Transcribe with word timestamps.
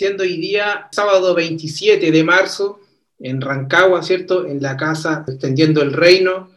siendo 0.00 0.22
hoy 0.22 0.38
día 0.38 0.88
sábado 0.92 1.34
27 1.34 2.10
de 2.10 2.24
marzo 2.24 2.80
en 3.18 3.38
Rancagua, 3.38 4.02
¿cierto? 4.02 4.46
En 4.46 4.62
la 4.62 4.74
casa 4.74 5.26
Extendiendo 5.28 5.82
el 5.82 5.92
Reino. 5.92 6.48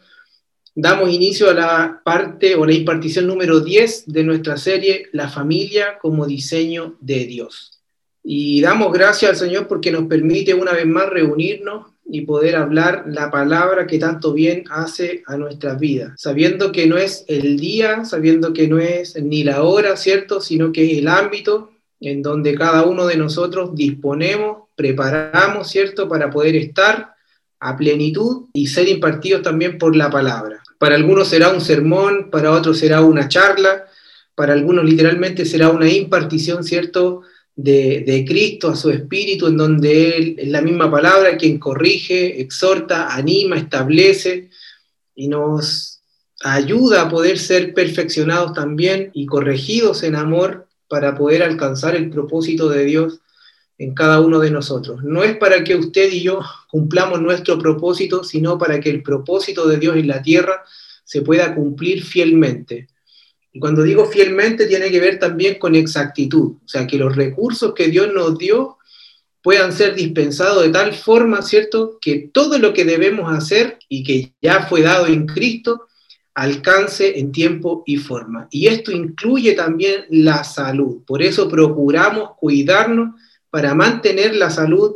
Damos 0.73 1.11
inicio 1.11 1.49
a 1.49 1.53
la 1.53 2.01
parte 2.05 2.55
o 2.55 2.65
la 2.65 2.71
impartición 2.71 3.27
número 3.27 3.59
10 3.59 4.05
de 4.07 4.23
nuestra 4.23 4.55
serie 4.55 5.07
La 5.11 5.27
familia 5.27 5.97
como 6.01 6.25
diseño 6.25 6.95
de 7.01 7.25
Dios. 7.25 7.81
Y 8.23 8.61
damos 8.61 8.93
gracias 8.93 9.31
al 9.31 9.35
Señor 9.35 9.67
porque 9.67 9.91
nos 9.91 10.05
permite 10.05 10.53
una 10.53 10.71
vez 10.71 10.85
más 10.85 11.09
reunirnos 11.09 11.87
y 12.05 12.21
poder 12.21 12.55
hablar 12.55 13.03
la 13.07 13.29
palabra 13.29 13.87
que 13.87 13.99
tanto 13.99 14.31
bien 14.31 14.63
hace 14.69 15.21
a 15.25 15.35
nuestras 15.35 15.77
vidas, 15.77 16.13
sabiendo 16.15 16.71
que 16.71 16.87
no 16.87 16.95
es 16.95 17.25
el 17.27 17.59
día, 17.59 18.05
sabiendo 18.05 18.53
que 18.53 18.69
no 18.69 18.79
es 18.79 19.21
ni 19.21 19.43
la 19.43 19.63
hora, 19.63 19.97
¿cierto? 19.97 20.39
Sino 20.39 20.71
que 20.71 20.89
es 20.89 20.99
el 20.99 21.09
ámbito 21.09 21.72
en 22.09 22.21
donde 22.21 22.55
cada 22.55 22.83
uno 22.83 23.05
de 23.05 23.17
nosotros 23.17 23.75
disponemos, 23.75 24.69
preparamos, 24.75 25.69
¿cierto?, 25.69 26.09
para 26.09 26.29
poder 26.29 26.55
estar 26.55 27.13
a 27.59 27.77
plenitud 27.77 28.47
y 28.53 28.67
ser 28.67 28.89
impartidos 28.89 29.41
también 29.41 29.77
por 29.77 29.95
la 29.95 30.09
palabra. 30.09 30.61
Para 30.77 30.95
algunos 30.95 31.29
será 31.29 31.49
un 31.49 31.61
sermón, 31.61 32.29
para 32.29 32.51
otros 32.51 32.77
será 32.79 33.01
una 33.01 33.29
charla, 33.29 33.85
para 34.35 34.53
algunos 34.53 34.83
literalmente 34.83 35.45
será 35.45 35.69
una 35.69 35.89
impartición, 35.89 36.63
¿cierto?, 36.63 37.21
de, 37.55 38.03
de, 38.05 38.25
Cristo 38.25 38.69
a 38.69 38.75
su 38.75 38.89
espíritu, 38.89 39.47
en 39.47 39.57
donde 39.57 40.17
Él 40.17 40.35
es 40.39 40.47
la 40.47 40.61
misma 40.61 40.89
palabra 40.89 41.37
quien 41.37 41.59
corrige, 41.59 42.41
exhorta, 42.41 43.13
anima, 43.13 43.57
establece 43.57 44.49
y 45.13 45.27
nos 45.27 46.01
ayuda 46.43 47.03
a 47.03 47.09
poder 47.09 47.37
ser 47.37 47.73
perfeccionados 47.73 48.53
también 48.53 49.11
y 49.13 49.27
corregidos 49.27 50.01
en 50.03 50.15
amor 50.15 50.67
para 50.93 51.15
poder 51.15 51.41
alcanzar 51.41 51.95
el 51.95 52.11
propósito 52.11 52.69
de 52.69 52.85
Dios 52.85 53.19
en 53.79 53.95
cada 53.95 54.19
uno 54.19 54.39
de 54.39 54.51
nosotros. 54.51 55.03
No 55.03 55.23
es 55.23 55.35
para 55.37 55.63
que 55.63 55.75
usted 55.75 56.11
y 56.11 56.21
yo 56.21 56.39
cumplamos 56.69 57.19
nuestro 57.19 57.57
propósito, 57.57 58.23
sino 58.23 58.59
para 58.59 58.79
que 58.79 58.91
el 58.91 59.01
propósito 59.01 59.67
de 59.67 59.77
Dios 59.77 59.97
en 59.97 60.07
la 60.07 60.21
tierra 60.21 60.63
se 61.03 61.23
pueda 61.23 61.55
cumplir 61.55 62.03
fielmente. 62.03 62.89
Y 63.51 63.59
cuando 63.59 63.81
digo 63.81 64.05
fielmente 64.05 64.67
tiene 64.67 64.91
que 64.91 64.99
ver 64.99 65.17
también 65.17 65.57
con 65.57 65.73
exactitud, 65.73 66.57
o 66.63 66.67
sea, 66.67 66.85
que 66.85 66.99
los 66.99 67.15
recursos 67.15 67.73
que 67.73 67.87
Dios 67.87 68.13
nos 68.13 68.37
dio 68.37 68.77
puedan 69.41 69.73
ser 69.73 69.95
dispensados 69.95 70.61
de 70.61 70.69
tal 70.69 70.93
forma, 70.93 71.41
¿cierto?, 71.41 71.97
que 71.99 72.29
todo 72.31 72.59
lo 72.59 72.71
que 72.71 72.85
debemos 72.85 73.33
hacer 73.33 73.79
y 73.89 74.03
que 74.03 74.31
ya 74.43 74.67
fue 74.67 74.83
dado 74.83 75.07
en 75.07 75.25
Cristo 75.25 75.87
alcance 76.35 77.19
en 77.19 77.31
tiempo 77.31 77.83
y 77.85 77.97
forma. 77.97 78.47
Y 78.49 78.67
esto 78.67 78.91
incluye 78.91 79.53
también 79.53 80.05
la 80.09 80.43
salud. 80.43 81.03
Por 81.05 81.21
eso 81.21 81.47
procuramos 81.47 82.31
cuidarnos 82.37 83.15
para 83.49 83.75
mantener 83.75 84.35
la 84.35 84.49
salud, 84.49 84.95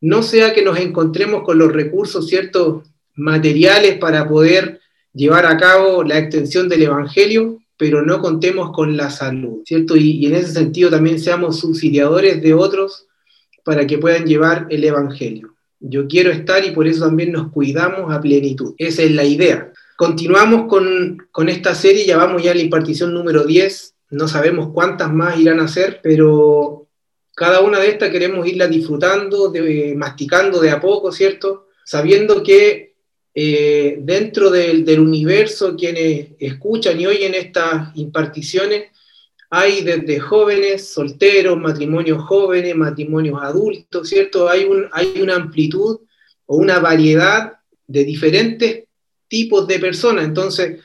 no 0.00 0.22
sea 0.22 0.54
que 0.54 0.62
nos 0.62 0.78
encontremos 0.78 1.42
con 1.42 1.58
los 1.58 1.72
recursos 1.72 2.26
ciertos 2.26 2.84
materiales 3.14 3.98
para 3.98 4.26
poder 4.26 4.80
llevar 5.12 5.44
a 5.44 5.58
cabo 5.58 6.02
la 6.02 6.18
extensión 6.18 6.68
del 6.68 6.84
Evangelio, 6.84 7.58
pero 7.76 8.02
no 8.02 8.20
contemos 8.20 8.72
con 8.72 8.96
la 8.96 9.10
salud, 9.10 9.62
¿cierto? 9.66 9.96
Y, 9.96 10.12
y 10.12 10.26
en 10.26 10.36
ese 10.36 10.52
sentido 10.52 10.88
también 10.88 11.18
seamos 11.18 11.60
subsidiadores 11.60 12.40
de 12.42 12.54
otros 12.54 13.06
para 13.64 13.86
que 13.86 13.98
puedan 13.98 14.24
llevar 14.24 14.66
el 14.70 14.84
Evangelio. 14.84 15.54
Yo 15.78 16.08
quiero 16.08 16.30
estar 16.30 16.64
y 16.64 16.70
por 16.70 16.86
eso 16.86 17.04
también 17.04 17.32
nos 17.32 17.50
cuidamos 17.52 18.12
a 18.12 18.20
plenitud. 18.20 18.74
Esa 18.78 19.02
es 19.02 19.10
la 19.12 19.24
idea. 19.24 19.72
Continuamos 20.02 20.66
con, 20.66 21.48
esta 21.48 21.76
serie, 21.76 22.04
ya 22.04 22.16
vamos 22.16 22.42
ya 22.42 22.50
a 22.50 22.54
la 22.56 22.60
impartición 22.60 23.14
número 23.14 23.44
10, 23.44 23.94
no 24.10 24.26
sabemos 24.26 24.70
cuántas 24.74 25.12
más 25.12 25.38
irán 25.38 25.60
a 25.60 25.68
ser, 25.68 26.00
pero 26.02 26.88
cada 27.36 27.60
una 27.60 27.78
de 27.78 27.90
estas 27.90 28.10
queremos 28.10 28.44
irla 28.44 28.66
disfrutando, 28.66 29.48
de, 29.48 29.94
masticando 29.96 30.58
de 30.58 30.72
a 30.72 30.80
poco, 30.80 31.12
¿cierto? 31.12 31.68
Sabiendo 31.84 32.42
que 32.42 32.96
eh, 33.32 33.98
dentro 34.00 34.50
del, 34.50 34.98
universo 34.98 35.76
quienes 35.76 36.30
escuchan 36.40 37.00
y 37.00 37.06
oyen 37.06 37.34
estas 37.34 37.96
imparticiones, 37.96 38.86
hay 39.50 39.82
desde 39.82 40.18
jóvenes, 40.18 40.92
solteros, 40.92 41.56
matrimonios 41.60 42.24
jóvenes, 42.24 42.74
matrimonios 42.74 43.40
adultos, 43.40 44.08
¿cierto? 44.08 44.48
Hay 44.48 44.64
una 44.64 45.36
amplitud 45.36 46.00
o 46.46 46.56
una 46.56 46.80
variedad 46.80 47.52
de 47.86 48.02
diferentes 48.02 48.82
tipos 49.32 49.66
de 49.66 49.78
personas. 49.78 50.26
Entonces, 50.26 50.80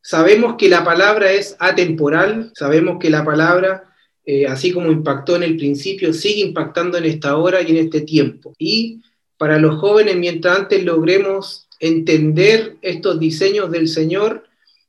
sabemos 0.00 0.54
que 0.56 0.70
la 0.70 0.82
palabra 0.82 1.30
es 1.30 1.56
atemporal, 1.58 2.50
sabemos 2.54 2.96
que 2.98 3.10
la 3.10 3.22
palabra, 3.22 3.92
eh, 4.24 4.46
así 4.46 4.72
como 4.72 4.90
impactó 4.90 5.36
en 5.36 5.42
el 5.42 5.58
principio, 5.58 6.14
sigue 6.14 6.40
impactando 6.40 6.96
en 6.96 7.04
esta 7.04 7.36
hora 7.36 7.60
y 7.60 7.72
en 7.72 7.76
este 7.76 8.00
tiempo. 8.00 8.54
Y 8.58 9.02
para 9.36 9.58
los 9.58 9.78
jóvenes, 9.78 10.16
mientras 10.16 10.58
antes 10.58 10.84
logremos 10.84 11.68
entender 11.78 12.76
estos 12.80 13.20
diseños 13.20 13.70
del 13.70 13.88
Señor, 13.88 14.44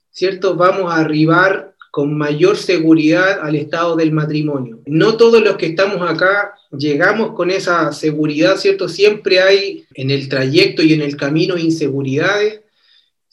¿cierto? 0.09 0.55
Vamos 0.55 0.89
a 0.89 0.99
arribar 0.99 1.75
con 1.91 2.17
mayor 2.17 2.55
seguridad 2.55 3.41
al 3.41 3.57
estado 3.57 3.97
del 3.97 4.13
matrimonio. 4.13 4.79
No 4.85 5.17
todos 5.17 5.43
los 5.43 5.57
que 5.57 5.65
estamos 5.65 6.09
acá 6.09 6.53
llegamos 6.71 7.33
con 7.33 7.51
esa 7.51 7.91
seguridad, 7.91 8.55
¿cierto? 8.55 8.87
Siempre 8.87 9.41
hay 9.41 9.85
en 9.93 10.09
el 10.09 10.29
trayecto 10.29 10.83
y 10.83 10.93
en 10.93 11.01
el 11.01 11.17
camino 11.17 11.57
inseguridades, 11.57 12.61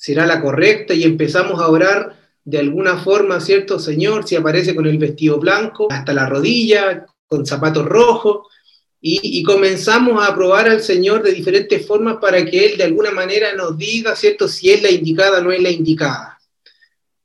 será 0.05 0.27
la 0.27 0.43
correcta 0.43 0.93
y 0.93 1.03
empezamos 1.03 1.59
a 1.63 1.69
orar 1.69 2.15
de 2.45 2.59
alguna 2.59 2.99
forma, 2.99 3.41
¿cierto, 3.41 3.79
Señor? 3.79 4.29
Si 4.29 4.37
aparece 4.37 4.75
con 4.75 4.85
el 4.87 4.99
vestido 4.99 5.41
blanco 5.41 5.89
hasta 5.91 6.13
la 6.13 6.29
rodilla, 6.29 7.07
con 7.27 7.47
zapatos 7.47 7.87
rojos, 7.87 8.47
y, 9.01 9.43
comenzamos 9.43 10.23
a 10.23 10.35
probar 10.35 10.69
al 10.69 10.83
Señor 10.83 11.23
de 11.23 11.33
diferentes 11.33 11.87
formas 11.87 12.19
para 12.21 12.45
que 12.45 12.67
Él 12.67 12.77
de 12.77 12.85
alguna 12.85 13.13
manera 13.13 13.55
nos 13.55 13.79
diga, 13.79 14.15
¿cierto?, 14.15 14.47
si 14.47 14.71
es 14.73 14.83
la 14.83 14.91
indicada 14.91 15.39
o 15.39 15.43
no 15.43 15.53
es 15.53 15.63
la 15.63 15.71
indicada. 15.71 16.39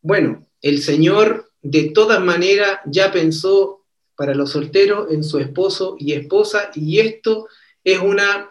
Bueno, 0.01 0.47
el 0.61 0.81
Señor 0.81 1.51
de 1.61 1.91
todas 1.93 2.21
maneras 2.21 2.79
ya 2.85 3.11
pensó 3.11 3.85
para 4.15 4.33
los 4.33 4.51
solteros 4.51 5.11
en 5.11 5.25
su 5.25 5.37
esposo 5.39 5.97
y 5.99 6.13
esposa, 6.13 6.71
y 6.75 6.99
esto 6.99 7.47
es 7.83 7.99
una, 7.99 8.49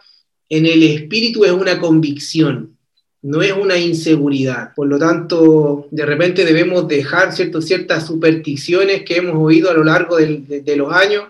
en 0.49 0.67
el 0.67 0.83
espíritu 0.83 1.45
es 1.45 1.51
una 1.51 1.79
convicción, 1.79 2.78
no 3.21 3.41
es 3.41 3.51
una 3.51 3.77
inseguridad. 3.77 4.73
Por 4.75 4.87
lo 4.87 4.97
tanto, 4.97 5.87
de 5.91 6.05
repente 6.05 6.45
debemos 6.45 6.87
dejar 6.87 7.33
ciertas 7.33 8.07
supersticiones 8.07 9.03
que 9.03 9.17
hemos 9.17 9.35
oído 9.35 9.69
a 9.69 9.73
lo 9.73 9.83
largo 9.83 10.17
de, 10.17 10.61
de, 10.63 10.75
los 10.75 10.93
años 10.93 11.25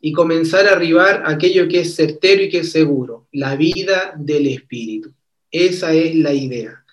y 0.00 0.12
comenzar 0.12 0.66
a 0.66 0.72
arribar 0.72 1.22
aquello 1.26 1.68
que 1.68 1.80
es 1.80 1.94
certero 1.94 2.42
y 2.42 2.48
que 2.48 2.58
es 2.58 2.72
seguro, 2.72 3.28
la 3.32 3.54
vida 3.54 4.14
del 4.16 4.48
espíritu. 4.48 5.12
Esa 5.50 5.92
es 5.92 6.14
la 6.16 6.32
idea. 6.32 6.84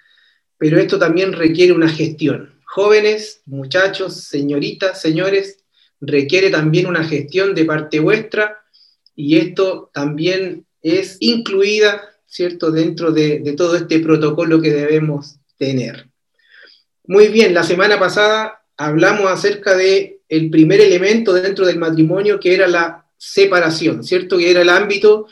Pero 0.58 0.80
esto 0.80 1.00
también 1.00 1.34
requiere 1.34 1.74
una 1.74 1.90
gestión. 1.90 2.54
Jóvenes, 2.66 3.42
muchachos, 3.46 4.26
señoritas, 4.26 5.02
señores, 5.02 5.64
requiere 6.00 6.50
también 6.50 6.88
una 6.88 7.04
gestión 7.04 7.56
de 7.56 7.66
parte 7.66 8.00
vuestra 8.00 8.60
y 9.16 9.38
esto 9.38 9.90
también 9.94 10.66
es 10.82 11.18
incluida 11.20 12.02
¿cierto? 12.28 12.72
Dentro 12.72 13.12
de, 13.12 13.54
todo 13.58 13.76
este 13.76 14.00
protocolo 14.00 14.62
que 14.62 14.72
debemos 14.72 15.38
tener. 15.58 16.08
Muy 17.06 17.30
bien, 17.30 17.54
la 17.54 17.64
semana 17.64 17.98
pasada 17.98 18.62
hablamos 18.76 19.32
acerca 19.32 19.76
de 19.76 20.20
el 20.30 20.50
primer 20.50 20.82
elemento 20.82 21.34
dentro 21.34 21.66
del 21.66 21.80
matrimonio 21.80 22.40
que 22.40 22.54
era 22.54 22.68
la 22.68 23.06
separación, 23.18 24.04
¿cierto? 24.04 24.38
Que 24.38 24.52
era 24.52 24.62
el 24.62 24.70
ámbito 24.70 25.28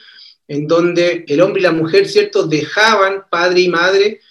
en 0.47 0.67
donde 0.67 1.25
el 1.28 1.41
hombre 1.41 1.59
y 1.59 1.63
la 1.63 1.72
mujer, 1.72 2.07
¿cierto? 2.07 2.47
Dejaban 2.47 3.25
padre 3.29 3.61
y 3.61 3.69
madre 3.69 4.22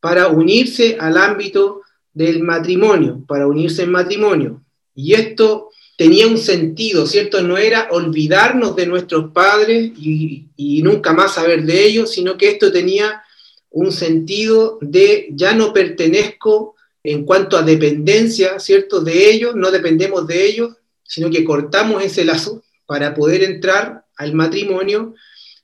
para 0.00 0.28
unirse 0.28 0.96
al 0.98 1.18
ámbito 1.18 1.82
del 2.12 2.42
matrimonio, 2.42 3.22
para 3.28 3.46
unirse 3.46 3.82
en 3.82 3.90
matrimonio. 3.90 4.62
Y 4.94 5.14
esto 5.14 5.65
tenía 5.96 6.26
un 6.26 6.38
sentido, 6.38 7.06
¿cierto? 7.06 7.42
No 7.42 7.56
era 7.56 7.88
olvidarnos 7.90 8.76
de 8.76 8.86
nuestros 8.86 9.32
padres 9.32 9.92
y, 9.98 10.44
nunca 10.82 11.12
más 11.12 11.34
saber 11.34 11.64
de 11.64 11.84
ellos, 11.84 12.12
sino 12.12 12.36
que 12.36 12.48
esto 12.48 12.70
tenía 12.70 13.22
un 13.70 13.90
sentido 13.90 14.78
de 14.80 15.28
ya 15.32 15.54
no 15.54 15.72
pertenezco 15.72 16.76
en 17.02 17.24
cuanto 17.24 17.56
a 17.56 17.62
dependencia, 17.62 18.60
¿cierto? 18.60 19.00
De 19.00 19.30
ellos, 19.30 19.56
no 19.56 19.70
dependemos 19.70 20.26
de 20.26 20.44
ellos, 20.44 20.76
sino 21.02 21.30
que 21.30 21.44
cortamos 21.44 22.02
ese 22.04 22.24
lazo 22.24 22.62
para 22.84 23.14
poder 23.14 23.42
entrar 23.42 24.04
al 24.16 24.34
matrimonio, 24.34 25.14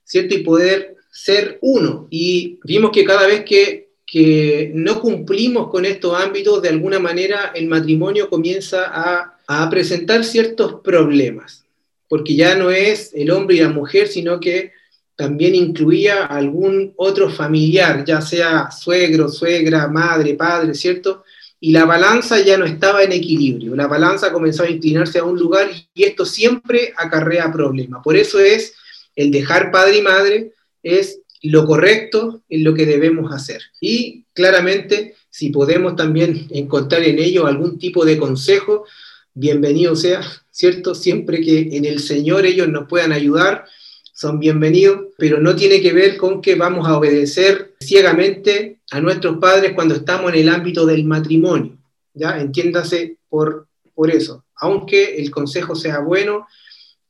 ¿cierto? 0.03 0.35
Y 0.35 0.43
poder 0.43 0.95
ser 1.11 1.59
uno. 1.61 2.07
Y 2.09 2.59
vimos 2.63 2.91
que 2.91 3.05
cada 3.05 3.27
vez 3.27 3.45
que, 3.45 3.91
que 4.05 4.71
no 4.73 4.99
cumplimos 4.99 5.69
con 5.69 5.85
estos 5.85 6.19
ámbitos, 6.19 6.61
de 6.61 6.69
alguna 6.69 6.99
manera 6.99 7.51
el 7.55 7.67
matrimonio 7.67 8.29
comienza 8.29 8.85
a 8.87 9.32
a 9.47 9.69
presentar 9.69 10.23
ciertos 10.23 10.81
problemas, 10.81 11.65
porque 12.07 12.35
ya 12.35 12.55
no 12.55 12.71
es 12.71 13.11
el 13.13 13.31
hombre 13.31 13.57
y 13.57 13.59
la 13.59 13.69
mujer, 13.69 14.07
sino 14.07 14.39
que 14.39 14.71
también 15.15 15.55
incluía 15.55 16.25
algún 16.25 16.93
otro 16.95 17.29
familiar, 17.29 18.03
ya 18.05 18.21
sea 18.21 18.71
suegro, 18.71 19.29
suegra, 19.29 19.87
madre, 19.87 20.33
padre, 20.33 20.73
¿cierto? 20.73 21.23
y 21.65 21.71
la 21.71 21.85
balanza 21.85 22.41
ya 22.41 22.57
no 22.57 22.65
estaba 22.65 23.03
en 23.03 23.13
equilibrio. 23.13 23.73
La 23.73 23.87
balanza 23.87 24.33
comenzó 24.33 24.63
a 24.63 24.69
inclinarse 24.69 25.19
a 25.19 25.23
un 25.23 25.39
lugar 25.39 25.71
y 25.93 26.03
esto 26.03 26.25
siempre 26.25 26.91
acarrea 26.97 27.49
problemas. 27.53 28.01
Por 28.03 28.17
eso 28.17 28.37
es 28.37 28.73
el 29.15 29.31
dejar 29.31 29.71
padre 29.71 29.99
y 29.99 30.01
madre, 30.01 30.51
es 30.83 31.21
lo 31.41 31.65
correcto 31.65 32.41
en 32.49 32.65
lo 32.65 32.73
que 32.73 32.85
debemos 32.85 33.31
hacer. 33.31 33.61
Y 33.79 34.25
claramente, 34.33 35.15
si 35.29 35.51
podemos 35.51 35.95
también 35.95 36.47
encontrar 36.49 37.01
en 37.03 37.17
ello 37.17 37.47
algún 37.47 37.79
tipo 37.79 38.03
de 38.03 38.17
consejo, 38.17 38.83
bienvenido 39.33 39.95
sea, 39.95 40.21
¿cierto? 40.51 40.93
Siempre 40.93 41.41
que 41.41 41.75
en 41.75 41.85
el 41.85 41.99
Señor 41.99 42.45
ellos 42.45 42.67
nos 42.67 42.87
puedan 42.87 43.11
ayudar, 43.11 43.65
son 44.13 44.39
bienvenidos, 44.39 45.07
pero 45.17 45.39
no 45.39 45.55
tiene 45.55 45.81
que 45.81 45.91
ver 45.91 46.17
con 46.17 46.41
que 46.41 46.55
vamos 46.55 46.87
a 46.87 46.97
obedecer 46.97 47.73
ciegamente 47.79 48.79
a 48.91 49.01
nuestros 49.01 49.37
padres 49.39 49.73
cuando 49.73 49.95
estamos 49.95 50.31
en 50.31 50.39
el 50.39 50.49
ámbito 50.49 50.85
del 50.85 51.03
matrimonio. 51.03 51.77
¿ya? 52.13 52.39
Entiéndase 52.39 53.17
por, 53.27 53.67
por 53.95 54.11
eso. 54.11 54.45
Aunque 54.55 55.17
el 55.17 55.31
consejo 55.31 55.75
sea 55.75 55.99
bueno, 55.99 56.45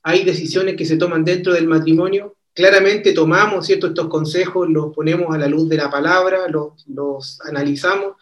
hay 0.01 0.23
decisiones 0.23 0.75
que 0.75 0.85
se 0.85 0.97
toman 0.97 1.25
dentro 1.25 1.53
del 1.53 1.67
matrimonio. 1.67 2.37
Claramente 2.53 3.11
tomamos 3.11 3.65
¿cierto? 3.65 3.87
estos 3.87 4.07
consejos, 4.07 4.69
los 4.69 4.93
ponemos 4.93 5.35
a 5.35 5.37
la 5.37 5.47
luz 5.47 5.67
de 5.67 5.77
la 5.77 5.89
palabra, 5.89 6.47
los, 6.47 6.87
los 6.87 7.41
analizamos 7.41 8.13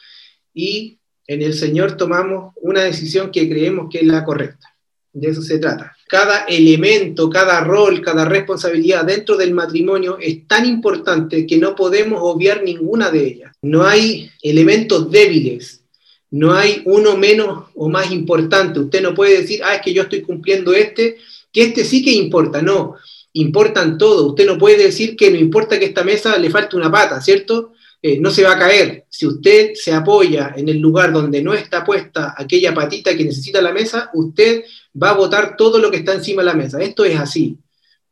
y 0.53 1.00
en 1.27 1.41
el 1.41 1.53
Señor 1.53 1.97
tomamos 1.97 2.53
una 2.61 2.83
decisión 2.83 3.31
que 3.31 3.47
creemos 3.47 3.87
que 3.89 3.99
es 3.99 4.05
la 4.05 4.23
correcta. 4.23 4.67
De 5.13 5.29
eso 5.29 5.41
se 5.41 5.59
trata. 5.59 5.95
Cada 6.07 6.45
elemento, 6.45 7.29
cada 7.29 7.61
rol, 7.61 8.01
cada 8.01 8.25
responsabilidad 8.25 9.05
dentro 9.05 9.37
del 9.37 9.53
matrimonio 9.53 10.17
es 10.19 10.47
tan 10.47 10.65
importante 10.65 11.45
que 11.45 11.57
no 11.57 11.75
podemos 11.75 12.19
obviar 12.21 12.63
ninguna 12.63 13.11
de 13.11 13.27
ellas. 13.27 13.55
No 13.61 13.83
hay 13.83 14.29
elementos 14.41 15.11
débiles, 15.11 15.81
no 16.29 16.53
hay 16.53 16.81
uno 16.85 17.17
menos 17.17 17.65
o 17.75 17.89
más 17.89 18.11
importante. 18.11 18.79
Usted 18.79 19.01
no 19.01 19.13
puede 19.13 19.41
decir, 19.41 19.61
ah, 19.63 19.75
es 19.75 19.81
que 19.81 19.93
yo 19.93 20.03
estoy 20.03 20.21
cumpliendo 20.21 20.73
este, 20.73 21.17
que 21.51 21.63
este 21.63 21.83
sí 21.83 22.03
que 22.03 22.11
importa. 22.11 22.61
No, 22.61 22.95
importan 23.33 23.97
todo. 23.97 24.27
Usted 24.27 24.45
no 24.45 24.57
puede 24.57 24.77
decir 24.77 25.15
que 25.15 25.29
no 25.29 25.37
importa 25.37 25.77
que 25.77 25.85
esta 25.85 26.03
mesa 26.03 26.37
le 26.37 26.49
falte 26.49 26.77
una 26.77 26.91
pata, 26.91 27.21
¿cierto? 27.21 27.73
Eh, 28.03 28.17
no 28.19 28.31
se 28.31 28.43
va 28.43 28.53
a 28.53 28.59
caer. 28.59 29.05
Si 29.09 29.27
usted 29.27 29.73
se 29.75 29.93
apoya 29.93 30.53
en 30.55 30.67
el 30.69 30.79
lugar 30.79 31.13
donde 31.13 31.43
no 31.43 31.53
está 31.53 31.83
puesta 31.83 32.33
aquella 32.35 32.73
patita 32.73 33.15
que 33.15 33.23
necesita 33.23 33.61
la 33.61 33.71
mesa, 33.71 34.09
usted 34.13 34.63
va 35.01 35.11
a 35.11 35.15
votar 35.15 35.55
todo 35.55 35.77
lo 35.77 35.91
que 35.91 35.97
está 35.97 36.13
encima 36.13 36.41
de 36.41 36.47
la 36.47 36.55
mesa. 36.55 36.81
Esto 36.81 37.05
es 37.05 37.19
así. 37.19 37.57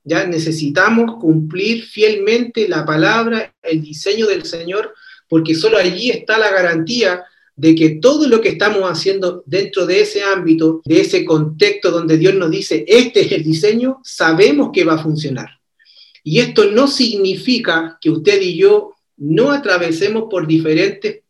Ya 0.03 0.25
necesitamos 0.25 1.19
cumplir 1.19 1.83
fielmente 1.85 2.67
la 2.67 2.85
palabra, 2.85 3.53
el 3.63 3.81
diseño 3.81 4.27
del 4.27 4.45
Señor, 4.45 4.93
porque 5.27 5.55
solo 5.55 5.77
allí 5.77 6.11
está 6.11 6.37
la 6.37 6.51
garantía 6.51 7.23
de 7.55 7.75
que 7.75 7.89
todo 7.89 8.27
lo 8.27 8.39
que 8.39 8.49
estamos 8.49 8.83
haciendo 8.83 9.43
dentro 9.45 9.85
de 9.85 10.01
ese 10.01 10.23
ámbito, 10.23 10.81
de 10.85 11.01
ese 11.01 11.25
contexto 11.25 11.91
donde 11.91 12.17
Dios 12.17 12.35
nos 12.35 12.51
dice, 12.51 12.85
este 12.87 13.21
es 13.21 13.31
el 13.31 13.43
diseño, 13.43 13.99
sabemos 14.03 14.69
que 14.71 14.85
va 14.85 14.93
a 14.93 15.03
funcionar. 15.03 15.49
Y 16.23 16.39
esto 16.39 16.71
no 16.71 16.87
significa 16.87 17.97
que 17.99 18.11
usted 18.11 18.41
y 18.41 18.55
yo 18.55 18.93
no 19.19 19.51
atravesemos 19.51 20.25
por 20.29 20.47
diferentes 20.47 21.21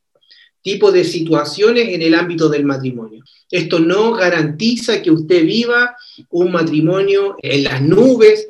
tipos 0.61 0.93
de 0.93 1.03
situaciones 1.03 1.89
en 1.89 2.01
el 2.01 2.13
ámbito 2.13 2.49
del 2.49 2.65
matrimonio. 2.65 3.23
Esto 3.49 3.79
no 3.79 4.13
garantiza 4.13 5.01
que 5.01 5.11
usted 5.11 5.43
viva 5.43 5.95
un 6.29 6.51
matrimonio 6.51 7.37
en 7.41 7.63
las 7.63 7.81
nubes, 7.81 8.47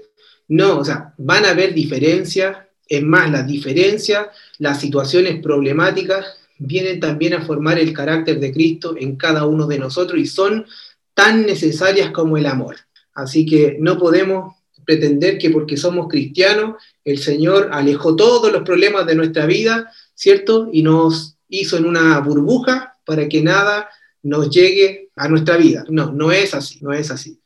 no, 0.47 0.79
o 0.79 0.85
sea, 0.85 1.13
van 1.17 1.45
a 1.45 1.51
haber 1.51 1.73
diferencias, 1.73 2.57
es 2.87 3.03
más, 3.03 3.31
las 3.31 3.47
diferencias, 3.47 4.27
las 4.57 4.81
situaciones 4.81 5.41
problemáticas 5.41 6.25
vienen 6.57 6.99
también 6.99 7.33
a 7.35 7.45
formar 7.45 7.79
el 7.79 7.93
carácter 7.93 8.39
de 8.39 8.51
Cristo 8.51 8.95
en 8.97 9.15
cada 9.15 9.45
uno 9.45 9.67
de 9.67 9.79
nosotros 9.79 10.19
y 10.19 10.25
son 10.25 10.65
tan 11.13 11.45
necesarias 11.45 12.11
como 12.11 12.37
el 12.37 12.47
amor. 12.47 12.75
Así 13.13 13.45
que 13.45 13.77
no 13.79 13.97
podemos 13.97 14.55
pretender 14.85 15.37
que 15.37 15.49
porque 15.49 15.77
somos 15.77 16.07
cristianos, 16.07 16.75
el 17.03 17.19
Señor 17.19 17.69
alejó 17.71 18.15
todos 18.15 18.51
los 18.51 18.63
problemas 18.63 19.05
de 19.05 19.15
nuestra 19.15 19.45
vida, 19.45 19.91
¿cierto? 20.13 20.69
Y 20.71 20.83
nos 20.83 21.37
hizo 21.47 21.77
en 21.77 21.85
una 21.85 22.19
burbuja 22.19 22.97
para 23.05 23.27
que 23.27 23.41
nada 23.41 23.89
nos 24.23 24.49
llegue 24.49 25.09
a 25.15 25.27
nuestra 25.27 25.57
vida. 25.57 25.85
No, 25.89 26.11
no 26.11 26.31
es 26.31 26.53
así, 26.53 26.79
no 26.81 26.93
es 26.93 27.11
así. 27.11 27.39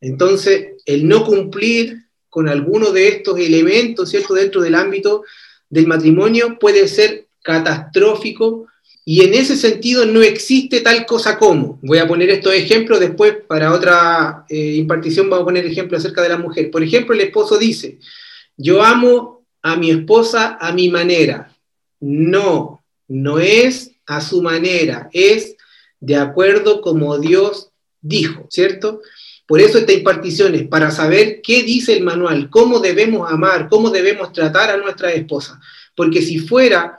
Entonces, 0.00 0.74
el 0.86 1.06
no 1.06 1.24
cumplir 1.24 2.06
con 2.28 2.48
alguno 2.48 2.92
de 2.92 3.08
estos 3.08 3.38
elementos, 3.38 4.10
¿cierto? 4.10 4.34
Dentro 4.34 4.60
del 4.60 4.74
ámbito 4.74 5.24
del 5.68 5.86
matrimonio 5.86 6.58
puede 6.58 6.88
ser 6.88 7.26
catastrófico 7.42 8.66
y 9.12 9.22
en 9.24 9.34
ese 9.34 9.56
sentido 9.56 10.06
no 10.06 10.22
existe 10.22 10.82
tal 10.82 11.04
cosa 11.04 11.36
como. 11.36 11.80
Voy 11.82 11.98
a 11.98 12.06
poner 12.06 12.30
estos 12.30 12.54
ejemplos, 12.54 13.00
después 13.00 13.38
para 13.48 13.74
otra 13.74 14.44
eh, 14.48 14.76
impartición 14.76 15.28
vamos 15.28 15.42
a 15.42 15.46
poner 15.46 15.66
ejemplos 15.66 15.98
acerca 15.98 16.22
de 16.22 16.28
la 16.28 16.36
mujer. 16.36 16.70
Por 16.70 16.84
ejemplo, 16.84 17.12
el 17.12 17.22
esposo 17.22 17.58
dice, 17.58 17.98
yo 18.56 18.84
amo 18.84 19.44
a 19.62 19.74
mi 19.74 19.90
esposa 19.90 20.58
a 20.60 20.72
mi 20.72 20.90
manera. 20.90 21.52
No, 21.98 22.84
no 23.08 23.40
es 23.40 23.90
a 24.06 24.20
su 24.20 24.42
manera, 24.42 25.10
es 25.12 25.56
de 25.98 26.14
acuerdo 26.14 26.80
como 26.80 27.18
Dios 27.18 27.72
dijo, 28.00 28.46
¿cierto? 28.48 29.00
Por 29.44 29.60
eso 29.60 29.78
esta 29.78 29.92
impartición 29.92 30.54
es 30.54 30.68
para 30.68 30.92
saber 30.92 31.40
qué 31.42 31.64
dice 31.64 31.96
el 31.96 32.04
manual, 32.04 32.48
cómo 32.48 32.78
debemos 32.78 33.28
amar, 33.28 33.68
cómo 33.68 33.90
debemos 33.90 34.32
tratar 34.32 34.70
a 34.70 34.76
nuestra 34.76 35.10
esposa. 35.10 35.60
Porque 35.96 36.22
si 36.22 36.38
fuera 36.38 36.96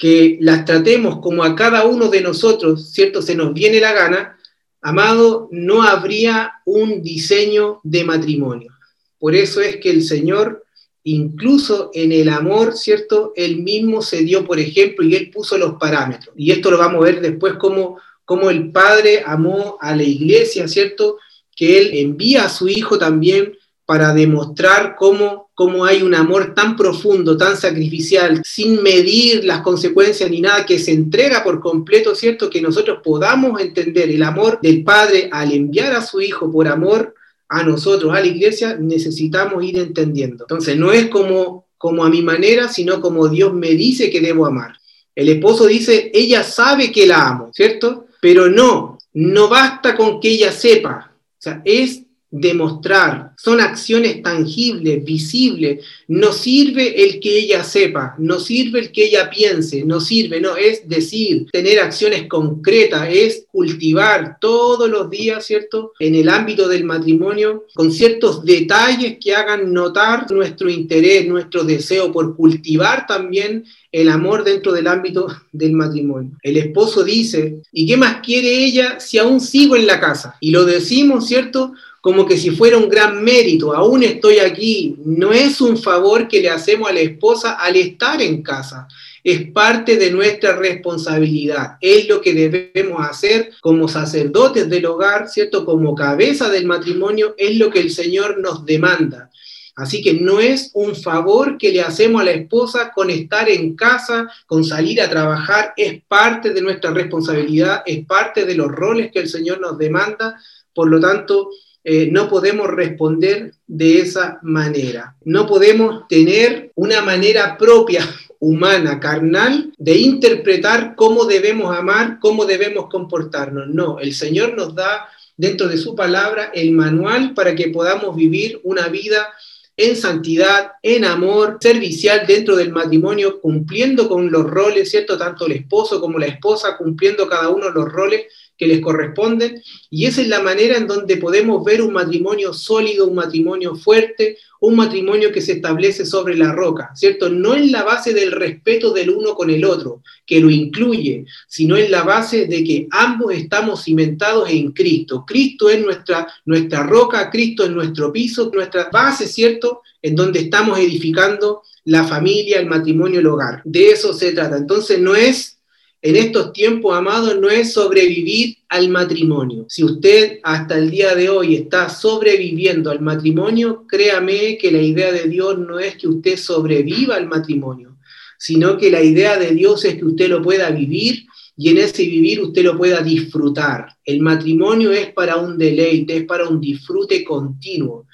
que 0.00 0.38
las 0.40 0.64
tratemos 0.64 1.18
como 1.20 1.44
a 1.44 1.54
cada 1.54 1.84
uno 1.84 2.08
de 2.08 2.22
nosotros, 2.22 2.90
¿cierto? 2.90 3.20
Se 3.20 3.34
nos 3.34 3.52
viene 3.52 3.80
la 3.80 3.92
gana, 3.92 4.38
amado, 4.80 5.50
no 5.52 5.82
habría 5.82 6.54
un 6.64 7.02
diseño 7.02 7.80
de 7.84 8.02
matrimonio. 8.04 8.72
Por 9.18 9.34
eso 9.34 9.60
es 9.60 9.76
que 9.76 9.90
el 9.90 10.02
Señor, 10.02 10.64
incluso 11.04 11.90
en 11.92 12.12
el 12.12 12.30
amor, 12.30 12.78
¿cierto? 12.78 13.34
Él 13.36 13.58
mismo 13.62 14.00
se 14.00 14.22
dio, 14.22 14.46
por 14.46 14.58
ejemplo, 14.58 15.04
y 15.04 15.14
él 15.16 15.30
puso 15.30 15.58
los 15.58 15.74
parámetros. 15.74 16.34
Y 16.34 16.50
esto 16.50 16.70
lo 16.70 16.78
vamos 16.78 17.02
a 17.02 17.04
ver 17.04 17.20
después 17.20 17.56
como, 17.58 17.98
como 18.24 18.48
el 18.48 18.72
Padre 18.72 19.22
amó 19.26 19.76
a 19.82 19.94
la 19.94 20.02
iglesia, 20.02 20.66
¿cierto? 20.66 21.18
Que 21.54 21.78
él 21.78 21.90
envía 21.92 22.46
a 22.46 22.48
su 22.48 22.70
Hijo 22.70 22.98
también 22.98 23.52
para 23.84 24.14
demostrar 24.14 24.96
cómo, 24.96 25.49
cómo 25.60 25.84
hay 25.84 26.02
un 26.02 26.14
amor 26.14 26.54
tan 26.54 26.74
profundo, 26.74 27.36
tan 27.36 27.54
sacrificial, 27.54 28.40
sin 28.42 28.82
medir 28.82 29.44
las 29.44 29.60
consecuencias 29.60 30.30
ni 30.30 30.40
nada, 30.40 30.64
que 30.64 30.78
se 30.78 30.90
entrega 30.90 31.44
por 31.44 31.60
completo, 31.60 32.14
¿cierto? 32.14 32.48
Que 32.48 32.62
nosotros 32.62 33.00
podamos 33.04 33.60
entender 33.60 34.08
el 34.08 34.22
amor 34.22 34.58
del 34.62 34.82
Padre 34.82 35.28
al 35.30 35.52
enviar 35.52 35.92
a 35.92 36.00
su 36.00 36.22
Hijo 36.22 36.50
por 36.50 36.66
amor 36.66 37.14
a 37.50 37.62
nosotros, 37.62 38.10
a 38.14 38.20
la 38.20 38.26
iglesia, 38.26 38.78
necesitamos 38.80 39.62
ir 39.62 39.78
entendiendo. 39.78 40.44
Entonces, 40.44 40.78
no 40.78 40.92
es 40.92 41.10
como, 41.10 41.66
como 41.76 42.06
a 42.06 42.08
mi 42.08 42.22
manera, 42.22 42.68
sino 42.68 42.98
como 43.02 43.28
Dios 43.28 43.52
me 43.52 43.72
dice 43.72 44.08
que 44.08 44.22
debo 44.22 44.46
amar. 44.46 44.78
El 45.14 45.28
esposo 45.28 45.66
dice, 45.66 46.10
ella 46.14 46.42
sabe 46.42 46.90
que 46.90 47.06
la 47.06 47.28
amo, 47.28 47.50
¿cierto? 47.52 48.06
Pero 48.22 48.48
no, 48.48 48.96
no 49.12 49.48
basta 49.50 49.94
con 49.94 50.20
que 50.20 50.30
ella 50.30 50.52
sepa. 50.52 51.12
O 51.12 51.42
sea, 51.42 51.60
es 51.66 52.00
demostrar, 52.30 53.32
son 53.36 53.60
acciones 53.60 54.22
tangibles, 54.22 55.04
visibles. 55.04 55.84
No 56.06 56.32
sirve 56.32 57.04
el 57.04 57.18
que 57.18 57.38
ella 57.38 57.64
sepa, 57.64 58.14
no 58.18 58.38
sirve 58.38 58.80
el 58.80 58.92
que 58.92 59.06
ella 59.06 59.28
piense, 59.30 59.84
no 59.84 60.00
sirve, 60.00 60.40
no, 60.40 60.56
es 60.56 60.88
decir, 60.88 61.46
tener 61.50 61.80
acciones 61.80 62.28
concretas, 62.28 63.08
es 63.10 63.46
cultivar 63.50 64.36
todos 64.40 64.88
los 64.88 65.10
días, 65.10 65.44
¿cierto? 65.44 65.92
En 65.98 66.14
el 66.14 66.28
ámbito 66.28 66.68
del 66.68 66.84
matrimonio, 66.84 67.66
con 67.74 67.90
ciertos 67.90 68.44
detalles 68.44 69.18
que 69.20 69.34
hagan 69.34 69.72
notar 69.72 70.30
nuestro 70.30 70.70
interés, 70.70 71.26
nuestro 71.26 71.64
deseo 71.64 72.12
por 72.12 72.36
cultivar 72.36 73.06
también 73.06 73.64
el 73.92 74.08
amor 74.08 74.44
dentro 74.44 74.72
del 74.72 74.86
ámbito 74.86 75.26
del 75.50 75.72
matrimonio. 75.72 76.30
El 76.42 76.56
esposo 76.56 77.02
dice, 77.02 77.62
¿y 77.72 77.86
qué 77.86 77.96
más 77.96 78.20
quiere 78.24 78.64
ella 78.64 79.00
si 79.00 79.18
aún 79.18 79.40
sigo 79.40 79.74
en 79.74 79.86
la 79.86 79.98
casa? 79.98 80.36
Y 80.40 80.52
lo 80.52 80.64
decimos, 80.64 81.26
¿cierto? 81.26 81.72
Como 82.00 82.24
que 82.26 82.38
si 82.38 82.50
fuera 82.50 82.78
un 82.78 82.88
gran 82.88 83.22
mérito, 83.22 83.74
aún 83.74 84.02
estoy 84.02 84.38
aquí, 84.38 84.96
no 85.04 85.32
es 85.32 85.60
un 85.60 85.76
favor 85.76 86.28
que 86.28 86.40
le 86.40 86.48
hacemos 86.48 86.88
a 86.88 86.94
la 86.94 87.00
esposa 87.00 87.52
al 87.52 87.76
estar 87.76 88.22
en 88.22 88.42
casa, 88.42 88.88
es 89.22 89.50
parte 89.50 89.96
de 89.96 90.10
nuestra 90.10 90.56
responsabilidad, 90.56 91.76
es 91.80 92.08
lo 92.08 92.22
que 92.22 92.32
debemos 92.32 93.06
hacer 93.06 93.52
como 93.60 93.86
sacerdotes 93.86 94.70
del 94.70 94.86
hogar, 94.86 95.28
¿cierto? 95.28 95.66
Como 95.66 95.94
cabeza 95.94 96.48
del 96.48 96.64
matrimonio, 96.64 97.34
es 97.36 97.58
lo 97.58 97.70
que 97.70 97.80
el 97.80 97.90
Señor 97.90 98.38
nos 98.40 98.64
demanda. 98.64 99.30
Así 99.76 100.02
que 100.02 100.14
no 100.14 100.40
es 100.40 100.70
un 100.74 100.94
favor 100.94 101.56
que 101.56 101.72
le 101.72 101.80
hacemos 101.80 102.20
a 102.20 102.24
la 102.24 102.32
esposa 102.32 102.92
con 102.92 103.08
estar 103.08 103.48
en 103.48 103.76
casa, 103.76 104.30
con 104.46 104.64
salir 104.64 105.00
a 105.00 105.08
trabajar, 105.08 105.72
es 105.76 106.02
parte 106.06 106.50
de 106.50 106.60
nuestra 106.60 106.90
responsabilidad, 106.90 107.82
es 107.86 108.04
parte 108.04 108.44
de 108.44 108.54
los 108.54 108.68
roles 108.68 109.10
que 109.12 109.20
el 109.20 109.28
Señor 109.28 109.60
nos 109.60 109.78
demanda. 109.78 110.38
Por 110.74 110.88
lo 110.88 111.00
tanto, 111.00 111.50
eh, 111.82 112.08
no 112.10 112.28
podemos 112.28 112.68
responder 112.68 113.54
de 113.66 114.00
esa 114.00 114.38
manera. 114.42 115.16
No 115.24 115.46
podemos 115.46 116.06
tener 116.08 116.72
una 116.74 117.00
manera 117.00 117.56
propia 117.56 118.06
humana, 118.38 119.00
carnal, 119.00 119.72
de 119.78 119.96
interpretar 119.96 120.94
cómo 120.96 121.24
debemos 121.24 121.76
amar, 121.76 122.18
cómo 122.20 122.44
debemos 122.44 122.86
comportarnos. 122.88 123.68
No, 123.68 123.98
el 123.98 124.14
Señor 124.14 124.54
nos 124.56 124.74
da 124.74 125.08
dentro 125.36 125.68
de 125.68 125.78
su 125.78 125.94
palabra 125.94 126.50
el 126.54 126.72
manual 126.72 127.32
para 127.34 127.54
que 127.54 127.68
podamos 127.68 128.14
vivir 128.14 128.60
una 128.62 128.88
vida 128.88 129.28
en 129.76 129.96
santidad, 129.96 130.72
en 130.82 131.06
amor, 131.06 131.56
servicial 131.60 132.26
dentro 132.26 132.56
del 132.56 132.70
matrimonio, 132.70 133.40
cumpliendo 133.40 134.08
con 134.08 134.30
los 134.30 134.44
roles, 134.44 134.90
¿cierto? 134.90 135.16
Tanto 135.16 135.46
el 135.46 135.52
esposo 135.52 135.98
como 136.00 136.18
la 136.18 136.26
esposa, 136.26 136.76
cumpliendo 136.76 137.26
cada 137.26 137.48
uno 137.48 137.70
los 137.70 137.90
roles 137.90 138.26
que 138.60 138.66
les 138.66 138.82
corresponden. 138.82 139.62
Y 139.88 140.04
esa 140.04 140.20
es 140.20 140.28
la 140.28 140.42
manera 140.42 140.76
en 140.76 140.86
donde 140.86 141.16
podemos 141.16 141.64
ver 141.64 141.80
un 141.80 141.94
matrimonio 141.94 142.52
sólido, 142.52 143.06
un 143.06 143.14
matrimonio 143.14 143.74
fuerte, 143.74 144.36
un 144.60 144.76
matrimonio 144.76 145.32
que 145.32 145.40
se 145.40 145.52
establece 145.52 146.04
sobre 146.04 146.36
la 146.36 146.52
roca, 146.52 146.90
¿cierto? 146.94 147.30
No 147.30 147.54
en 147.54 147.72
la 147.72 147.84
base 147.84 148.12
del 148.12 148.30
respeto 148.30 148.92
del 148.92 149.08
uno 149.08 149.34
con 149.34 149.48
el 149.48 149.64
otro, 149.64 150.02
que 150.26 150.40
lo 150.40 150.50
incluye, 150.50 151.24
sino 151.48 151.78
en 151.78 151.90
la 151.90 152.02
base 152.02 152.44
de 152.44 152.62
que 152.62 152.86
ambos 152.90 153.32
estamos 153.32 153.82
cimentados 153.82 154.50
en 154.50 154.72
Cristo. 154.72 155.24
Cristo 155.26 155.70
es 155.70 155.80
nuestra, 155.80 156.30
nuestra 156.44 156.82
roca, 156.82 157.30
Cristo 157.30 157.64
es 157.64 157.70
nuestro 157.70 158.12
piso, 158.12 158.50
nuestra 158.52 158.90
base, 158.92 159.26
¿cierto? 159.26 159.80
En 160.02 160.14
donde 160.14 160.40
estamos 160.40 160.78
edificando 160.78 161.62
la 161.86 162.04
familia, 162.04 162.60
el 162.60 162.66
matrimonio, 162.66 163.20
el 163.20 163.26
hogar. 163.26 163.62
De 163.64 163.88
eso 163.88 164.12
se 164.12 164.32
trata. 164.32 164.58
Entonces 164.58 165.00
no 165.00 165.16
es 165.16 165.59
en 166.02 166.16
estos 166.16 166.54
tiempos, 166.54 166.96
amados, 166.96 167.38
no 167.38 167.50
es 167.50 167.74
sobrevivir 167.74 168.56
al 168.70 168.88
matrimonio. 168.88 169.66
Si 169.68 169.84
usted 169.84 170.38
hasta 170.42 170.78
el 170.78 170.90
día 170.90 171.14
de 171.14 171.28
hoy 171.28 171.56
está 171.56 171.90
sobreviviendo 171.90 172.90
al 172.90 173.02
matrimonio, 173.02 173.84
créame 173.86 174.56
que 174.56 174.72
la 174.72 174.80
idea 174.80 175.12
de 175.12 175.28
Dios 175.28 175.58
no 175.58 175.78
es 175.78 175.96
que 175.96 176.08
usted 176.08 176.38
sobreviva 176.38 177.16
al 177.16 177.26
matrimonio, 177.26 177.98
sino 178.38 178.78
que 178.78 178.90
la 178.90 179.02
idea 179.02 179.38
de 179.38 179.50
Dios 179.50 179.84
es 179.84 179.96
que 179.96 180.06
usted 180.06 180.28
lo 180.30 180.40
pueda 180.40 180.70
vivir 180.70 181.26
y 181.54 181.68
en 181.68 181.76
ese 181.76 182.04
vivir 182.04 182.40
usted 182.40 182.64
lo 182.64 182.78
pueda 182.78 183.02
disfrutar. 183.02 183.94
El 184.02 184.20
matrimonio 184.20 184.92
es 184.92 185.12
para 185.12 185.36
un 185.36 185.58
deleite, 185.58 186.16
es 186.16 186.24
para 186.24 186.48
un 186.48 186.58
disfrute 186.58 187.22
continuo. 187.22 188.06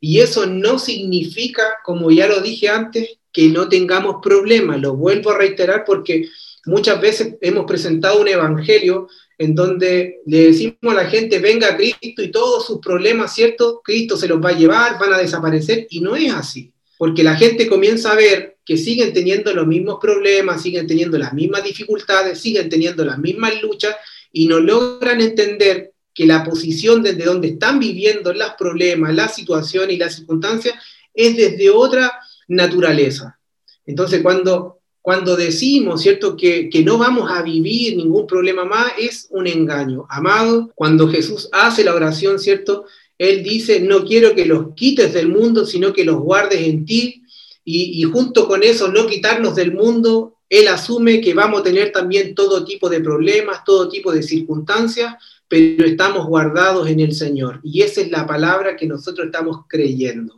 Y 0.00 0.18
eso 0.18 0.46
no 0.46 0.80
significa, 0.80 1.62
como 1.84 2.10
ya 2.10 2.26
lo 2.26 2.40
dije 2.40 2.68
antes, 2.68 3.18
que 3.32 3.48
no 3.48 3.68
tengamos 3.68 4.16
problemas. 4.20 4.80
Lo 4.80 4.96
vuelvo 4.96 5.30
a 5.30 5.38
reiterar 5.38 5.84
porque 5.86 6.28
Muchas 6.68 7.00
veces 7.00 7.36
hemos 7.40 7.64
presentado 7.64 8.20
un 8.20 8.28
evangelio 8.28 9.08
en 9.38 9.54
donde 9.54 10.20
le 10.26 10.48
decimos 10.48 10.76
a 10.82 10.94
la 10.94 11.06
gente, 11.06 11.38
venga 11.38 11.76
Cristo 11.76 12.22
y 12.22 12.30
todos 12.30 12.66
sus 12.66 12.78
problemas, 12.78 13.34
¿cierto? 13.34 13.80
Cristo 13.82 14.18
se 14.18 14.28
los 14.28 14.38
va 14.38 14.50
a 14.50 14.58
llevar, 14.58 14.98
van 14.98 15.14
a 15.14 15.18
desaparecer, 15.18 15.86
y 15.88 16.00
no 16.00 16.14
es 16.14 16.30
así, 16.32 16.70
porque 16.98 17.22
la 17.22 17.36
gente 17.36 17.68
comienza 17.68 18.12
a 18.12 18.16
ver 18.16 18.58
que 18.66 18.76
siguen 18.76 19.14
teniendo 19.14 19.54
los 19.54 19.66
mismos 19.66 19.96
problemas, 19.98 20.60
siguen 20.60 20.86
teniendo 20.86 21.16
las 21.16 21.32
mismas 21.32 21.64
dificultades, 21.64 22.38
siguen 22.38 22.68
teniendo 22.68 23.02
las 23.02 23.18
mismas 23.18 23.62
luchas, 23.62 23.96
y 24.30 24.46
no 24.46 24.60
logran 24.60 25.22
entender 25.22 25.94
que 26.12 26.26
la 26.26 26.44
posición 26.44 27.02
desde 27.02 27.24
donde 27.24 27.48
están 27.48 27.78
viviendo 27.78 28.30
los 28.34 28.50
problemas, 28.58 29.14
la 29.14 29.28
situación 29.28 29.90
y 29.90 29.96
las 29.96 30.16
circunstancias 30.16 30.74
es 31.14 31.34
desde 31.34 31.70
otra 31.70 32.12
naturaleza. 32.46 33.38
Entonces, 33.86 34.20
cuando 34.20 34.77
cuando 35.08 35.36
decimos, 35.36 36.02
¿cierto?, 36.02 36.36
que, 36.36 36.68
que, 36.68 36.84
no 36.84 36.98
vamos 36.98 37.30
a 37.30 37.40
vivir 37.40 37.96
ningún 37.96 38.26
problema 38.26 38.66
más, 38.66 38.92
es 38.98 39.26
un 39.30 39.46
engaño. 39.46 40.04
Amado, 40.10 40.70
cuando 40.74 41.08
Jesús 41.08 41.48
hace 41.50 41.82
la 41.82 41.94
oración, 41.94 42.38
¿cierto? 42.38 42.84
Él 43.16 43.42
dice, 43.42 43.80
no 43.80 44.04
quiero 44.04 44.34
que 44.34 44.44
los 44.44 44.74
quites 44.74 45.14
del 45.14 45.28
mundo, 45.28 45.64
sino 45.64 45.94
que 45.94 46.04
los 46.04 46.18
guardes 46.18 46.60
en 46.60 46.84
ti. 46.84 47.22
Y, 47.64 48.02
y 48.02 48.02
junto 48.02 48.46
con 48.46 48.62
eso, 48.62 48.88
no 48.88 49.06
quitarnos 49.06 49.54
del 49.54 49.72
mundo, 49.72 50.34
Él 50.50 50.68
asume 50.68 51.22
que 51.22 51.32
vamos 51.32 51.60
a 51.60 51.64
tener 51.64 51.90
también 51.90 52.34
todo 52.34 52.62
tipo 52.66 52.90
de 52.90 53.00
problemas, 53.00 53.64
todo 53.64 53.88
tipo 53.88 54.12
de 54.12 54.22
circunstancias, 54.22 55.14
pero 55.48 55.86
estamos 55.86 56.26
guardados 56.26 56.86
en 56.86 57.00
el 57.00 57.14
Señor. 57.14 57.60
Y 57.62 57.80
esa 57.80 58.02
es 58.02 58.10
la 58.10 58.26
palabra 58.26 58.76
que 58.76 58.86
nosotros 58.86 59.28
estamos 59.28 59.60
creyendo. 59.68 60.34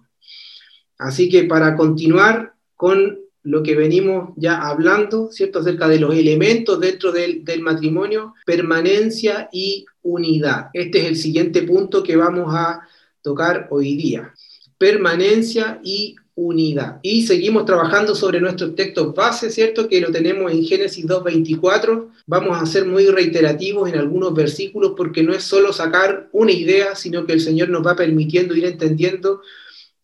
Así 0.96 1.28
que 1.28 1.42
para 1.42 1.74
continuar 1.74 2.54
con 2.76 3.18
lo 3.42 3.62
que 3.62 3.74
venimos 3.74 4.30
ya 4.36 4.60
hablando, 4.60 5.30
¿cierto? 5.30 5.60
Acerca 5.60 5.88
de 5.88 5.98
los 5.98 6.14
elementos 6.14 6.78
dentro 6.80 7.12
del, 7.12 7.42
matrimonio, 7.60 8.34
permanencia 8.44 9.48
y 9.52 9.86
unidad. 10.02 10.68
Este 10.74 11.00
es 11.00 11.06
el 11.06 11.16
siguiente 11.16 11.62
punto 11.62 12.02
que 12.02 12.16
vamos 12.16 12.54
a 12.54 12.80
tocar 13.22 13.68
hoy 13.70 13.96
día. 13.96 14.34
Permanencia 14.76 15.80
y 15.82 16.16
unidad. 16.34 17.00
Y 17.02 17.26
seguimos 17.26 17.66
trabajando 17.66 18.14
sobre 18.14 18.40
nuestros 18.40 18.74
textos 18.74 19.14
base, 19.14 19.50
¿cierto? 19.50 19.88
Que 19.88 20.00
lo 20.00 20.10
tenemos 20.10 20.50
en 20.52 20.64
Génesis 20.64 21.06
2.24. 21.06 22.08
Vamos 22.26 22.60
a 22.60 22.66
ser 22.66 22.86
muy 22.86 23.06
reiterativos 23.06 23.90
en 23.90 23.98
algunos 23.98 24.32
versículos 24.34 24.92
porque 24.96 25.22
no 25.22 25.34
es 25.34 25.44
solo 25.44 25.72
sacar 25.72 26.28
una 26.32 26.52
idea, 26.52 26.94
sino 26.94 27.26
que 27.26 27.34
el 27.34 27.40
Señor 27.40 27.68
nos 27.68 27.86
va 27.86 27.96
permitiendo 27.96 28.54
ir 28.54 28.64
entendiendo 28.64 29.42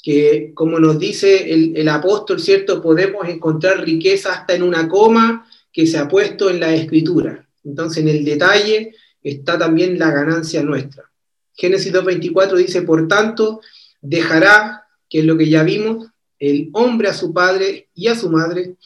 que 0.07 0.53
como 0.55 0.79
nos 0.79 1.01
dice 1.01 1.53
el, 1.53 1.89
apóstol, 1.89 2.39
¿cierto? 2.39 2.81
Podemos 2.81 3.29
encontrar 3.29 3.85
riqueza 3.85 4.35
hasta 4.35 4.55
en 4.55 4.63
una 4.63 4.89
coma 4.89 5.51
que 5.73 5.85
se 5.85 5.99
ha 5.99 6.07
puesto 6.07 6.49
en 6.49 6.61
la 6.61 6.73
escritura. 6.73 7.45
Entonces, 7.65 8.05
en 8.05 8.11
el 8.11 8.25
detalle 8.25 8.95
está 9.21 9.59
también 9.59 9.99
la 9.99 10.13
ganancia 10.13 10.63
nuestra. 10.63 11.11
Génesis 11.55 11.93
2.24 11.93 12.55
dice, 12.55 12.83
por 12.83 13.09
tanto, 13.09 13.61
dejará, 14.01 14.85
que 15.11 15.19
es 15.19 15.25
lo 15.25 15.37
que 15.37 15.49
ya 15.49 15.65
vimos, 15.65 16.07
el 16.39 16.71
hombre 16.75 17.09
a 17.09 17.13
su 17.13 17.33
padre 17.33 17.89
y 17.93 18.07
a 18.07 18.15
su 18.15 18.31
madre, 18.31 18.77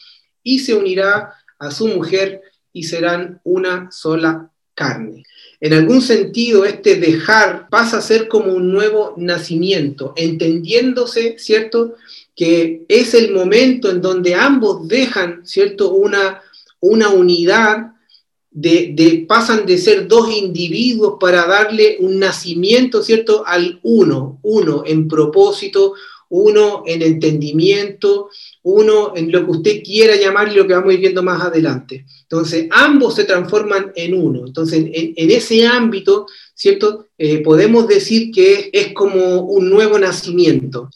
y 0.41 0.57
se 0.57 0.73
unirá 0.73 1.35
a 1.59 1.69
su 1.69 1.87
mujer 1.87 2.41
y 2.73 2.85
serán 2.85 3.41
una 3.43 3.91
sola 3.91 4.50
En 5.59 5.73
algún 5.73 6.01
sentido, 6.01 6.65
este 6.65 6.95
dejar 6.95 7.69
pasa 7.69 7.97
a 7.97 8.01
ser 8.01 8.27
como 8.27 8.53
un 8.53 8.71
nuevo 8.71 9.13
nacimiento, 9.17 10.13
entendiéndose, 10.15 11.37
¿cierto? 11.37 11.95
Que 12.35 12.83
es 12.87 13.13
el 13.13 13.31
momento 13.31 13.91
en 13.91 14.01
donde 14.01 14.33
ambos 14.33 14.87
dejan, 14.87 15.45
¿cierto? 15.45 15.91
Una, 15.93 16.41
una 16.79 17.09
unidad, 17.09 17.91
de, 18.53 18.91
de, 18.93 19.25
pasan 19.27 19.65
de 19.65 19.77
ser 19.77 20.07
dos 20.09 20.29
individuos 20.35 21.15
para 21.19 21.47
darle 21.47 21.97
un 21.99 22.19
nacimiento, 22.19 23.01
¿cierto? 23.01 23.43
Al 23.45 23.79
uno, 23.83 24.39
uno 24.41 24.83
en 24.85 25.07
propósito, 25.07 25.93
uno 26.29 26.83
en 26.85 27.01
entendimiento, 27.01 28.29
uno 28.63 29.13
en 29.15 29.31
lo 29.31 29.45
que 29.45 29.51
usted 29.51 29.83
quiera 29.83 30.15
llamar 30.15 30.49
y 30.49 30.55
lo 30.55 30.67
que 30.67 30.73
vamos 30.73 30.91
a 30.91 30.93
ir 30.93 30.99
viendo 30.99 31.23
más 31.23 31.41
adelante. 31.41 32.05
Entonces, 32.23 32.67
ambos 32.71 33.15
se 33.15 33.23
transforman 33.23 33.91
en 33.95 34.13
uno. 34.13 34.45
Entonces, 34.45 34.85
en, 34.93 35.31
ese 35.31 35.65
ámbito, 35.65 36.27
¿cierto? 36.53 37.07
Eh, 37.17 37.39
podemos 37.39 37.87
decir 37.87 38.31
que 38.31 38.69
es, 38.71 38.93
como 38.93 39.41
un 39.41 39.69
nuevo 39.69 39.97
nacimiento. 39.97 40.89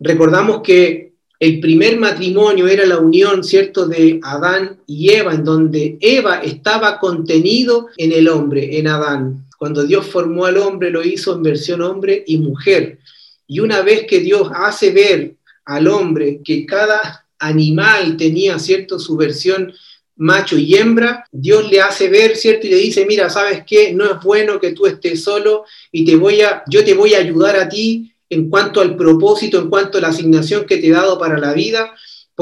Recordamos 0.00 0.62
que 0.62 1.12
el 1.38 1.60
primer 1.60 1.98
matrimonio 1.98 2.66
era 2.68 2.86
la 2.86 2.98
unión, 2.98 3.44
¿cierto?, 3.44 3.86
de 3.86 4.20
Adán 4.22 4.78
y 4.86 5.10
Eva, 5.10 5.34
en 5.34 5.44
donde 5.44 5.98
Eva 6.00 6.36
estaba 6.36 6.98
contenido 6.98 7.88
en 7.96 8.12
el 8.12 8.28
hombre, 8.28 8.78
en 8.78 8.86
Adán. 8.86 9.46
Cuando 9.58 9.84
Dios 9.84 10.06
formó 10.06 10.46
al 10.46 10.56
hombre, 10.56 10.90
lo 10.90 11.04
hizo 11.04 11.34
en 11.34 11.42
versión 11.42 11.82
hombre 11.82 12.24
y 12.26 12.38
mujer. 12.38 12.98
Y 13.46 13.60
una 13.60 13.82
vez 13.82 14.06
que 14.06 14.20
Dios 14.20 14.50
hace 14.54 14.92
ver 14.92 15.34
al 15.64 15.88
hombre 15.88 16.40
que 16.44 16.66
cada 16.66 17.26
animal 17.38 18.16
tenía, 18.16 18.58
¿cierto?, 18.58 18.98
su 18.98 19.16
versión 19.16 19.72
macho 20.16 20.56
y 20.56 20.74
hembra, 20.74 21.26
Dios 21.32 21.70
le 21.70 21.80
hace 21.80 22.08
ver, 22.08 22.36
¿cierto? 22.36 22.66
Y 22.66 22.70
le 22.70 22.76
dice, 22.76 23.04
mira, 23.06 23.28
¿sabes 23.28 23.64
qué? 23.66 23.92
No 23.92 24.04
es 24.04 24.20
bueno 24.22 24.60
que 24.60 24.72
tú 24.72 24.86
estés 24.86 25.22
solo 25.22 25.64
y 25.90 26.04
te 26.04 26.16
voy 26.16 26.42
a, 26.42 26.62
yo 26.68 26.84
te 26.84 26.94
voy 26.94 27.14
a 27.14 27.18
ayudar 27.18 27.56
a 27.56 27.68
ti 27.68 28.12
en 28.28 28.48
cuanto 28.48 28.80
al 28.80 28.96
propósito, 28.96 29.58
en 29.58 29.68
cuanto 29.68 29.98
a 29.98 30.00
la 30.00 30.08
asignación 30.08 30.64
que 30.64 30.78
te 30.78 30.86
he 30.86 30.90
dado 30.90 31.18
para 31.18 31.38
la 31.38 31.52
vida, 31.52 31.92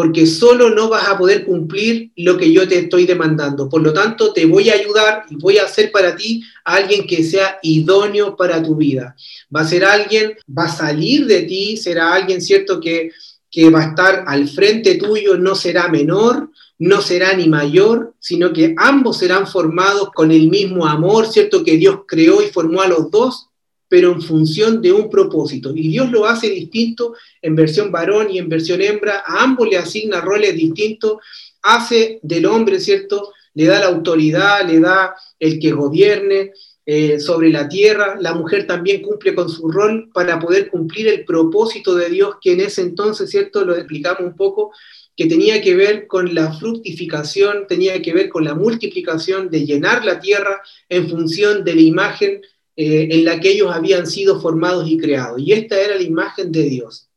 porque 0.01 0.25
solo 0.25 0.71
no 0.71 0.89
vas 0.89 1.07
a 1.09 1.19
poder 1.19 1.45
cumplir 1.45 2.11
lo 2.17 2.39
que 2.39 2.51
yo 2.51 2.67
te 2.67 2.79
estoy 2.79 3.05
demandando. 3.05 3.69
Por 3.69 3.83
lo 3.83 3.93
tanto, 3.93 4.33
te 4.33 4.47
voy 4.47 4.71
a 4.71 4.73
ayudar 4.73 5.25
y 5.29 5.37
voy 5.37 5.59
a 5.59 5.65
hacer 5.65 5.93
para 5.93 6.17
ti 6.17 6.43
a 6.65 6.77
alguien 6.77 7.07
que 7.07 7.23
sea 7.23 7.59
idóneo 7.63 8.35
para 8.35 8.63
tu 8.63 8.77
vida. 8.77 9.15
Va 9.55 9.61
a 9.61 9.69
ser 9.69 9.85
alguien, 9.85 10.39
va 10.49 10.65
a 10.65 10.75
salir 10.75 11.27
de 11.27 11.43
ti, 11.43 11.77
será 11.77 12.15
alguien, 12.15 12.41
¿cierto?, 12.41 12.81
que, 12.81 13.11
que 13.51 13.69
va 13.69 13.81
a 13.81 13.89
estar 13.89 14.25
al 14.27 14.49
frente 14.49 14.95
tuyo, 14.95 15.37
no 15.37 15.55
será 15.55 15.89
menor, 15.89 16.49
no 16.79 17.03
será 17.03 17.35
ni 17.35 17.47
mayor, 17.47 18.15
sino 18.21 18.55
que 18.55 18.75
ambos 18.79 19.19
serán 19.19 19.47
formados 19.47 20.13
con 20.15 20.31
el 20.31 20.49
mismo 20.49 20.87
amor, 20.87 21.27
¿cierto?, 21.27 21.63
que 21.63 21.77
Dios 21.77 22.05
creó 22.09 22.41
y 22.41 22.47
formó 22.47 22.81
a 22.81 22.89
los 22.89 23.11
dos 23.11 23.50
pero 23.91 24.13
en 24.13 24.23
función 24.23 24.81
de 24.81 24.93
un 24.93 25.11
propósito. 25.11 25.73
Y 25.75 25.89
Dios 25.89 26.13
lo 26.13 26.25
hace 26.25 26.49
distinto 26.49 27.15
en 27.43 27.57
versión 27.57 27.91
varón 27.91 28.31
y 28.31 28.39
en 28.39 28.49
versión 28.49 28.81
hembra, 28.81 29.25
a 29.27 29.43
ambos 29.43 29.69
le 29.69 29.79
asigna 29.79 30.21
roles 30.21 30.55
distintos, 30.55 31.17
hace 31.61 32.21
del 32.23 32.47
hombre, 32.47 32.79
¿cierto? 32.79 33.33
Le 33.53 33.67
da 33.67 33.81
la 33.81 33.87
autoridad, 33.87 34.65
le 34.65 34.79
da 34.79 35.17
el 35.41 35.59
que 35.59 35.73
gobierne 35.73 36.53
eh, 36.87 37.19
sobre 37.19 37.51
la 37.51 37.69
tierra, 37.69 38.17
la 38.21 38.33
mujer 38.33 38.65
también 38.65 39.03
cumple 39.03 39.35
con 39.35 39.49
su 39.49 39.69
rol 39.69 40.09
para 40.15 40.39
poder 40.39 40.71
cumplir 40.71 41.09
el 41.09 41.25
propósito 41.25 41.97
de 41.97 42.11
Dios, 42.11 42.37
que 42.41 42.53
en 42.53 42.61
ese 42.61 42.83
entonces, 42.83 43.29
¿cierto? 43.29 43.65
Lo 43.65 43.75
explicamos 43.75 44.21
un 44.23 44.37
poco, 44.37 44.71
que 45.17 45.27
tenía 45.27 45.61
que 45.61 45.75
ver 45.75 46.07
con 46.07 46.33
la 46.33 46.53
fructificación, 46.53 47.67
tenía 47.67 48.01
que 48.01 48.15
ver 48.15 48.29
con 48.29 48.45
la 48.45 48.55
multiplicación, 48.55 49.51
de 49.51 49.67
llenar 49.67 50.05
la 50.05 50.21
tierra 50.21 50.63
en 50.89 51.11
función 51.11 51.65
de 51.65 51.75
la 51.75 51.81
imagen 51.81 52.41
eh, 52.77 53.09
en 53.11 53.25
la 53.25 53.41
que 53.41 53.51
ellos 53.51 53.71
habían 53.73 54.07
sido 54.07 54.41
formados 54.41 54.89
y 54.89 54.97
creados. 54.97 55.41
Y 55.41 55.53
esta 55.53 55.81
era 55.81 55.97
la 55.97 56.03
imagen 56.03 56.51
de 56.51 56.63
Dios. 56.63 57.09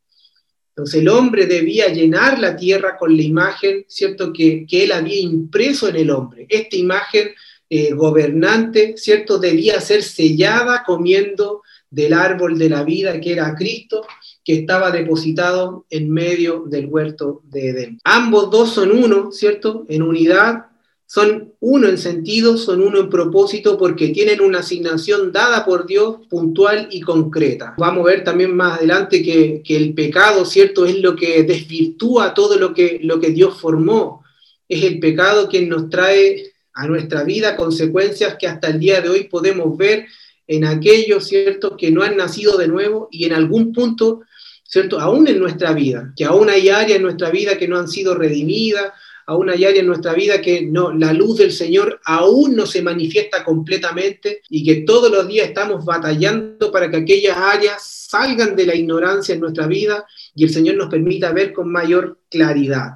Entonces 0.76 1.00
el 1.02 1.08
hombre 1.08 1.46
debía 1.46 1.86
llenar 1.88 2.40
la 2.40 2.56
tierra 2.56 2.96
con 2.98 3.16
la 3.16 3.22
imagen, 3.22 3.84
¿cierto?, 3.86 4.32
que, 4.32 4.66
él 4.68 4.90
había 4.90 5.20
impreso 5.20 5.88
en 5.88 5.96
el 5.96 6.10
hombre. 6.10 6.46
Esta 6.48 6.74
imagen 6.74 7.30
eh, 7.70 7.92
gobernante, 7.92 8.94
¿cierto?, 8.96 9.38
debía 9.38 9.80
ser 9.80 10.02
sellada 10.02 10.82
comiendo 10.84 11.62
del 11.88 12.12
árbol 12.12 12.58
de 12.58 12.68
la 12.68 12.82
vida 12.82 13.20
que 13.20 13.32
era 13.32 13.54
Cristo, 13.54 14.04
que 14.44 14.54
estaba 14.54 14.90
depositado 14.90 15.86
en 15.90 16.10
medio 16.10 16.64
del 16.66 16.86
huerto 16.86 17.42
de 17.44 17.68
Edén. 17.68 18.00
Ambos 18.02 18.50
dos 18.50 18.74
son 18.74 18.90
uno, 18.90 19.30
¿cierto?, 19.30 19.86
en 19.88 20.02
unidad, 20.02 20.66
son 21.14 21.52
uno 21.60 21.86
en 21.86 21.96
sentido, 21.96 22.56
son 22.56 22.82
uno 22.82 22.98
en 22.98 23.08
propósito, 23.08 23.78
porque 23.78 24.08
tienen 24.08 24.40
una 24.40 24.58
asignación 24.58 25.30
dada 25.30 25.64
por 25.64 25.86
Dios 25.86 26.16
puntual 26.28 26.88
y 26.90 27.02
concreta. 27.02 27.76
Vamos 27.78 28.04
a 28.04 28.10
ver 28.10 28.24
también 28.24 28.56
más 28.56 28.78
adelante 28.78 29.22
que, 29.22 29.62
el 29.64 29.94
pecado, 29.94 30.44
¿cierto?, 30.44 30.84
es 30.84 30.98
lo 30.98 31.14
que 31.14 31.44
desvirtúa 31.44 32.34
todo 32.34 32.58
lo 32.58 32.74
que, 32.74 32.98
lo 33.00 33.20
que 33.20 33.30
Dios 33.30 33.60
formó. 33.60 34.24
Es 34.68 34.82
el 34.82 34.98
pecado 34.98 35.48
quien 35.48 35.68
nos 35.68 35.88
trae 35.88 36.52
a 36.72 36.88
nuestra 36.88 37.22
vida 37.22 37.54
consecuencias 37.54 38.34
que 38.36 38.48
hasta 38.48 38.66
el 38.66 38.80
día 38.80 39.00
de 39.00 39.08
hoy 39.08 39.28
podemos 39.28 39.78
ver 39.78 40.06
en 40.48 40.64
aquellos, 40.64 41.28
¿cierto?, 41.28 41.76
que 41.76 41.92
no 41.92 42.02
han 42.02 42.16
nacido 42.16 42.58
de 42.58 42.66
nuevo 42.66 43.06
y 43.12 43.24
en 43.24 43.34
algún 43.34 43.72
punto, 43.72 44.22
¿cierto?, 44.64 44.98
aún 44.98 45.28
en 45.28 45.38
nuestra 45.38 45.74
vida, 45.74 46.12
que 46.16 46.24
aún 46.24 46.50
hay 46.50 46.70
áreas 46.70 46.96
en 46.96 47.04
nuestra 47.04 47.30
vida 47.30 47.56
que 47.56 47.68
no 47.68 47.78
han 47.78 47.86
sido 47.86 48.16
redimidas, 48.16 48.92
aún 49.26 49.50
hay 49.50 49.64
áreas 49.64 49.80
en 49.80 49.86
nuestra 49.86 50.12
vida 50.14 50.40
que 50.40 50.62
no, 50.62 50.92
la 50.92 51.12
luz 51.12 51.38
del 51.38 51.52
Señor 51.52 52.00
aún 52.04 52.54
no 52.54 52.66
se 52.66 52.82
manifiesta 52.82 53.44
completamente 53.44 54.42
y 54.50 54.64
que 54.64 54.82
todos 54.82 55.10
los 55.10 55.26
días 55.26 55.48
estamos 55.48 55.84
batallando 55.84 56.70
para 56.70 56.90
que 56.90 56.98
aquellas 56.98 57.36
áreas 57.36 58.06
salgan 58.08 58.54
de 58.54 58.66
la 58.66 58.74
ignorancia 58.74 59.34
en 59.34 59.40
nuestra 59.40 59.66
vida 59.66 60.06
y 60.34 60.44
el 60.44 60.50
Señor 60.50 60.76
nos 60.76 60.88
permita 60.88 61.32
ver 61.32 61.52
con 61.52 61.70
mayor 61.70 62.18
claridad. 62.30 62.92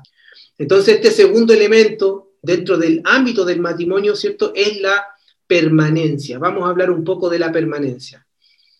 Entonces, 0.58 0.97
este 0.97 1.11
segundo 1.11 1.52
elemento 1.52 2.32
dentro 2.42 2.76
del 2.76 3.00
ámbito 3.04 3.44
del 3.44 3.61
matrimonio, 3.61 4.14
¿cierto? 4.16 4.52
Es 4.54 4.80
la 4.80 5.04
permanencia. 5.47 6.38
Vamos 6.38 6.64
a 6.64 6.70
hablar 6.70 6.90
un 6.90 7.04
poco 7.04 7.28
de 7.28 7.38
la 7.38 7.50
permanencia. 7.50 8.25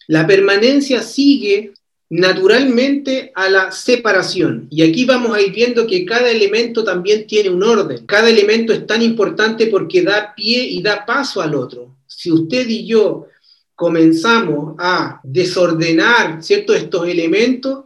La 0.06 0.26
permanencia 0.26 1.02
sigue 1.02 1.72
naturalmente 2.10 3.32
a 3.34 3.48
la 3.50 3.70
separación. 3.70 4.66
Y 4.70 4.82
aquí 4.82 5.04
vamos 5.04 5.36
a 5.36 5.40
ir 5.40 5.52
viendo 5.52 5.86
que 5.86 6.04
cada 6.04 6.30
elemento 6.30 6.82
también 6.82 7.26
tiene 7.26 7.50
un 7.50 7.62
orden. 7.62 8.06
Cada 8.06 8.30
elemento 8.30 8.72
es 8.72 8.86
tan 8.86 9.02
importante 9.02 9.66
porque 9.66 10.02
da 10.02 10.34
pie 10.34 10.66
y 10.66 10.82
da 10.82 11.04
paso 11.04 11.40
al 11.40 11.54
otro. 11.54 11.96
Si 12.06 12.32
usted 12.32 12.66
y 12.68 12.86
yo 12.86 13.26
comenzamos 13.74 14.74
a 14.78 15.20
desordenar 15.22 16.42
¿cierto? 16.42 16.74
estos 16.74 17.06
elementos, 17.06 17.84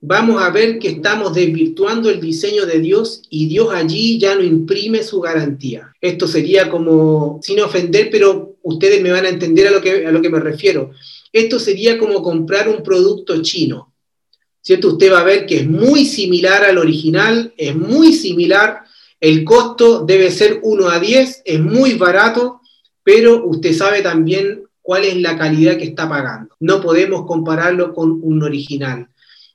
vamos 0.00 0.40
a 0.40 0.50
ver 0.50 0.78
que 0.78 0.88
estamos 0.88 1.34
desvirtuando 1.34 2.10
el 2.10 2.20
diseño 2.20 2.66
de 2.66 2.78
Dios 2.78 3.22
y 3.30 3.48
Dios 3.48 3.72
allí 3.72 4.18
ya 4.18 4.34
no 4.34 4.42
imprime 4.42 5.02
su 5.02 5.20
garantía. 5.20 5.92
Esto 6.00 6.28
sería 6.28 6.68
como, 6.68 7.40
sin 7.42 7.58
ofender, 7.60 8.10
pero 8.12 8.56
ustedes 8.62 9.00
me 9.00 9.10
van 9.10 9.24
a 9.24 9.30
entender 9.30 9.68
a 9.68 9.70
lo 9.70 9.80
que, 9.80 10.06
a 10.06 10.12
lo 10.12 10.20
que 10.20 10.30
me 10.30 10.40
refiero 10.40 10.92
esto 11.38 11.58
sería 11.58 11.98
como 11.98 12.22
comprar 12.22 12.68
un 12.68 12.82
producto 12.82 13.40
chino. 13.42 13.92
¿Cierto? 14.60 14.88
Usted 14.88 15.12
va 15.12 15.20
a 15.20 15.24
ver 15.24 15.46
que 15.46 15.58
es 15.58 15.68
muy 15.68 16.04
similar 16.04 16.64
al 16.64 16.78
original, 16.78 17.54
es 17.56 17.76
muy 17.76 18.12
similar, 18.12 18.82
el 19.20 19.44
costo 19.44 20.04
debe 20.04 20.30
ser 20.30 20.60
1 20.62 20.88
a 20.88 20.98
10, 20.98 21.42
es 21.44 21.60
muy 21.60 21.94
barato, 21.94 22.60
pero 23.04 23.46
usted 23.46 23.72
sabe 23.72 24.02
también 24.02 24.64
cuál 24.82 25.04
es 25.04 25.16
la 25.16 25.38
calidad 25.38 25.78
que 25.78 25.84
está 25.84 26.08
pagando. 26.08 26.54
No 26.60 26.80
podemos 26.80 27.26
compararlo 27.26 27.94
con 27.94 28.20
un 28.22 28.42
original. 28.42 29.08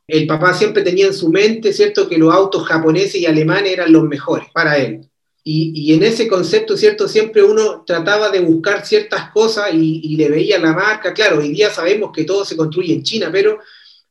El 0.08 0.28
papá 0.28 0.54
siempre 0.54 0.84
tenía 0.84 1.08
en 1.08 1.14
su 1.14 1.30
mente, 1.30 1.74
¿cierto?, 1.74 2.08
que 2.08 2.18
los 2.18 2.34
autos 2.34 2.66
japoneses 2.66 3.16
y 3.16 3.26
alemanes 3.26 3.74
eran 3.74 3.92
los 3.92 4.04
mejores 4.04 4.48
para 4.54 4.78
él. 4.78 5.11
Y, 5.44 5.94
en 5.94 6.04
ese 6.04 6.28
concepto, 6.28 6.78
¿cierto? 6.78 7.08
Siempre 7.08 7.44
uno 7.44 7.84
trataba 7.86 8.30
de 8.30 8.42
buscar 8.42 8.86
ciertas 8.86 9.32
cosas 9.32 9.74
y, 9.74 10.16
le 10.16 10.30
veía 10.30 10.60
la 10.60 10.74
marca. 10.74 11.14
Claro, 11.14 11.40
hoy 11.40 11.50
día 11.50 11.70
sabemos 11.72 12.12
que 12.14 12.26
todo 12.26 12.46
se 12.46 12.56
construye 12.56 12.94
en 12.94 13.04
China, 13.04 13.30
pero, 13.32 13.60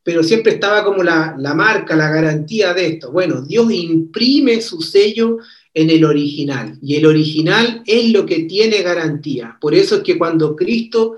pero 0.03 0.23
siempre 0.23 0.55
estaba 0.55 0.85
como 0.85 1.03
la, 1.03 1.37
la 1.39 1.55
marca, 1.55 1.95
la 1.95 2.11
garantía 2.11 2.75
de 2.75 2.87
esto. 2.87 3.13
Bueno, 3.13 3.43
Dios 3.43 3.71
imprime 3.73 4.61
su 4.61 4.83
sello 4.83 5.39
en 5.73 5.91
el 5.91 6.05
original 6.05 6.77
y 6.83 6.97
el 6.97 7.07
original 7.07 7.83
es 7.87 8.11
lo 8.11 8.27
que 8.27 8.41
tiene 8.41 8.83
garantía. 8.83 9.57
Por 9.61 9.75
eso 9.75 9.97
es 9.97 10.03
que 10.03 10.19
cuando 10.19 10.57
Cristo 10.57 11.17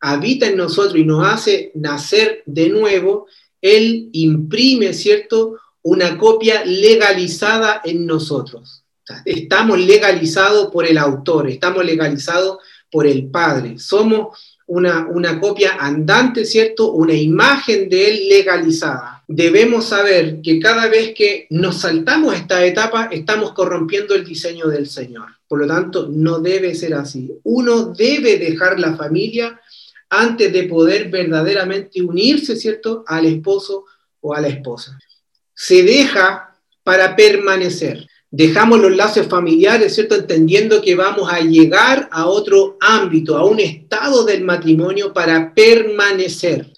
habita 0.00 0.46
en 0.46 0.56
nosotros 0.56 0.96
y 0.96 1.04
nos 1.04 1.26
hace 1.26 1.72
nacer 1.74 2.42
de 2.44 2.68
nuevo, 2.68 3.26
Él 3.62 4.10
imprime, 4.12 4.92
¿cierto? 4.92 5.56
Una 5.82 6.18
copia 6.18 6.64
legalizada 6.64 7.80
en 7.84 8.04
nosotros. 8.04 8.83
Estamos 9.24 9.78
legalizados 9.78 10.70
por 10.70 10.86
el 10.86 10.98
autor, 10.98 11.48
estamos 11.48 11.84
legalizados 11.84 12.58
por 12.90 13.06
el 13.06 13.26
Padre. 13.26 13.78
Somos 13.78 14.38
una, 14.66 15.06
una, 15.08 15.40
copia 15.40 15.76
andante, 15.78 16.44
¿cierto? 16.44 16.92
Una 16.92 17.12
imagen 17.12 17.88
de 17.88 18.10
Él 18.10 18.28
legalizada. 18.28 19.22
Debemos 19.28 19.86
saber 19.86 20.40
que 20.42 20.58
cada 20.58 20.88
vez 20.88 21.14
que 21.14 21.46
nos 21.50 21.80
saltamos 21.80 22.34
esta 22.34 22.64
etapa, 22.64 23.08
estamos 23.10 23.52
corrompiendo 23.52 24.14
el 24.14 24.24
diseño 24.24 24.68
del 24.68 24.88
Señor. 24.88 25.28
Por 25.46 25.60
lo 25.60 25.66
tanto, 25.66 26.08
no 26.10 26.38
debe 26.38 26.74
ser 26.74 26.94
así. 26.94 27.30
Uno 27.42 27.86
debe 27.86 28.38
dejar 28.38 28.80
la 28.80 28.96
familia 28.96 29.60
antes 30.08 30.52
de 30.52 30.64
poder 30.64 31.10
verdaderamente 31.10 32.00
unirse, 32.00 32.56
¿cierto?, 32.56 33.04
al 33.06 33.26
esposo 33.26 33.84
o 34.20 34.34
a 34.34 34.40
la 34.40 34.48
esposa. 34.48 34.98
Se 35.54 35.82
deja 35.82 36.56
para 36.82 37.16
permanecer 37.16 38.06
dejamos 38.36 38.80
los 38.80 38.96
lazos 38.96 39.28
familiares, 39.28 39.94
¿cierto? 39.94 40.16
Entendiendo 40.16 40.82
que 40.82 40.96
vamos 40.96 41.32
a 41.32 41.38
llegar 41.38 42.08
a 42.10 42.26
otro 42.26 42.76
ámbito, 42.80 43.36
a 43.36 43.44
un 43.44 43.60
estado 43.60 44.24
del 44.24 44.42
matrimonio 44.42 45.12
para 45.12 45.54
permanecer 45.54 46.72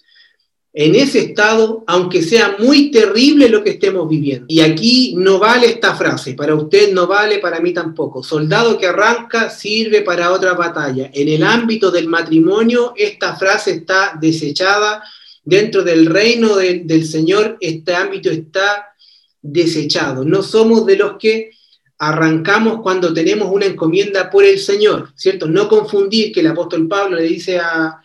en 0.71 0.93
ese 0.93 1.19
estado, 1.19 1.83
aunque 1.87 2.21
sea 2.21 2.57
muy 2.59 2.91
terrible 2.91 3.49
lo 3.49 3.63
que 3.63 3.71
estemos 3.71 4.07
viviendo. 4.07 4.45
Y 4.47 4.59
aquí 4.59 5.15
no 5.17 5.39
vale 5.39 5.65
esta 5.65 5.95
frase, 5.95 6.35
para 6.35 6.53
usted 6.53 6.93
no 6.93 7.07
vale, 7.07 7.39
para 7.39 7.59
mí 7.59 7.73
tampoco. 7.73 8.21
Soldado 8.21 8.77
que 8.77 8.85
arranca 8.85 9.49
sirve 9.49 10.01
para 10.03 10.31
otra 10.31 10.53
batalla. 10.53 11.09
En 11.11 11.27
el 11.27 11.41
ámbito 11.41 11.89
del 11.89 12.07
matrimonio, 12.07 12.93
esta 12.95 13.35
frase 13.35 13.71
está 13.71 14.15
desechada. 14.21 15.03
Dentro 15.43 15.81
del 15.81 16.05
reino 16.05 16.55
del 16.55 17.07
Señor, 17.07 17.57
este 17.61 17.95
ámbito 17.95 18.29
está 18.29 18.93
desechado. 19.41 20.23
No 20.23 20.43
somos 20.43 20.85
de 20.85 20.97
los 20.97 21.17
que 21.17 21.51
arrancamos 21.99 22.81
cuando 22.81 23.13
tenemos 23.13 23.49
una 23.51 23.65
encomienda 23.65 24.29
por 24.29 24.43
el 24.43 24.59
Señor, 24.59 25.11
¿cierto? 25.15 25.47
No 25.47 25.67
confundir 25.67 26.31
que 26.31 26.41
el 26.41 26.47
apóstol 26.47 26.87
Pablo 26.87 27.17
le 27.17 27.23
dice 27.23 27.59
a, 27.59 28.01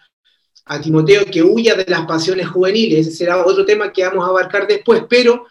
a 0.64 0.80
Timoteo 0.80 1.24
que 1.26 1.42
huya 1.42 1.74
de 1.74 1.84
las 1.88 2.06
pasiones 2.06 2.48
juveniles, 2.48 3.06
ese 3.06 3.16
será 3.16 3.44
otro 3.44 3.64
tema 3.64 3.92
que 3.92 4.04
vamos 4.04 4.24
a 4.24 4.28
abarcar 4.28 4.66
después, 4.66 5.04
pero 5.08 5.46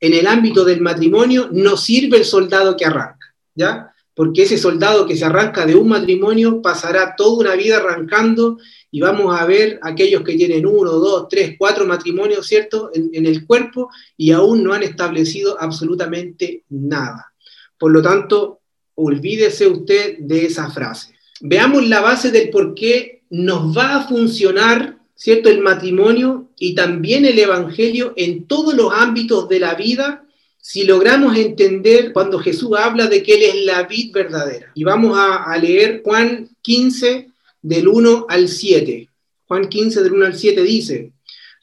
en 0.00 0.14
el 0.14 0.26
ámbito 0.26 0.64
del 0.64 0.80
matrimonio 0.80 1.48
no 1.52 1.76
sirve 1.76 2.16
el 2.16 2.24
soldado 2.24 2.76
que 2.76 2.86
arranca, 2.86 3.34
¿ya? 3.54 3.92
Porque 4.14 4.42
ese 4.42 4.58
soldado 4.58 5.06
que 5.06 5.16
se 5.16 5.24
arranca 5.24 5.66
de 5.66 5.74
un 5.74 5.88
matrimonio 5.88 6.60
pasará 6.62 7.14
toda 7.16 7.40
una 7.40 7.54
vida 7.54 7.76
arrancando 7.78 8.58
y 8.94 9.00
vamos 9.00 9.34
a 9.34 9.46
ver 9.46 9.80
aquellos 9.82 10.22
que 10.22 10.36
tienen 10.36 10.66
uno, 10.66 10.92
dos, 10.92 11.26
tres, 11.28 11.56
cuatro 11.58 11.86
matrimonios, 11.86 12.46
¿cierto?, 12.46 12.90
en, 12.92 13.24
el 13.24 13.46
cuerpo 13.46 13.90
y 14.18 14.32
aún 14.32 14.62
no 14.62 14.74
han 14.74 14.82
establecido 14.82 15.58
absolutamente 15.58 16.64
nada. 16.68 17.32
Por 17.78 17.90
lo 17.90 18.02
tanto, 18.02 18.60
olvídese 18.94 19.66
usted 19.66 20.18
de 20.18 20.44
esa 20.44 20.70
frase. 20.70 21.14
Veamos 21.40 21.88
la 21.88 22.02
base 22.02 22.30
del 22.30 22.50
por 22.50 22.74
qué 22.74 23.22
nos 23.30 23.76
va 23.76 23.96
a 23.96 24.06
funcionar, 24.06 24.98
¿cierto?, 25.14 25.48
el 25.48 25.62
matrimonio 25.62 26.50
y 26.58 26.74
también 26.74 27.24
el 27.24 27.38
Evangelio 27.38 28.12
en 28.16 28.46
todos 28.46 28.74
los 28.74 28.92
ámbitos 28.92 29.48
de 29.48 29.58
la 29.58 29.74
vida 29.74 30.26
si 30.58 30.84
logramos 30.84 31.34
entender 31.36 32.12
cuando 32.12 32.38
Jesús 32.38 32.76
habla 32.78 33.06
de 33.06 33.22
que 33.22 33.34
Él 33.34 33.42
es 33.42 33.64
la 33.64 33.84
vid 33.84 34.12
verdadera. 34.12 34.70
Y 34.74 34.84
vamos 34.84 35.18
a, 35.18 35.44
a 35.44 35.56
leer 35.56 36.02
Juan 36.04 36.50
15, 36.60 37.31
del 37.62 37.88
1 37.88 38.26
al 38.28 38.48
7. 38.48 39.08
Juan 39.46 39.68
15 39.68 40.02
del 40.02 40.12
1 40.12 40.26
al 40.26 40.34
7 40.34 40.62
dice, 40.62 41.12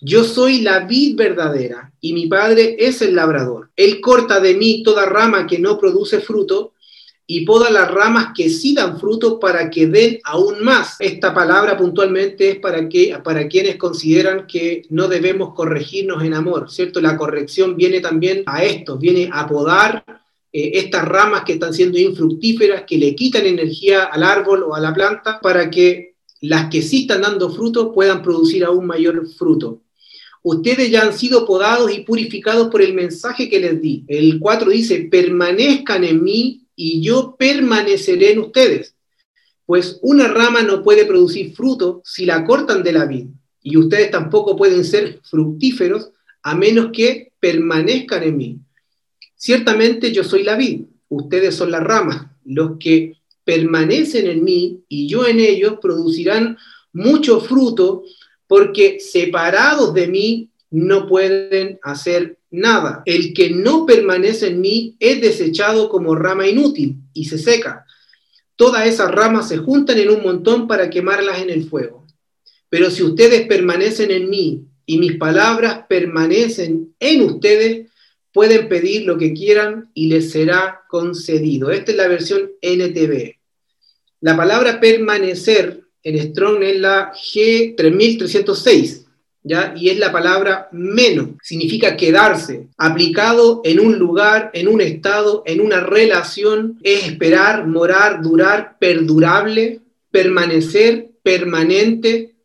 yo 0.02 0.24
soy 0.24 0.62
la 0.62 0.80
vid 0.80 1.18
verdadera 1.18 1.92
y 2.00 2.14
mi 2.14 2.28
padre 2.28 2.78
es 2.80 3.02
el 3.02 3.16
labrador. 3.16 3.70
Él 3.76 4.00
corta 4.00 4.40
de 4.40 4.56
mí 4.56 4.82
toda 4.82 5.06
rama 5.06 5.46
que 5.46 5.60
no 5.60 5.78
produce 5.78 6.22
fruto 6.22 6.74
y 7.32 7.46
poda 7.46 7.70
las 7.70 7.92
ramas 7.92 8.30
que 8.36 8.50
sí 8.50 8.74
dan 8.74 9.00
fruto 9.00 9.40
para 9.40 9.70
que 9.70 9.86
den 9.86 10.20
aún 10.24 10.64
más. 10.64 10.96
Esta 11.00 11.32
palabra 11.32 11.78
puntualmente 11.78 12.50
es 12.50 12.60
para, 12.60 12.90
que, 12.90 13.16
para 13.24 13.48
quienes 13.48 13.76
consideran 13.76 14.48
que 14.48 14.82
no 14.90 15.08
debemos 15.08 15.54
corregirnos 15.54 16.24
en 16.24 16.34
amor, 16.34 16.72
¿cierto? 16.72 17.00
La 17.02 17.18
corrección 17.18 17.76
viene 17.76 18.00
también 18.00 18.42
a 18.48 18.64
esto, 18.64 18.98
viene 18.98 19.30
a 19.32 19.48
podar 19.48 20.19
eh, 20.52 20.72
estas 20.76 21.06
ramas 21.06 21.44
que 21.44 21.54
están 21.54 21.74
siendo 21.74 21.98
infructíferas, 21.98 22.84
que 22.88 22.98
le 22.98 23.16
quitan 23.16 23.46
energía 23.46 24.04
al 24.04 24.24
árbol 24.24 24.64
o 24.64 24.76
a 24.76 24.80
la 24.80 24.94
planta, 24.94 25.40
para 25.40 25.70
que 25.70 26.16
las 26.42 26.70
que 26.70 26.82
sí 26.82 27.02
están 27.02 27.22
dando 27.22 27.50
fruto 27.52 27.94
puedan 27.94 28.22
producir 28.22 28.64
aún 28.64 28.86
mayor 28.86 29.28
fruto. 29.28 29.82
Ustedes 30.42 30.90
ya 30.90 31.04
han 31.04 31.14
sido 31.14 31.46
podados 31.46 31.92
y 31.92 32.02
purificados 32.02 32.70
por 32.70 32.82
el 32.82 32.94
mensaje 32.94 33.50
que 33.50 33.60
les 33.60 33.82
di. 33.82 34.06
El 34.08 34.40
4 34.40 34.70
dice, 34.70 35.08
permanezcan 35.12 36.04
en 36.06 36.24
mí 36.24 36.66
y 36.76 37.02
yo 37.02 37.36
permaneceré 37.38 38.32
en 38.32 38.40
ustedes. 38.40 38.96
Pues 39.66 40.00
una 40.02 40.28
rama 40.30 40.64
no 40.64 40.82
puede 40.82 41.06
producir 41.06 41.54
fruto 41.54 42.02
si 42.06 42.26
la 42.26 42.44
cortan 42.46 42.82
de 42.82 42.94
la 42.94 43.06
vid, 43.06 43.28
y 43.62 43.78
ustedes 43.78 44.10
tampoco 44.10 44.56
pueden 44.56 44.84
ser 44.84 45.20
fructíferos 45.24 46.10
a 46.42 46.56
menos 46.56 46.90
que 46.94 47.34
permanezcan 47.40 48.24
en 48.24 48.38
mí. 48.38 48.60
Ciertamente 49.40 50.12
yo 50.12 50.26
soy 50.26 50.44
la 50.44 50.58
vid, 50.58 50.82
ustedes 51.08 51.56
son 51.56 51.72
las 51.72 51.82
ramas. 51.82 52.28
Los 52.44 52.72
que 52.78 53.16
permanecen 53.46 54.28
en 54.28 54.44
mí 54.44 54.84
y 54.90 55.08
yo 55.08 55.26
en 55.26 55.40
ellos 55.40 55.76
producirán 55.82 56.58
mucho 56.92 57.40
fruto, 57.40 58.04
porque 58.48 59.00
separados 59.00 59.94
de 59.94 60.08
mí 60.08 60.50
no 60.72 61.08
pueden 61.08 61.80
hacer 61.84 62.38
nada. 62.52 63.02
El 63.06 63.34
que 63.34 63.52
no 63.52 63.86
permanece 63.86 64.48
en 64.48 64.60
mí 64.60 64.98
es 65.00 65.22
desechado 65.22 65.88
como 65.88 66.16
rama 66.16 66.46
inútil 66.46 66.98
y 67.14 67.26
se 67.26 67.38
seca. 67.38 67.86
Todas 68.58 68.88
esas 68.88 69.10
ramas 69.10 69.48
se 69.48 69.58
juntan 69.58 70.00
en 70.00 70.10
un 70.10 70.22
montón 70.22 70.68
para 70.68 70.90
quemarlas 70.90 71.42
en 71.42 71.50
el 71.50 71.64
fuego. 71.64 72.06
Pero 72.68 72.92
si 72.92 73.04
ustedes 73.04 73.48
permanecen 73.48 74.12
en 74.12 74.30
mí 74.30 74.66
y 74.86 74.98
mis 74.98 75.16
palabras 75.16 75.86
permanecen 75.88 76.94
en 77.00 77.22
ustedes, 77.22 77.89
pueden 78.34 78.70
pedir 78.70 79.06
lo 79.06 79.18
que 79.18 79.34
quieran 79.34 79.90
y 79.94 80.08
les 80.08 80.32
será 80.32 80.82
concedido. 80.88 81.72
Esta 81.72 81.92
es 81.92 81.98
la 81.98 82.08
versión 82.08 82.52
NTV. 82.62 83.36
La 84.22 84.36
palabra 84.36 84.80
permanecer 84.80 85.82
en 86.04 86.20
Strong 86.20 86.64
es 86.64 86.80
la 86.80 87.14
G3306, 87.14 89.06
¿ya? 89.44 89.74
Y 89.76 89.90
es 89.90 89.98
la 89.98 90.12
palabra 90.12 90.68
menos, 90.72 91.30
significa 91.42 91.96
quedarse, 91.96 92.68
aplicado 92.78 93.62
en 93.64 93.80
un 93.80 93.98
lugar, 93.98 94.52
en 94.54 94.68
un 94.68 94.82
estado, 94.82 95.44
en 95.46 95.62
una 95.62 95.80
relación, 95.82 96.80
es 96.84 97.06
esperar, 97.06 97.68
morar, 97.68 98.22
durar, 98.22 98.78
perdurable, 98.80 99.80
permanecer, 100.12 101.10
permanente, 101.24 102.36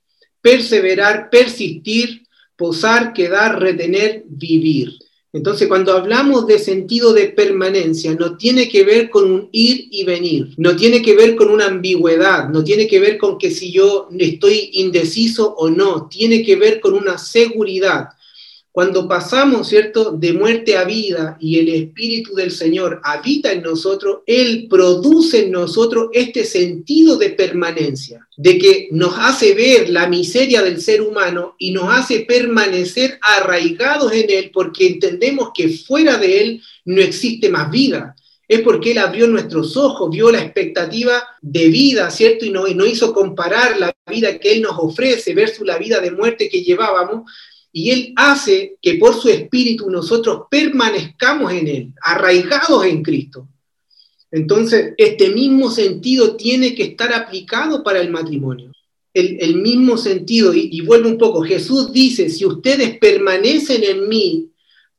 perseverar, 0.41 1.31
persistir, 1.31 2.23
posar, 2.57 3.13
quedar, 3.13 3.61
retener, 3.61 4.25
vivir. 4.27 4.93
Entonces, 5.35 5.67
cuando 5.67 5.93
hablamos 5.93 6.47
de 6.47 6.61
sentido 6.61 7.13
de 7.13 7.27
permanencia, 7.27 8.15
no 8.15 8.37
tiene 8.37 8.69
que 8.69 8.85
ver 8.85 9.11
con 9.11 9.29
un 9.33 9.49
ir 9.51 9.89
y 9.91 10.05
venir, 10.05 10.55
no 10.59 10.77
tiene 10.77 11.03
que 11.03 11.17
ver 11.17 11.35
con 11.35 11.51
una 11.51 11.67
ambigüedad, 11.67 12.49
no 12.51 12.63
tiene 12.63 12.87
que 12.87 13.01
ver 13.01 13.19
con 13.19 13.37
que 13.37 13.51
si 13.51 13.73
yo 13.73 14.09
estoy 14.17 14.71
indeciso 14.75 15.53
o 15.57 15.69
no, 15.69 16.07
tiene 16.09 16.45
que 16.45 16.55
ver 16.55 16.79
con 16.79 16.95
una 16.95 17.19
seguridad, 17.19 18.11
cuando 18.75 19.07
pasamos, 19.07 19.69
¿cierto?, 19.69 20.11
de 20.11 20.33
muerte 20.33 20.77
a 20.77 20.83
vida 20.83 21.39
y 21.41 21.61
el 21.61 21.69
Espíritu 21.69 22.35
del 22.35 22.51
Señor 22.51 23.01
habita 23.05 23.53
en 23.53 23.63
nosotros, 23.63 24.23
Él 24.27 24.67
produce 24.69 25.45
en 25.45 25.53
nosotros 25.53 26.09
este 26.13 26.45
sentido 26.45 27.17
de 27.17 27.31
permanencia, 27.31 28.27
de 28.37 28.59
que 28.59 28.89
nos 28.91 29.15
hace 29.17 29.55
ver 29.55 29.91
la 29.91 30.09
miseria 30.09 30.61
del 30.61 30.81
ser 30.81 31.03
humano 31.03 31.55
y 31.57 31.71
nos 31.71 31.85
hace 31.89 32.23
permanecer 32.23 33.21
arraigados 33.23 34.13
en 34.13 34.29
Él 34.29 34.51
porque 34.53 34.89
entendemos 34.89 35.51
que 35.55 35.69
fuera 35.69 36.19
de 36.19 36.41
Él 36.41 36.63
no 36.85 37.01
existe 37.01 37.51
más 37.51 37.71
vida. 37.71 38.17
Es 38.49 38.63
porque 38.63 38.91
Él 38.91 38.99
abrió 38.99 39.29
nuestros 39.29 39.77
ojos, 39.77 40.11
vio 40.11 40.33
la 40.33 40.43
expectativa 40.43 41.23
de 41.41 41.69
vida, 41.69 42.11
¿cierto? 42.11 42.45
Y 42.45 42.51
nos, 42.51 42.69
y 42.69 42.75
nos 42.75 42.89
hizo 42.89 43.15
comparar 43.15 43.79
la 43.79 43.95
vida 44.11 44.37
que 44.41 44.51
Él 44.51 44.63
nos 44.63 44.77
ofrece 44.79 45.33
versus 45.33 45.65
la 45.65 45.79
vida 45.79 46.01
de 46.01 46.11
muerte 46.11 46.49
que 46.49 46.65
llevábamos 46.65 47.31
y 47.77 47.91
Él 47.91 48.13
hace 48.15 48.77
que 48.81 48.95
por 48.95 49.21
su 49.21 49.29
espíritu 49.29 49.91
nosotros 49.91 50.43
permanezcamos 50.49 51.53
en 51.53 51.67
Él, 51.67 51.93
arraigados 52.01 52.87
en 52.87 53.03
Cristo. 53.03 53.49
Entonces, 54.31 54.95
este 54.97 55.31
mismo 55.31 55.69
sentido 55.71 56.37
tiene 56.37 56.77
que 56.77 56.85
estar 56.85 57.13
aplicado 57.13 57.83
para 57.83 58.01
el 58.01 58.11
matrimonio. 58.11 58.71
El, 59.13 59.57
mismo 59.57 59.97
sentido, 59.97 60.55
y, 60.55 60.69
y 60.73 60.81
vuelvo 60.83 61.09
un 61.09 61.19
poco, 61.19 61.43
Jesús 61.43 61.93
dice, 61.93 62.31
si 62.31 62.45
ustedes 62.45 62.99
permanecen 62.99 63.83
en 63.83 64.09
mí 64.09 64.51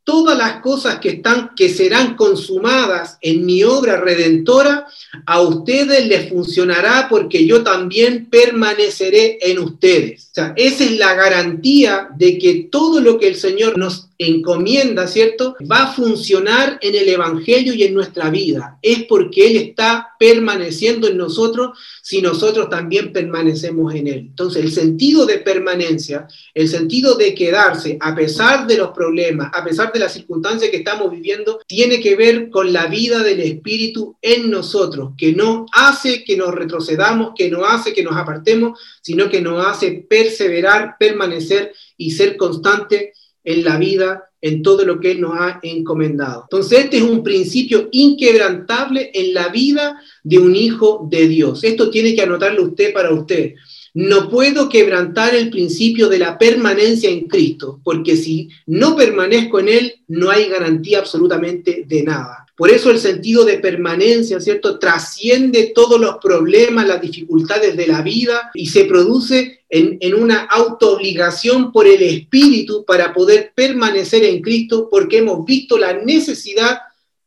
todas 0.05 0.37
las 0.37 0.61
cosas 0.61 0.99
que, 0.99 1.09
están, 1.09 1.51
que 1.55 1.67
serán 1.67 2.15
consumadas 2.15 3.17
en 3.21 3.45
mi 3.45 3.63
obra 3.63 3.99
redentora, 3.99 4.87
a 5.25 5.41
ustedes 5.41 6.07
les 6.07 6.29
funcionará 6.29 7.07
porque 7.09 7.45
yo 7.45 7.63
también 7.63 8.27
permaneceré 8.29 9.39
en 9.41 9.59
ustedes. 9.59 10.27
O 10.31 10.35
sea, 10.35 10.53
esa 10.55 10.83
es 10.83 10.91
la 10.97 11.15
garantía 11.15 12.07
de 12.15 12.37
que 12.37 12.67
todo 12.71 13.01
lo 13.01 13.17
que 13.17 13.27
el 13.27 13.35
Señor 13.35 13.77
nos 13.77 14.09
encomienda, 14.17 15.07
¿cierto? 15.07 15.55
Va 15.69 15.83
a 15.83 15.93
funcionar 15.93 16.79
en 16.81 16.95
el 16.95 17.09
Evangelio 17.09 17.73
y 17.73 17.83
en 17.83 17.93
nuestra 17.93 18.29
vida. 18.29 18.77
Es 18.81 19.03
porque 19.03 19.47
Él 19.47 19.57
está 19.57 20.15
permaneciendo 20.17 21.07
en 21.07 21.17
nosotros 21.17 21.77
si 22.01 22.21
nosotros 22.21 22.69
también 22.69 23.11
permanecemos 23.11 23.93
en 23.93 24.07
Él. 24.07 24.19
Entonces, 24.29 24.63
el 24.63 24.71
sentido 24.71 25.25
de 25.25 25.39
permanencia, 25.39 26.27
el 26.53 26.67
sentido 26.69 27.15
de 27.15 27.35
quedarse 27.35 27.97
a 27.99 28.15
pesar 28.15 28.67
de 28.67 28.77
los 28.77 28.91
problemas, 28.91 29.51
a 29.53 29.63
pesar 29.63 29.91
de 29.91 29.99
las 29.99 30.13
circunstancias 30.13 30.71
que 30.71 30.77
estamos 30.77 31.11
viviendo, 31.11 31.59
tiene 31.67 31.99
que 31.99 32.15
ver 32.15 32.49
con 32.49 32.71
la 32.71 32.87
vida 32.87 33.23
del 33.23 33.41
Espíritu 33.41 34.15
en 34.21 34.49
nosotros, 34.49 35.11
que 35.17 35.33
no 35.33 35.65
hace 35.73 36.23
que 36.23 36.37
nos 36.37 36.53
retrocedamos, 36.53 37.33
que 37.35 37.49
no 37.49 37.65
hace 37.65 37.93
que 37.93 38.03
nos 38.03 38.15
apartemos, 38.15 38.79
sino 39.01 39.29
que 39.29 39.41
nos 39.41 39.65
hace 39.65 40.05
perseverar, 40.09 40.95
permanecer 40.97 41.73
y 41.97 42.11
ser 42.11 42.37
constante 42.37 43.13
en 43.45 43.63
la 43.63 43.77
vida, 43.77 44.29
en 44.41 44.61
todo 44.61 44.83
lo 44.85 44.99
que 44.99 45.11
Él 45.11 45.21
nos 45.21 45.37
ha 45.39 45.59
encomendado. 45.63 46.43
Entonces, 46.43 46.85
este 46.85 46.97
es 46.97 47.03
un 47.03 47.23
principio 47.23 47.87
inquebrantable 47.91 49.11
en 49.13 49.33
la 49.33 49.47
vida 49.49 50.01
de 50.23 50.39
un 50.39 50.55
hijo 50.55 51.07
de 51.09 51.27
Dios. 51.27 51.63
Esto 51.63 51.89
tiene 51.89 52.13
que 52.13 52.21
anotarlo 52.23 52.63
usted 52.63 52.93
para 52.93 53.13
usted. 53.13 53.53
No 53.93 54.29
puedo 54.29 54.67
quebrantar 54.67 55.33
el 55.33 55.49
principio 55.49 56.09
de 56.09 56.19
la 56.19 56.37
permanencia 56.37 57.09
en 57.09 57.27
Cristo, 57.27 57.79
porque 57.83 58.17
si 58.17 58.49
no 58.65 58.95
permanezco 58.95 59.59
en 59.59 59.69
Él, 59.69 59.93
no 60.09 60.29
hay 60.29 60.49
garantía 60.49 60.99
absolutamente 60.99 61.85
de 61.87 62.03
nada. 62.03 62.45
Por 62.57 62.69
eso 62.69 62.89
el 62.89 62.99
sentido 62.99 63.43
de 63.43 63.57
permanencia, 63.57 64.39
¿cierto? 64.39 64.79
Trasciende 64.79 65.71
todos 65.75 65.99
los 65.99 66.17
problemas, 66.21 66.87
las 66.87 67.01
dificultades 67.01 67.75
de 67.75 67.87
la 67.87 68.01
vida 68.01 68.51
y 68.53 68.67
se 68.67 68.85
produce 68.85 69.64
en, 69.69 69.97
en 69.99 70.13
una 70.13 70.45
autoobligación 70.45 71.71
por 71.71 71.87
el 71.87 72.01
Espíritu 72.01 72.85
para 72.85 73.13
poder 73.13 73.51
permanecer 73.55 74.23
en 74.23 74.41
Cristo 74.41 74.87
porque 74.89 75.19
hemos 75.19 75.45
visto 75.45 75.77
la 75.77 75.93
necesidad 75.93 76.79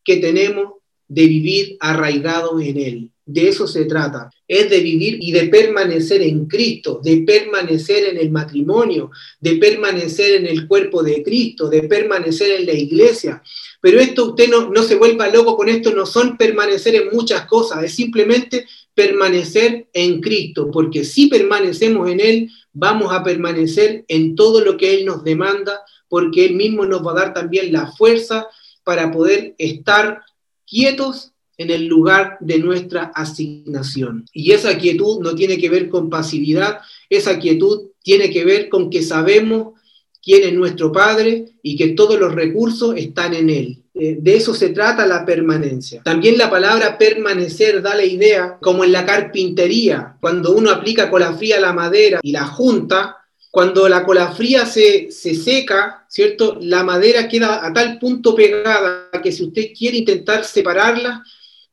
que 0.04 0.16
tenemos 0.16 0.74
de 1.08 1.26
vivir 1.26 1.76
arraigados 1.80 2.62
en 2.62 2.78
Él. 2.78 3.10
De 3.24 3.46
eso 3.46 3.66
se 3.66 3.84
trata. 3.84 4.30
Es 4.46 4.70
de 4.70 4.80
vivir 4.80 5.18
y 5.20 5.32
de 5.32 5.48
permanecer 5.48 6.22
en 6.22 6.46
Cristo, 6.46 7.00
de 7.04 7.18
permanecer 7.18 8.04
en 8.04 8.16
el 8.16 8.30
matrimonio, 8.30 9.10
de 9.38 9.56
permanecer 9.56 10.36
en 10.36 10.46
el 10.46 10.66
cuerpo 10.66 11.02
de 11.02 11.22
Cristo, 11.22 11.68
de 11.68 11.82
permanecer 11.82 12.52
en 12.52 12.64
la 12.64 12.72
iglesia. 12.72 13.42
Pero 13.82 14.00
esto 14.00 14.30
usted 14.30 14.48
no, 14.48 14.70
no 14.70 14.82
se 14.82 14.94
vuelva 14.94 15.28
loco 15.28 15.56
con 15.56 15.68
esto, 15.68 15.92
no 15.92 16.06
son 16.06 16.38
permanecer 16.38 16.94
en 16.94 17.10
muchas 17.12 17.44
cosas, 17.44 17.84
es 17.84 17.94
simplemente 17.94 18.66
permanecer 18.98 19.86
en 19.92 20.20
Cristo, 20.20 20.72
porque 20.72 21.04
si 21.04 21.28
permanecemos 21.28 22.10
en 22.10 22.18
Él, 22.18 22.50
vamos 22.72 23.12
a 23.12 23.22
permanecer 23.22 24.04
en 24.08 24.34
todo 24.34 24.60
lo 24.60 24.76
que 24.76 24.92
Él 24.92 25.06
nos 25.06 25.22
demanda, 25.22 25.82
porque 26.08 26.46
Él 26.46 26.56
mismo 26.56 26.84
nos 26.84 27.06
va 27.06 27.12
a 27.12 27.20
dar 27.20 27.32
también 27.32 27.72
la 27.72 27.92
fuerza 27.92 28.48
para 28.82 29.12
poder 29.12 29.54
estar 29.56 30.22
quietos 30.66 31.30
en 31.58 31.70
el 31.70 31.86
lugar 31.86 32.38
de 32.40 32.58
nuestra 32.58 33.12
asignación. 33.14 34.24
Y 34.32 34.50
esa 34.50 34.76
quietud 34.76 35.20
no 35.20 35.36
tiene 35.36 35.58
que 35.58 35.70
ver 35.70 35.88
con 35.88 36.10
pasividad, 36.10 36.80
esa 37.08 37.38
quietud 37.38 37.90
tiene 38.02 38.30
que 38.30 38.44
ver 38.44 38.68
con 38.68 38.90
que 38.90 39.02
sabemos 39.02 39.74
quién 40.20 40.42
es 40.42 40.54
nuestro 40.54 40.90
Padre 40.90 41.52
y 41.62 41.76
que 41.76 41.90
todos 41.90 42.18
los 42.18 42.34
recursos 42.34 42.96
están 42.96 43.32
en 43.34 43.48
Él. 43.48 43.84
Eh, 44.00 44.16
de 44.20 44.36
eso 44.36 44.54
se 44.54 44.68
trata 44.68 45.06
la 45.06 45.26
permanencia. 45.26 46.02
También 46.04 46.38
la 46.38 46.48
palabra 46.48 46.96
permanecer 46.96 47.82
da 47.82 47.96
la 47.96 48.04
idea, 48.04 48.56
como 48.60 48.84
en 48.84 48.92
la 48.92 49.04
carpintería, 49.04 50.16
cuando 50.20 50.52
uno 50.52 50.70
aplica 50.70 51.10
colafría 51.10 51.56
a 51.56 51.60
la 51.60 51.72
madera 51.72 52.20
y 52.22 52.30
la 52.30 52.46
junta, 52.46 53.16
cuando 53.50 53.88
la 53.88 54.04
colafría 54.04 54.66
se, 54.66 55.10
se 55.10 55.34
seca, 55.34 56.06
¿cierto? 56.08 56.58
La 56.60 56.84
madera 56.84 57.28
queda 57.28 57.66
a 57.66 57.72
tal 57.72 57.98
punto 57.98 58.36
pegada 58.36 59.10
que 59.20 59.32
si 59.32 59.42
usted 59.42 59.72
quiere 59.76 59.96
intentar 59.96 60.44
separarla, 60.44 61.24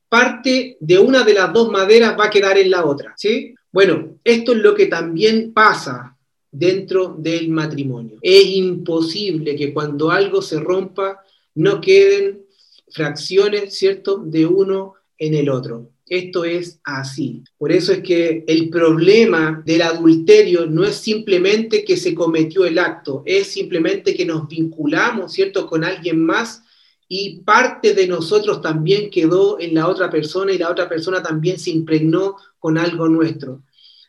parte 0.09 0.77
de 0.79 0.97
una 0.97 1.23
de 1.23 1.33
las 1.33 1.53
dos 1.53 1.69
maderas 1.69 2.17
va 2.19 2.25
a 2.25 2.29
quedar 2.31 2.57
en 2.57 2.71
la 2.71 2.85
otra, 2.85 3.13
¿sí? 3.15 3.53
Bueno, 3.71 4.17
esto 4.23 4.53
es 4.53 4.59
lo 4.59 4.73
que 4.73 4.88
también 4.88 5.53
pasa 5.53 6.17
dentro 6.49 7.15
del 7.19 7.49
matrimonio. 7.49 8.17
Es 8.21 8.45
imposible 8.45 9.55
que 9.55 9.73
cuando 9.73 10.09
algo 10.09 10.41
se 10.41 10.59
rompa 10.59 11.21
no 11.55 11.81
queden 11.81 12.45
fracciones, 12.91 13.77
¿cierto?, 13.77 14.17
de 14.17 14.45
uno 14.45 14.93
en 15.17 15.33
el 15.33 15.49
otro. 15.49 15.91
Esto 16.07 16.45
es 16.45 16.79
así. 16.83 17.43
Por 17.57 17.71
eso 17.71 17.91
es 17.91 18.03
que 18.03 18.43
el 18.47 18.69
problema 18.69 19.63
del 19.65 19.81
adulterio 19.81 20.67
no 20.67 20.83
es 20.83 20.97
simplemente 20.97 21.83
que 21.83 21.97
se 21.97 22.13
cometió 22.13 22.65
el 22.65 22.77
acto, 22.77 23.23
es 23.25 23.47
simplemente 23.47 24.13
que 24.13 24.25
nos 24.25 24.47
vinculamos, 24.47 25.33
¿cierto?, 25.33 25.65
con 25.65 25.83
alguien 25.83 26.23
más 26.23 26.61
y 27.07 27.41
parte 27.41 27.93
de 27.93 28.07
nosotros 28.07 28.61
también 28.61 29.09
quedó 29.09 29.59
en 29.59 29.75
la 29.75 29.87
otra 29.87 30.09
persona 30.09 30.51
y 30.51 30.57
la 30.57 30.71
otra 30.71 30.89
persona 30.89 31.21
también 31.21 31.59
se 31.59 31.69
impregnó 31.69 32.35
con 32.59 32.77
algo 32.77 33.07
nuestro. 33.07 33.63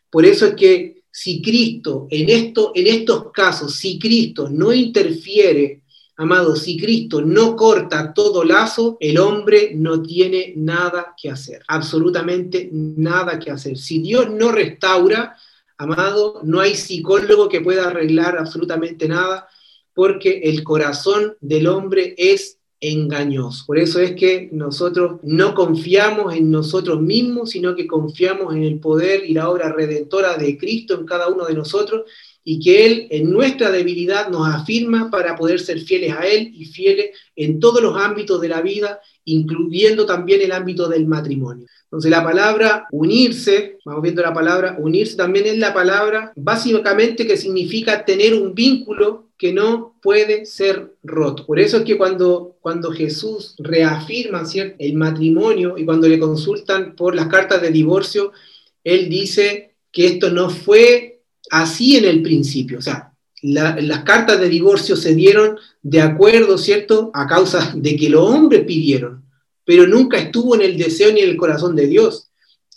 Por 0.09 0.25
eso 0.25 0.47
es 0.47 0.55
que 0.55 1.03
si 1.11 1.41
Cristo, 1.41 2.07
en, 2.09 2.29
esto, 2.29 2.71
en 2.75 2.87
estos 2.87 3.31
casos, 3.31 3.75
si 3.75 3.99
Cristo 3.99 4.49
no 4.49 4.73
interfiere, 4.73 5.81
amado, 6.17 6.55
si 6.55 6.77
Cristo 6.77 7.21
no 7.21 7.55
corta 7.55 8.11
todo 8.13 8.43
lazo, 8.43 8.97
el 8.99 9.19
hombre 9.19 9.71
no 9.75 10.01
tiene 10.01 10.53
nada 10.57 11.13
que 11.15 11.29
hacer, 11.29 11.63
absolutamente 11.67 12.69
nada 12.71 13.37
que 13.37 13.51
hacer. 13.51 13.77
Si 13.77 13.99
Dios 13.99 14.29
no 14.31 14.51
restaura, 14.51 15.37
amado, 15.77 16.41
no 16.43 16.59
hay 16.59 16.75
psicólogo 16.75 17.47
que 17.47 17.61
pueda 17.61 17.87
arreglar 17.87 18.35
absolutamente 18.37 19.07
nada, 19.07 19.47
porque 19.93 20.41
el 20.43 20.63
corazón 20.63 21.37
del 21.39 21.67
hombre 21.67 22.15
es 22.17 22.57
engañoso. 22.79 23.65
Por 23.65 23.77
eso 23.77 23.99
es 23.99 24.15
que 24.15 24.49
nosotros 24.51 25.19
no 25.23 25.53
confiamos 25.53 26.35
en 26.35 26.49
nosotros 26.49 26.99
mismos, 26.99 27.51
sino 27.51 27.75
que 27.75 27.87
confiamos 27.87 28.55
en 28.55 28.63
el 28.63 28.79
poder 28.79 29.23
y 29.25 29.33
la 29.33 29.49
obra 29.49 29.71
redentora 29.71 30.35
de 30.35 30.57
Cristo 30.57 30.95
en 30.95 31.05
cada 31.05 31.27
uno 31.27 31.45
de 31.45 31.53
nosotros 31.53 32.03
y 32.49 32.61
que 32.61 32.85
Él 32.85 33.07
en 33.09 33.29
nuestra 33.29 33.71
debilidad 33.71 34.29
nos 34.29 34.47
afirma 34.47 35.11
para 35.11 35.35
poder 35.35 35.59
ser 35.59 35.81
fieles 35.81 36.13
a 36.13 36.25
Él 36.25 36.53
y 36.55 36.63
fieles 36.63 37.07
en 37.35 37.59
todos 37.59 37.81
los 37.81 37.97
ámbitos 37.97 38.39
de 38.39 38.47
la 38.47 38.61
vida, 38.61 39.01
incluyendo 39.25 40.05
también 40.05 40.41
el 40.41 40.53
ámbito 40.53 40.87
del 40.87 41.07
matrimonio. 41.07 41.67
Entonces 41.83 42.09
la 42.09 42.23
palabra 42.23 42.87
unirse, 42.93 43.79
vamos 43.83 44.01
viendo 44.01 44.21
la 44.21 44.33
palabra 44.33 44.77
unirse, 44.79 45.17
también 45.17 45.45
es 45.45 45.57
la 45.57 45.73
palabra 45.73 46.31
básicamente 46.37 47.27
que 47.27 47.35
significa 47.35 48.05
tener 48.05 48.33
un 48.33 48.55
vínculo 48.55 49.27
que 49.37 49.51
no 49.51 49.99
puede 50.01 50.45
ser 50.45 50.93
roto. 51.03 51.45
Por 51.45 51.59
eso 51.59 51.75
es 51.75 51.83
que 51.83 51.97
cuando, 51.97 52.55
cuando 52.61 52.91
Jesús 52.91 53.55
reafirma 53.57 54.43
el 54.79 54.93
matrimonio 54.93 55.77
y 55.77 55.83
cuando 55.83 56.07
le 56.07 56.17
consultan 56.17 56.95
por 56.95 57.13
las 57.13 57.27
cartas 57.27 57.61
de 57.61 57.71
divorcio, 57.71 58.31
él 58.85 59.09
dice 59.09 59.75
que 59.91 60.07
esto 60.07 60.31
no 60.31 60.49
fue 60.49 61.16
así 61.49 61.97
en 61.97 62.05
el 62.05 62.21
principio. 62.21 62.79
O 62.79 62.81
sea, 62.81 63.13
las 63.41 64.03
cartas 64.03 64.39
de 64.39 64.49
divorcio 64.49 64.95
se 64.95 65.13
dieron 65.13 65.57
de 65.81 66.01
acuerdo, 66.01 66.57
¿cierto?, 66.57 67.11
a 67.13 67.27
causa 67.27 67.73
de 67.75 67.95
que 67.95 68.09
los 68.09 68.27
hombres 68.27 68.65
pidieron, 68.65 69.23
pero 69.63 69.85
nunca 69.85 70.17
estuvo 70.17 70.55
en 70.55 70.61
el 70.61 70.77
deseo 70.77 71.11
ni 71.11 71.21
en 71.21 71.29
el 71.29 71.37
corazón 71.37 71.75
de 71.75 71.87
Dios. 71.87 72.29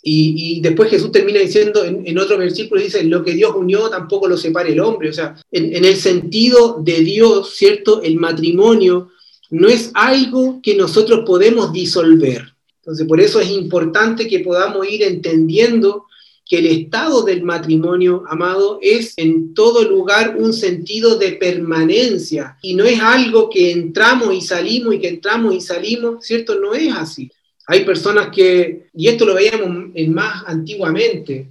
Y, 0.03 0.59
después 0.61 0.89
Jesús 0.89 1.11
termina 1.11 1.39
diciendo 1.39 1.83
en, 1.85 2.17
otro 2.17 2.37
versículo, 2.37 2.81
dice, 2.81 3.03
lo 3.03 3.23
que 3.23 3.33
Dios 3.33 3.53
unió 3.55 3.87
tampoco 3.87 4.27
lo 4.27 4.35
separe 4.35 4.71
el 4.71 4.79
hombre. 4.79 5.09
O 5.09 5.13
sea, 5.13 5.35
en, 5.51 5.75
en, 5.75 5.85
el 5.85 5.95
sentido 5.95 6.79
de 6.81 7.01
Dios, 7.01 7.53
¿cierto? 7.55 8.01
El 8.01 8.15
matrimonio 8.15 9.09
no 9.51 9.67
es 9.67 9.91
algo 9.93 10.59
que 10.63 10.75
nosotros 10.75 11.21
podemos 11.23 11.71
disolver. 11.71 12.51
Entonces, 12.77 13.05
por 13.05 13.21
eso 13.21 13.39
es 13.39 13.51
importante 13.51 14.27
que 14.27 14.39
podamos 14.39 14.87
ir 14.87 15.03
entendiendo 15.03 16.05
que 16.51 16.57
el 16.57 16.65
estado 16.65 17.23
del 17.23 17.43
matrimonio, 17.43 18.25
amado, 18.27 18.77
es 18.81 19.13
en 19.15 19.53
todo 19.53 19.87
lugar 19.87 20.35
un 20.37 20.51
sentido 20.51 21.15
de 21.17 21.31
permanencia 21.31 22.57
y 22.61 22.73
no 22.73 22.83
es 22.83 22.99
algo 22.99 23.49
que 23.49 23.71
entramos 23.71 24.33
y 24.33 24.41
salimos 24.41 24.95
y 24.95 24.99
que 24.99 25.07
entramos 25.07 25.55
y 25.55 25.61
salimos, 25.61 26.25
¿cierto? 26.25 26.59
No 26.59 26.73
es 26.73 26.93
así. 26.93 27.31
Hay 27.67 27.85
personas 27.85 28.31
que, 28.35 28.89
y 28.93 29.07
esto 29.07 29.25
lo 29.25 29.35
veíamos 29.35 29.93
más 30.09 30.43
antiguamente, 30.45 31.47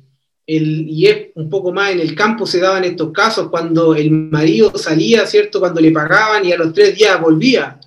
el, 0.46 0.86
y 0.90 1.06
es 1.06 1.28
un 1.34 1.48
poco 1.48 1.72
más 1.72 1.92
en 1.92 2.00
el 2.00 2.14
campo 2.14 2.44
se 2.44 2.60
daban 2.60 2.84
estos 2.84 3.10
casos 3.10 3.48
cuando 3.48 3.94
el 3.94 4.10
marido 4.10 4.70
salía, 4.76 5.24
¿cierto? 5.26 5.60
Cuando 5.60 5.80
le 5.80 5.92
pagaban 5.92 6.44
y 6.44 6.52
a 6.52 6.58
los 6.58 6.74
tres 6.74 6.94
días 6.94 7.18
volvía. 7.18 7.80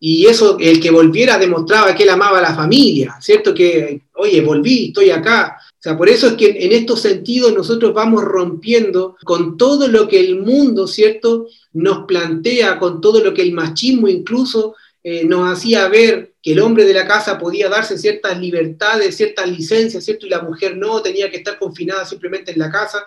Y 0.00 0.26
eso, 0.26 0.56
el 0.58 0.80
que 0.80 0.90
volviera 0.90 1.38
demostraba 1.38 1.94
que 1.94 2.02
él 2.02 2.10
amaba 2.10 2.38
a 2.38 2.42
la 2.42 2.56
familia, 2.56 3.18
¿cierto? 3.20 3.54
Que, 3.54 4.00
oye, 4.14 4.40
volví, 4.40 4.88
estoy 4.88 5.10
acá. 5.10 5.58
Sea, 5.84 5.98
por 5.98 6.08
eso 6.08 6.28
es 6.28 6.32
que 6.32 6.46
en 6.46 6.72
estos 6.72 7.02
sentidos 7.02 7.52
nosotros 7.52 7.92
vamos 7.92 8.24
rompiendo 8.24 9.18
con 9.22 9.58
todo 9.58 9.86
lo 9.86 10.08
que 10.08 10.18
el 10.18 10.40
mundo, 10.40 10.86
¿cierto? 10.86 11.46
Nos 11.74 12.06
plantea, 12.06 12.78
con 12.78 13.02
todo 13.02 13.22
lo 13.22 13.34
que 13.34 13.42
el 13.42 13.52
machismo 13.52 14.08
incluso 14.08 14.76
eh, 15.02 15.26
nos 15.26 15.46
hacía 15.52 15.86
ver 15.88 16.36
que 16.40 16.52
el 16.52 16.60
hombre 16.60 16.86
de 16.86 16.94
la 16.94 17.06
casa 17.06 17.38
podía 17.38 17.68
darse 17.68 17.98
ciertas 17.98 18.40
libertades, 18.40 19.14
ciertas 19.14 19.46
licencias, 19.46 20.02
¿cierto? 20.02 20.24
Y 20.24 20.30
la 20.30 20.40
mujer 20.40 20.74
no, 20.78 21.02
tenía 21.02 21.30
que 21.30 21.36
estar 21.36 21.58
confinada 21.58 22.06
simplemente 22.06 22.52
en 22.52 22.60
la 22.60 22.70
casa. 22.70 23.04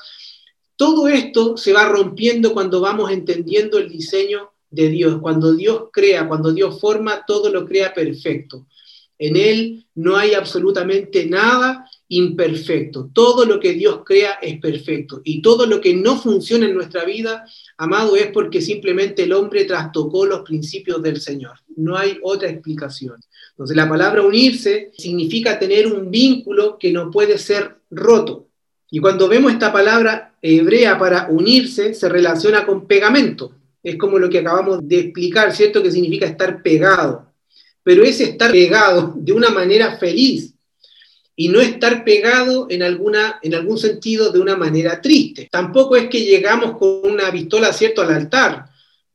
Todo 0.76 1.08
esto 1.08 1.58
se 1.58 1.74
va 1.74 1.90
rompiendo 1.90 2.54
cuando 2.54 2.80
vamos 2.80 3.10
entendiendo 3.10 3.80
el 3.80 3.90
diseño 3.90 4.52
de 4.70 4.90
Dios. 4.90 5.18
Cuando 5.20 5.56
Dios 5.56 5.86
crea, 5.92 6.28
cuando 6.28 6.54
Dios 6.54 6.80
forma, 6.80 7.24
todo 7.26 7.50
lo 7.50 7.66
crea 7.66 7.92
perfecto. 7.92 8.68
En 9.18 9.36
Él 9.36 9.88
no 9.96 10.16
hay 10.16 10.36
absolutamente 10.36 11.26
nada 11.26 11.90
imperfecto. 12.10 13.10
Todo 13.12 13.46
lo 13.46 13.60
que 13.60 13.74
Dios 13.74 14.02
crea 14.06 14.34
es 14.42 14.60
perfecto. 14.60 15.22
Y 15.24 15.42
todo 15.42 15.66
lo 15.66 15.82
que 15.82 15.94
no 15.94 16.18
funciona 16.18 16.66
en 16.66 16.74
nuestra 16.74 17.04
vida, 17.06 17.46
amado, 17.78 18.16
es 18.16 18.28
porque 18.28 18.62
simplemente 18.62 19.24
el 19.24 19.34
hombre 19.34 19.66
trastocó 19.66 20.26
los 20.26 20.42
principios 20.42 21.02
del 21.02 21.20
Señor. 21.20 21.58
No 21.76 21.98
hay 21.98 22.18
otra 22.24 22.50
explicación. 22.50 23.18
Entonces 23.52 23.76
la 23.76 23.90
palabra 23.90 24.22
unirse 24.22 24.92
significa 24.98 25.60
tener 25.60 25.88
un 25.88 26.10
vínculo 26.10 26.78
que 26.80 26.92
no 26.92 27.12
puede 27.12 27.38
ser 27.38 27.78
roto. 27.92 28.48
Y 28.90 29.00
cuando 29.00 29.28
vemos 29.28 29.52
esta 29.52 29.74
palabra 29.74 30.36
hebrea 30.42 30.98
para 30.98 31.28
unirse, 31.30 31.94
se 31.94 32.08
relaciona 32.08 32.66
con 32.66 32.88
pegamento. 32.88 33.52
Es 33.84 33.98
como 33.98 34.18
lo 34.18 34.30
que 34.30 34.40
acabamos 34.40 34.88
de 34.88 35.00
explicar, 35.00 35.54
¿cierto? 35.54 35.84
Que 35.84 35.92
significa 35.92 36.26
estar 36.26 36.62
pegado. 36.62 37.34
Pero 37.84 38.04
es 38.04 38.20
estar 38.22 38.52
pegado 38.52 39.14
de 39.18 39.34
una 39.34 39.50
manera 39.50 39.98
feliz 39.98 40.54
y 41.38 41.48
no 41.48 41.62
estar 41.62 42.04
pegado 42.04 42.68
en, 42.70 42.84
alguna, 42.84 43.40
en 43.42 43.56
algún 43.56 43.78
sentido 43.78 44.32
de 44.32 44.40
una 44.40 44.58
manera 44.58 45.00
triste. 45.00 45.48
Tampoco 45.50 45.96
es 45.96 46.10
que 46.10 46.26
llegamos 46.26 46.78
con 46.78 47.10
una 47.10 47.32
pistola, 47.32 47.72
¿cierto?, 47.72 48.02
al 48.02 48.12
altar 48.12 48.66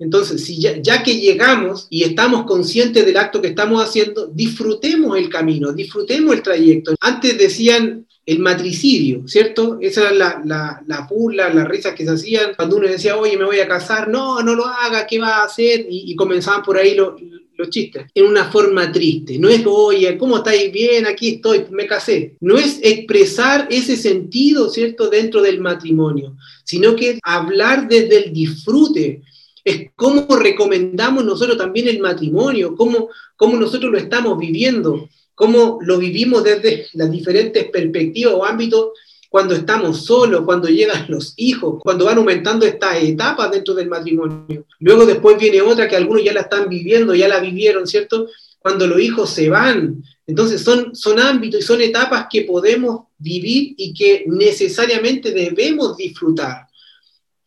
entonces, 0.02 0.44
si 0.44 0.61
ya, 0.61 1.02
que 1.04 1.20
llegamos 1.20 1.87
y 1.88 2.02
estamos 2.02 2.44
conscientes 2.44 3.06
del 3.06 3.16
acto 3.16 3.40
que 3.40 3.48
estamos 3.48 3.82
haciendo, 3.85 4.26
disfrutemos 4.26 5.16
el 5.16 5.28
camino, 5.28 5.72
disfrutemos 5.72 6.35
el 6.35 6.42
trayecto. 6.42 6.96
Antes 7.00 7.38
decían 7.38 8.06
el 8.26 8.40
matricidio, 8.40 9.22
¿cierto? 9.28 9.78
Esa 9.80 10.02
era 10.02 10.12
la, 10.12 10.42
la, 10.44 10.82
la 10.88 11.06
burla, 11.08 11.54
las 11.54 11.68
risas 11.68 11.94
que 11.94 12.04
se 12.04 12.11
hacían 12.11 12.54
cuando 12.56 12.76
uno 12.76 12.88
decía, 12.88 13.16
oye, 13.16 13.37
me 13.37 13.44
voy 13.44 13.61
a 13.61 13.68
casar, 13.68 14.08
no, 14.08 14.42
no 14.42 14.56
lo 14.56 14.66
haga, 14.66 15.06
¿qué 15.06 15.20
va 15.20 15.37
a 15.37 15.44
hacer? 15.44 15.87
Y, 15.88 16.16
comenzaban 16.16 16.64
por 16.64 16.76
ahí 16.76 16.96
los, 16.96 17.14
los 17.62 17.70
chistes, 17.70 18.07
en 18.14 18.27
una 18.27 18.51
forma 18.51 18.90
triste. 18.92 19.38
No 19.38 19.48
es, 19.48 19.62
oye, 19.64 20.16
¿cómo 20.18 20.38
estáis 20.38 20.70
bien? 20.72 21.07
Aquí 21.07 21.37
estoy, 21.37 21.64
me 21.70 21.87
casé. 21.87 22.37
No 22.40 22.59
es 22.59 22.79
expresar 22.83 23.66
ese 23.70 23.96
sentido, 23.96 24.68
¿cierto?, 24.68 25.09
dentro 25.09 25.40
del 25.42 25.61
matrimonio, 25.61 26.37
sino 26.64 26.94
que 26.94 27.18
hablar 27.22 27.88
desde 27.88 28.25
el 28.25 28.33
disfrute, 28.33 29.22
es 29.64 29.90
cómo 29.94 30.27
recomendamos 30.37 31.25
nosotros 31.25 31.57
también 31.57 31.88
el 31.88 32.01
matrimonio, 32.01 32.75
cómo, 32.77 33.09
cómo 33.37 33.57
nosotros 33.57 33.92
lo 33.92 33.98
estamos 33.98 34.37
viviendo, 34.38 35.09
cómo 35.35 35.79
lo 35.83 35.98
vivimos 35.98 36.42
desde 36.42 36.87
las 36.94 37.11
diferentes 37.11 37.64
perspectivas 37.70 38.35
o 38.35 38.44
ámbitos 38.44 38.90
cuando 39.32 39.54
estamos 39.54 40.04
solos, 40.04 40.42
cuando 40.44 40.68
llegan 40.68 41.06
los 41.08 41.32
hijos, 41.38 41.80
cuando 41.82 42.04
van 42.04 42.18
aumentando 42.18 42.66
estas 42.66 43.02
etapas 43.02 43.50
dentro 43.50 43.72
del 43.72 43.88
matrimonio. 43.88 44.66
Luego 44.78 45.06
después 45.06 45.38
viene 45.38 45.62
otra 45.62 45.88
que 45.88 45.96
algunos 45.96 46.22
ya 46.22 46.34
la 46.34 46.42
están 46.42 46.68
viviendo, 46.68 47.14
ya 47.14 47.28
la 47.28 47.40
vivieron, 47.40 47.86
¿cierto? 47.86 48.28
Cuando 48.58 48.86
los 48.86 49.00
hijos 49.00 49.30
se 49.30 49.48
van. 49.48 50.04
Entonces 50.26 50.60
son, 50.60 50.94
son 50.94 51.18
ámbitos 51.18 51.60
y 51.60 51.62
son 51.62 51.80
etapas 51.80 52.26
que 52.30 52.42
podemos 52.42 53.06
vivir 53.16 53.72
y 53.78 53.94
que 53.94 54.24
necesariamente 54.26 55.30
debemos 55.30 55.96
disfrutar. 55.96 56.66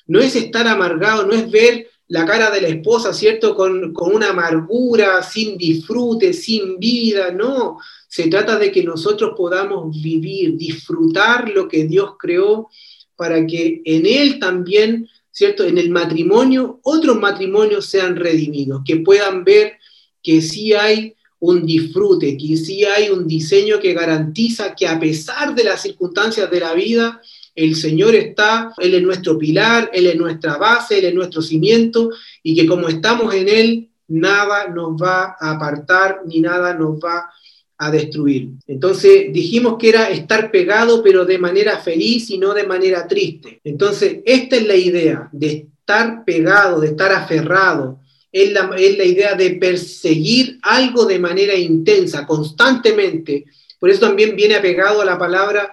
No 0.08 0.20
es 0.20 0.36
estar 0.36 0.68
amargado, 0.68 1.28
no 1.28 1.34
es 1.34 1.52
ver 1.52 1.88
la 2.08 2.26
cara 2.26 2.52
de 2.52 2.62
la 2.62 2.68
esposa, 2.68 3.14
¿cierto? 3.14 3.56
Con, 3.56 3.94
una 3.96 4.30
amargura, 4.30 5.24
sin 5.24 5.58
disfrute, 5.58 6.34
sin 6.34 6.78
vida, 6.78 7.32
no. 7.32 7.80
Se 8.08 8.28
trata 8.28 8.58
de 8.58 8.72
que 8.72 8.84
nosotros 8.84 9.34
podamos 9.36 10.00
vivir, 10.02 10.56
disfrutar 10.56 11.50
lo 11.50 11.68
que 11.68 11.86
Dios 11.86 12.12
creó 12.20 12.70
para 13.16 13.46
que 13.48 13.82
en 13.86 14.06
Él 14.06 14.40
también, 14.40 15.10
¿cierto? 15.32 15.64
En 15.64 15.78
el 15.78 15.90
matrimonio, 15.90 16.80
otros 16.84 17.20
matrimonios 17.20 17.88
sean 17.88 18.16
redimidos, 18.16 18.82
que 18.86 18.98
puedan 18.98 19.44
ver 19.44 19.74
que 20.22 20.42
sí 20.42 20.74
hay 20.74 21.16
un 21.40 21.66
disfrute, 21.66 22.38
que 22.38 22.58
sí 22.58 22.86
hay 22.86 23.10
un 23.10 23.28
diseño 23.28 23.80
que 23.80 23.94
garantiza 23.94 24.76
que 24.76 24.88
a 24.88 25.00
pesar 25.00 25.54
de 25.54 25.64
las 25.64 25.82
circunstancias 25.82 26.50
de 26.50 26.60
la 26.60 26.74
vida, 26.74 27.22
el 27.56 27.76
Señor 27.76 28.14
está, 28.16 28.74
Él 28.78 28.94
es 28.94 29.02
nuestro 29.02 29.38
pilar, 29.38 29.90
Él 29.94 30.08
es 30.08 30.16
nuestra 30.18 30.58
base, 30.58 31.00
Él 31.00 31.06
es 31.06 31.16
nuestro 31.16 31.42
cimiento, 31.42 32.10
y 32.44 32.56
que 32.56 32.68
como 32.68 32.90
estamos 32.90 33.34
en 33.34 33.50
Él, 33.50 33.90
nada 34.08 34.68
nos 34.68 35.02
va 35.02 35.36
a 35.40 35.52
apartar 35.52 36.22
ni 36.26 36.42
nada 36.42 36.74
nos 36.74 37.00
va 37.00 37.30
a 37.78 37.92
destruir. 37.92 38.50
Entonces 38.68 39.34
dijimos 39.34 39.78
que 39.78 39.90
era 39.90 40.10
estar 40.10 40.52
pegado, 40.52 41.04
pero 41.04 41.26
de 41.26 41.38
manera 41.38 41.80
feliz 41.80 42.30
y 42.30 42.38
no 42.38 42.54
de 42.54 42.66
manera 42.66 43.08
triste. 43.08 43.60
Entonces, 43.64 44.20
esta 44.26 44.56
es 44.56 44.68
la 44.68 44.76
idea 44.76 45.30
de 45.32 45.68
estar 45.80 46.24
pegado, 46.24 46.80
de 46.80 46.88
estar 46.88 47.12
aferrado, 47.12 48.00
es 48.32 48.52
la, 48.52 48.70
es 48.78 48.98
la 48.98 49.06
idea 49.06 49.36
de 49.36 49.52
perseguir 49.52 50.60
algo 50.62 51.06
de 51.06 51.20
manera 51.20 51.56
intensa, 51.56 52.26
constantemente. 52.26 53.46
Por 53.86 53.92
eso 53.92 54.00
también 54.00 54.36
viene 54.36 54.56
apegado 54.56 55.00
a 55.00 55.06
la 55.06 55.20
palabra 55.20 55.72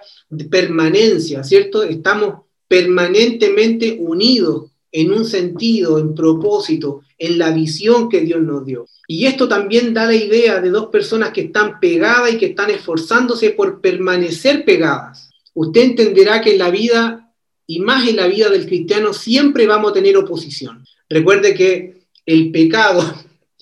permanencia, 0.51 1.43
¿cierto? 1.43 1.81
Estamos 1.81 2.43
permanentemente 2.67 3.97
unidos 3.99 4.65
en 4.91 5.11
un 5.11 5.25
sentido, 5.25 5.97
en 5.97 6.13
propósito, 6.13 7.01
en 7.17 7.39
la 7.39 7.49
visión 7.49 8.09
que 8.09 8.21
Dios 8.21 8.39
nos 8.43 8.67
dio. 8.67 8.85
Y 9.07 9.25
esto 9.25 9.47
también 9.47 9.95
da 9.95 10.05
la 10.05 10.13
idea 10.13 10.61
de 10.61 10.69
dos 10.69 10.89
personas 10.89 11.31
que 11.31 11.41
están 11.41 11.79
pegadas 11.79 12.31
y 12.31 12.37
que 12.37 12.45
están 12.45 12.69
esforzándose 12.69 13.49
por 13.49 13.81
permanecer 13.81 14.63
pegadas. 14.63 15.31
Usted 15.55 15.81
entenderá 15.81 16.39
que 16.39 16.51
en 16.51 16.59
la 16.59 16.69
vida, 16.69 17.33
y 17.65 17.79
más 17.79 18.07
en 18.07 18.17
la 18.17 18.27
vida 18.27 18.47
del 18.51 18.67
cristiano, 18.67 19.11
siempre 19.11 19.65
vamos 19.65 19.89
a 19.89 19.95
tener 19.95 20.15
oposición. 20.17 20.85
Recuerde 21.09 21.55
que 21.55 22.03
el 22.27 22.51
pecado, 22.51 23.01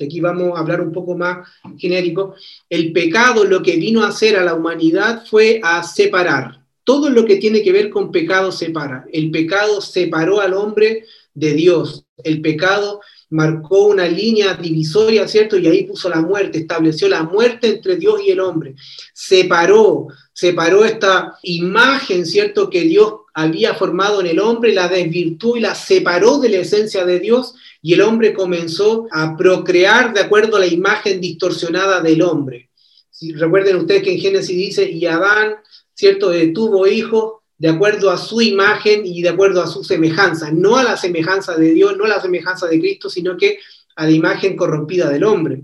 aquí 0.06 0.20
vamos 0.20 0.56
a 0.56 0.62
hablar 0.62 0.82
un 0.82 0.92
poco 0.92 1.18
más 1.18 1.48
genérico, 1.78 2.36
el 2.70 2.92
pecado 2.92 3.44
lo 3.44 3.62
que 3.62 3.78
vino 3.78 4.04
a 4.04 4.10
hacer 4.10 4.36
a 4.38 4.44
la 4.44 4.54
humanidad 4.54 5.24
fue 5.26 5.60
a 5.64 5.84
separar. 5.84 6.62
Todo 6.84 7.10
lo 7.10 7.26
que 7.26 7.38
tiene 7.38 7.62
que 7.62 7.72
ver 7.72 7.90
con 7.90 8.12
pecado 8.12 8.52
separa. 8.52 9.06
El 9.12 9.32
pecado 9.32 9.82
separó 9.82 10.42
al 10.42 10.54
hombre 10.54 11.06
de 11.34 11.54
Dios. 11.54 12.06
El 12.24 12.42
pecado 12.42 13.02
marcó 13.32 13.86
una 13.86 14.08
línea 14.08 14.54
divisoria, 14.56 15.28
¿cierto? 15.28 15.58
Y 15.58 15.66
ahí 15.66 15.84
puso 15.84 16.10
la 16.10 16.22
muerte, 16.22 16.60
estableció 16.60 17.08
la 17.08 17.24
muerte 17.24 17.68
entre 17.68 17.96
Dios 17.96 18.22
y 18.26 18.32
el 18.32 18.42
hombre. 18.42 18.76
Separó, 19.14 20.08
separó 20.34 20.84
esta 20.86 21.38
imagen, 21.44 22.26
¿cierto? 22.26 22.70
Que 22.70 22.82
Dios 22.82 23.14
había 23.34 23.74
formado 23.74 24.20
en 24.20 24.28
el 24.28 24.40
hombre, 24.40 24.74
la 24.74 24.90
desvirtuó 24.90 25.56
y 25.56 25.62
la 25.62 25.76
separó 25.76 26.40
de 26.40 26.50
la 26.50 26.58
esencia 26.58 27.06
de 27.06 27.20
Dios 27.20 27.56
y 27.82 27.94
el 27.94 28.02
hombre 28.02 28.34
comenzó 28.34 29.08
a 29.12 29.38
procrear 29.38 30.14
de 30.14 30.20
acuerdo 30.20 30.58
a 30.58 30.60
la 30.60 30.68
imagen 30.68 31.22
distorsionada 31.22 32.02
del 32.02 32.22
hombre. 32.22 32.70
Si 33.10 33.32
recuerden 33.32 33.78
ustedes 33.78 34.04
que 34.04 34.12
en 34.12 34.20
Génesis 34.20 34.58
dice, 34.58 34.90
y 34.90 35.06
Adán, 35.06 35.56
¿cierto?, 35.94 36.32
tuvo 36.54 36.86
hijos 36.86 37.41
de 37.62 37.70
acuerdo 37.70 38.10
a 38.10 38.18
su 38.18 38.42
imagen 38.42 39.06
y 39.06 39.22
de 39.22 39.30
acuerdo 39.30 39.62
a 39.62 39.68
su 39.68 39.84
semejanza, 39.84 40.50
no 40.52 40.78
a 40.78 40.84
la 40.84 40.98
semejanza 40.98 41.56
de 41.56 41.72
Dios, 41.74 41.96
no 41.96 42.06
a 42.06 42.08
la 42.08 42.20
semejanza 42.20 42.66
de 42.66 42.80
Cristo, 42.80 43.08
sino 43.08 43.38
que 43.38 43.60
a 43.96 44.06
la 44.06 44.12
imagen 44.12 44.56
corrompida 44.56 45.12
del 45.12 45.24
hombre. 45.24 45.62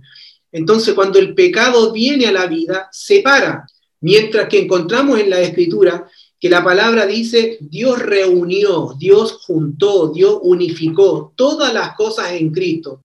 Entonces, 0.52 0.94
cuando 0.94 1.18
el 1.18 1.34
pecado 1.34 1.92
viene 1.92 2.28
a 2.28 2.32
la 2.32 2.46
vida, 2.46 2.88
separa, 2.92 3.66
mientras 4.02 4.48
que 4.48 4.60
encontramos 4.60 5.20
en 5.20 5.32
la 5.32 5.42
escritura 5.42 6.08
que 6.40 6.52
la 6.52 6.64
palabra 6.64 7.08
dice, 7.08 7.58
Dios 7.62 7.98
reunió, 7.98 8.94
Dios 9.00 9.40
juntó, 9.48 10.12
Dios 10.14 10.38
unificó 10.44 11.34
todas 11.36 11.74
las 11.74 11.96
cosas 11.96 12.34
en 12.34 12.52
Cristo. 12.52 13.02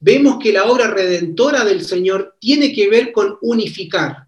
Vemos 0.00 0.36
que 0.38 0.52
la 0.52 0.64
obra 0.64 0.90
redentora 0.90 1.64
del 1.64 1.82
Señor 1.82 2.36
tiene 2.38 2.74
que 2.74 2.90
ver 2.90 3.10
con 3.10 3.38
unificar. 3.40 4.23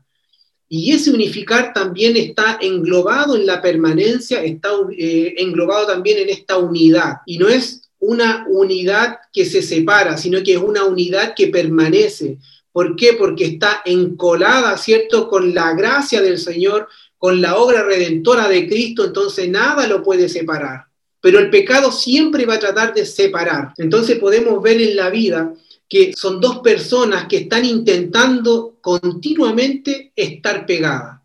Y 0.69 0.93
ese 0.93 1.11
unificar 1.11 1.73
también 1.73 2.17
está 2.17 2.59
englobado 2.61 3.37
en 3.37 3.47
la 3.47 3.63
permanencia, 3.63 4.43
está 4.43 4.71
eh, 4.99 5.35
englobado 5.39 5.87
también 5.87 6.19
en 6.19 6.29
esta 6.29 6.59
unidad. 6.59 7.19
Y 7.25 7.39
no 7.39 7.49
es 7.49 7.89
una 7.99 8.45
unidad 8.49 9.19
que 9.33 9.45
se 9.45 9.63
separa, 9.63 10.17
sino 10.17 10.43
que 10.43 10.53
es 10.53 10.59
una 10.59 10.85
unidad 10.85 11.35
que 11.35 11.49
permanece. 11.49 12.39
¿Por 12.73 12.97
qué? 12.97 13.15
Porque 13.15 13.47
está 13.47 13.83
encolada, 13.85 14.77
¿cierto?, 14.77 15.29
con 15.29 15.55
la 15.55 15.73
gracia 15.73 16.21
del 16.21 16.39
Señor, 16.39 16.89
con 17.17 17.41
la 17.41 17.57
obra 17.57 17.83
redentora 17.83 18.49
de 18.49 18.69
Cristo, 18.69 19.05
entonces 19.05 19.49
nada 19.49 19.87
lo 19.87 20.03
puede 20.03 20.29
separar. 20.29 20.85
Pero 21.21 21.39
el 21.39 21.51
pecado 21.51 21.91
siempre 21.91 22.45
va 22.45 22.55
a 22.55 22.61
tratar 22.61 22.93
de 22.93 23.07
separar. 23.07 23.73
Entonces 23.79 24.19
podemos 24.19 24.63
ver 24.63 24.81
en 24.81 24.95
la 24.95 25.11
vida 25.11 25.53
que 25.89 26.13
son 26.17 26.41
dos 26.41 26.59
personas 26.59 27.27
que 27.29 27.39
están 27.39 27.65
intentando 27.65 28.79
continuamente 28.81 30.13
estar 30.17 30.67
pegadas, 30.67 31.21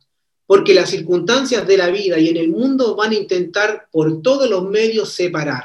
porque 0.46 0.74
las 0.74 0.90
circunstancias 0.90 1.68
de 1.68 1.78
la 1.78 1.90
vida 1.90 2.20
y 2.20 2.30
en 2.30 2.38
el 2.38 2.50
mundo 2.50 2.96
van 2.96 3.12
a 3.12 3.16
intentar 3.16 3.88
por 3.92 4.22
todos 4.22 4.50
los 4.50 4.70
medios 4.70 5.10
separar. 5.10 5.64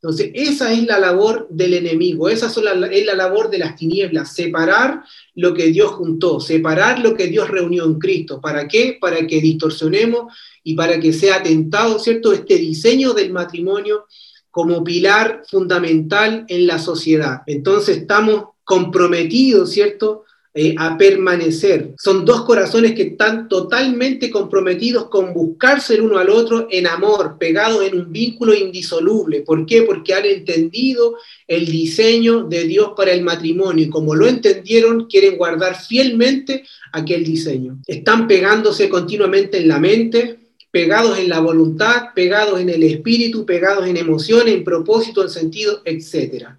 Entonces, 0.00 0.30
esa 0.34 0.72
es 0.72 0.84
la 0.84 1.00
labor 1.00 1.48
del 1.50 1.74
enemigo, 1.74 2.28
esa 2.28 2.46
es 2.46 2.56
la, 2.58 2.74
labor 3.16 3.50
de 3.50 3.58
las 3.58 3.74
tinieblas, 3.74 4.32
separar 4.32 5.02
lo 5.34 5.54
que 5.54 5.66
Dios 5.66 5.90
juntó, 5.90 6.38
separar 6.38 7.00
lo 7.00 7.16
que 7.16 7.26
Dios 7.26 7.48
reunió 7.48 7.84
en 7.84 7.98
Cristo. 7.98 8.40
¿Para 8.40 8.68
qué? 8.68 8.96
Para 9.00 9.26
que 9.26 9.40
distorsionemos 9.40 10.32
y 10.62 10.74
para 10.74 11.00
que 11.00 11.12
sea 11.12 11.36
atentado, 11.36 11.98
¿cierto?, 11.98 12.32
este 12.32 12.58
diseño 12.58 13.12
del 13.12 13.32
matrimonio 13.32 14.06
como 14.50 14.82
pilar 14.84 15.42
fundamental 15.48 16.44
en 16.48 16.66
la 16.66 16.78
sociedad. 16.78 17.42
Entonces, 17.46 17.98
estamos 17.98 18.44
comprometidos, 18.64 19.70
¿cierto?, 19.70 20.24
eh, 20.60 20.74
a 20.76 20.98
permanecer. 20.98 21.94
Son 21.98 22.24
dos 22.24 22.44
corazones 22.44 22.94
que 22.94 23.02
están 23.02 23.48
totalmente 23.48 24.28
comprometidos 24.28 25.08
con 25.08 25.32
buscarse 25.32 25.94
el 25.94 26.00
uno 26.00 26.18
al 26.18 26.30
otro 26.30 26.66
en 26.70 26.88
amor, 26.88 27.36
pegados 27.38 27.86
en 27.86 27.96
un 27.96 28.10
vínculo 28.10 28.54
indisoluble. 28.54 29.42
¿Por 29.42 29.66
qué? 29.66 29.82
Porque 29.82 30.14
han 30.14 30.24
entendido 30.24 31.16
el 31.46 31.66
diseño 31.66 32.42
de 32.42 32.64
Dios 32.64 32.90
para 32.96 33.12
el 33.12 33.22
matrimonio 33.22 33.84
y 33.84 33.88
como 33.88 34.16
lo 34.16 34.26
entendieron, 34.26 35.06
quieren 35.06 35.36
guardar 35.36 35.80
fielmente 35.80 36.64
aquel 36.92 37.24
diseño. 37.24 37.78
Están 37.86 38.26
pegándose 38.26 38.88
continuamente 38.88 39.58
en 39.58 39.68
la 39.68 39.78
mente, 39.78 40.47
pegados 40.78 41.18
en 41.18 41.28
la 41.28 41.40
voluntad, 41.40 42.14
pegados 42.14 42.60
en 42.60 42.68
el 42.68 42.84
espíritu, 42.84 43.44
pegados 43.44 43.84
en 43.88 43.96
emociones, 43.96 44.54
en 44.54 44.62
propósito, 44.62 45.24
en 45.24 45.28
sentido, 45.28 45.82
etc. 45.84 46.50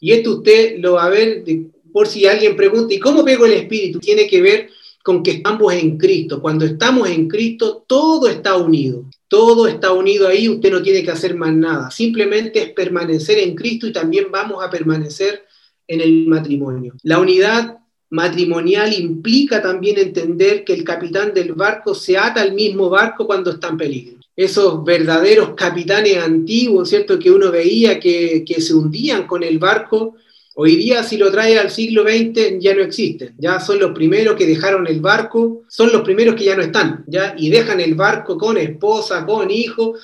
Y 0.00 0.10
esto 0.10 0.38
usted 0.38 0.80
lo 0.80 0.94
va 0.94 1.04
a 1.04 1.10
ver 1.10 1.44
por 1.92 2.08
si 2.08 2.26
alguien 2.26 2.56
pregunta, 2.56 2.92
¿y 2.92 2.98
cómo 2.98 3.24
pego 3.24 3.46
el 3.46 3.52
espíritu? 3.52 4.00
Tiene 4.00 4.26
que 4.26 4.42
ver 4.42 4.70
con 5.04 5.22
que 5.22 5.30
estamos 5.30 5.72
en 5.74 5.96
Cristo. 5.96 6.42
Cuando 6.42 6.64
estamos 6.64 7.08
en 7.08 7.28
Cristo, 7.28 7.84
todo 7.86 8.26
está 8.26 8.56
unido. 8.56 9.04
Todo 9.28 9.68
está 9.68 9.92
unido 9.92 10.26
ahí, 10.26 10.48
usted 10.48 10.72
no 10.72 10.82
tiene 10.82 11.04
que 11.04 11.12
hacer 11.12 11.36
más 11.36 11.54
nada. 11.54 11.88
Simplemente 11.92 12.60
es 12.60 12.70
permanecer 12.72 13.38
en 13.38 13.54
Cristo 13.54 13.86
y 13.86 13.92
también 13.92 14.26
vamos 14.32 14.60
a 14.60 14.68
permanecer 14.68 15.44
en 15.86 16.00
el 16.00 16.26
matrimonio. 16.26 16.94
La 17.04 17.20
unidad 17.20 17.78
matrimonial 18.10 18.92
implica 18.92 19.60
también 19.60 19.98
entender 19.98 20.64
que 20.64 20.72
el 20.72 20.84
capitán 20.84 21.34
del 21.34 21.52
barco 21.52 21.94
se 21.94 22.16
ata 22.16 22.40
al 22.40 22.54
mismo 22.54 22.88
barco 22.88 23.26
cuando 23.26 23.50
está 23.50 23.68
en 23.68 23.76
peligro. 23.76 24.18
Esos 24.34 24.84
verdaderos 24.84 25.50
capitanes 25.56 26.16
antiguos, 26.16 26.88
¿cierto? 26.88 27.18
Que 27.18 27.30
uno 27.30 27.50
veía 27.50 27.98
que, 27.98 28.44
que 28.46 28.60
se 28.60 28.74
hundían 28.74 29.26
con 29.26 29.42
el 29.42 29.58
barco, 29.58 30.16
Hoy 30.60 30.74
día, 30.74 31.04
si 31.04 31.16
lo 31.16 31.30
trae 31.30 31.56
al 31.56 31.70
siglo 31.70 32.02
XX, 32.02 32.58
ya 32.58 32.74
no 32.74 32.82
existen. 32.82 33.32
Ya 33.38 33.60
son 33.60 33.78
los 33.78 33.92
primeros 33.92 34.34
que 34.34 34.44
dejaron 34.44 34.88
el 34.88 35.00
barco, 35.00 35.62
son 35.68 35.92
los 35.92 36.02
primeros 36.02 36.34
que 36.34 36.46
ya 36.46 36.56
no 36.56 36.62
están, 36.62 37.04
¿ya? 37.06 37.32
Y 37.38 37.48
dejan 37.48 37.78
el 37.78 37.94
barco 37.94 38.36
con 38.36 38.56
esposa, 38.56 39.24
con 39.24 39.52
hijo, 39.52 39.94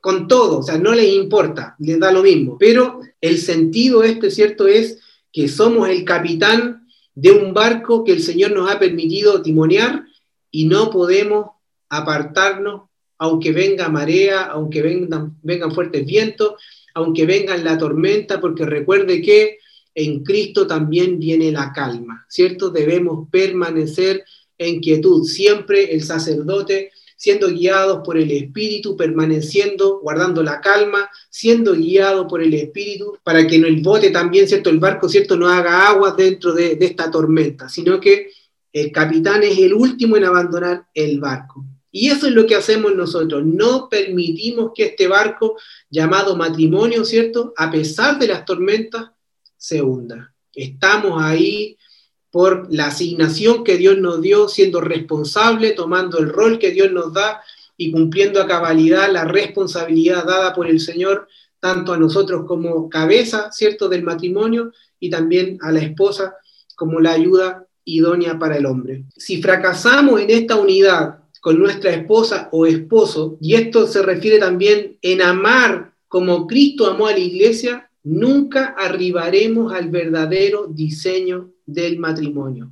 con 0.00 0.28
todo. 0.28 0.60
O 0.60 0.62
sea, 0.62 0.78
no 0.78 0.92
les 0.94 1.12
importa, 1.12 1.74
les 1.80 1.98
da 1.98 2.12
lo 2.12 2.22
mismo. 2.22 2.56
Pero 2.60 3.00
el 3.20 3.38
sentido 3.38 4.04
este, 4.04 4.30
¿cierto? 4.30 4.68
Es 4.68 5.00
que 5.32 5.48
somos 5.48 5.88
el 5.88 6.04
capitán 6.04 6.83
de 7.14 7.30
un 7.30 7.54
barco 7.54 8.04
que 8.04 8.12
el 8.12 8.20
Señor 8.20 8.52
nos 8.52 8.70
ha 8.70 8.78
permitido 8.78 9.42
timonear 9.42 10.04
y 10.50 10.66
no 10.66 10.90
podemos 10.90 11.50
apartarnos 11.88 12.82
aunque 13.18 13.52
venga 13.52 13.88
marea, 13.88 14.42
aunque 14.42 14.82
vengan, 14.82 15.38
vengan 15.42 15.72
fuertes 15.72 16.04
vientos, 16.04 16.54
aunque 16.94 17.26
vengan 17.26 17.64
la 17.64 17.78
tormenta, 17.78 18.40
porque 18.40 18.66
recuerde 18.66 19.22
que 19.22 19.58
en 19.94 20.24
Cristo 20.24 20.66
también 20.66 21.18
viene 21.20 21.52
la 21.52 21.72
calma, 21.72 22.26
¿cierto? 22.28 22.70
Debemos 22.70 23.28
permanecer 23.30 24.24
en 24.58 24.80
quietud, 24.80 25.24
siempre 25.24 25.94
el 25.94 26.02
sacerdote 26.02 26.90
siendo 27.24 27.48
guiado 27.48 28.02
por 28.02 28.18
el 28.18 28.30
Espíritu, 28.30 28.98
permaneciendo, 28.98 29.98
guardando 30.00 30.42
la 30.42 30.60
calma, 30.60 31.08
siendo 31.30 31.72
guiado 31.72 32.28
por 32.28 32.42
el 32.42 32.52
Espíritu, 32.52 33.16
para 33.22 33.46
que 33.46 33.56
el 33.56 33.80
bote 33.80 34.10
también, 34.10 34.46
¿cierto? 34.46 34.68
El 34.68 34.78
barco, 34.78 35.08
¿cierto? 35.08 35.34
No 35.34 35.48
haga 35.48 35.88
agua 35.88 36.14
dentro 36.14 36.52
de, 36.52 36.76
de 36.76 36.84
esta 36.84 37.10
tormenta, 37.10 37.66
sino 37.70 37.98
que 37.98 38.28
el 38.70 38.92
capitán 38.92 39.42
es 39.42 39.56
el 39.56 39.72
último 39.72 40.18
en 40.18 40.24
abandonar 40.24 40.86
el 40.92 41.18
barco. 41.18 41.64
Y 41.90 42.10
eso 42.10 42.26
es 42.26 42.34
lo 42.34 42.44
que 42.44 42.56
hacemos 42.56 42.94
nosotros. 42.94 43.42
No 43.42 43.88
permitimos 43.88 44.72
que 44.74 44.84
este 44.84 45.08
barco 45.08 45.56
llamado 45.88 46.36
matrimonio, 46.36 47.06
¿cierto? 47.06 47.54
A 47.56 47.70
pesar 47.70 48.18
de 48.18 48.28
las 48.28 48.44
tormentas, 48.44 49.12
se 49.56 49.80
hunda. 49.80 50.34
Estamos 50.52 51.22
ahí 51.22 51.78
por 52.34 52.66
la 52.68 52.86
asignación 52.86 53.62
que 53.62 53.76
Dios 53.76 53.96
nos 53.98 54.20
dio, 54.20 54.48
siendo 54.48 54.80
responsable, 54.80 55.70
tomando 55.70 56.18
el 56.18 56.28
rol 56.28 56.58
que 56.58 56.72
Dios 56.72 56.90
nos 56.90 57.12
da 57.12 57.40
y 57.76 57.92
cumpliendo 57.92 58.42
a 58.42 58.48
cabalidad 58.48 59.08
la 59.08 59.24
responsabilidad 59.24 60.24
dada 60.24 60.52
por 60.52 60.66
el 60.66 60.80
Señor, 60.80 61.28
tanto 61.60 61.92
a 61.92 61.96
nosotros 61.96 62.44
como 62.48 62.90
cabeza, 62.90 63.52
¿cierto?, 63.52 63.88
del 63.88 64.02
matrimonio 64.02 64.72
y 64.98 65.10
también 65.10 65.58
a 65.60 65.70
la 65.70 65.78
esposa 65.78 66.34
como 66.74 66.98
la 66.98 67.12
ayuda 67.12 67.68
idónea 67.84 68.36
para 68.36 68.56
el 68.56 68.66
hombre. 68.66 69.04
Si 69.16 69.40
fracasamos 69.40 70.20
en 70.20 70.30
esta 70.30 70.56
unidad 70.56 71.20
con 71.40 71.56
nuestra 71.60 71.92
esposa 71.92 72.48
o 72.50 72.66
esposo, 72.66 73.38
y 73.40 73.54
esto 73.54 73.86
se 73.86 74.02
refiere 74.02 74.40
también 74.40 74.98
en 75.02 75.22
amar 75.22 75.92
como 76.08 76.48
Cristo 76.48 76.90
amó 76.90 77.06
a 77.06 77.12
la 77.12 77.20
iglesia, 77.20 77.88
nunca 78.02 78.74
arribaremos 78.76 79.72
al 79.72 79.88
verdadero 79.88 80.66
diseño 80.66 81.53
del 81.66 81.98
matrimonio. 81.98 82.70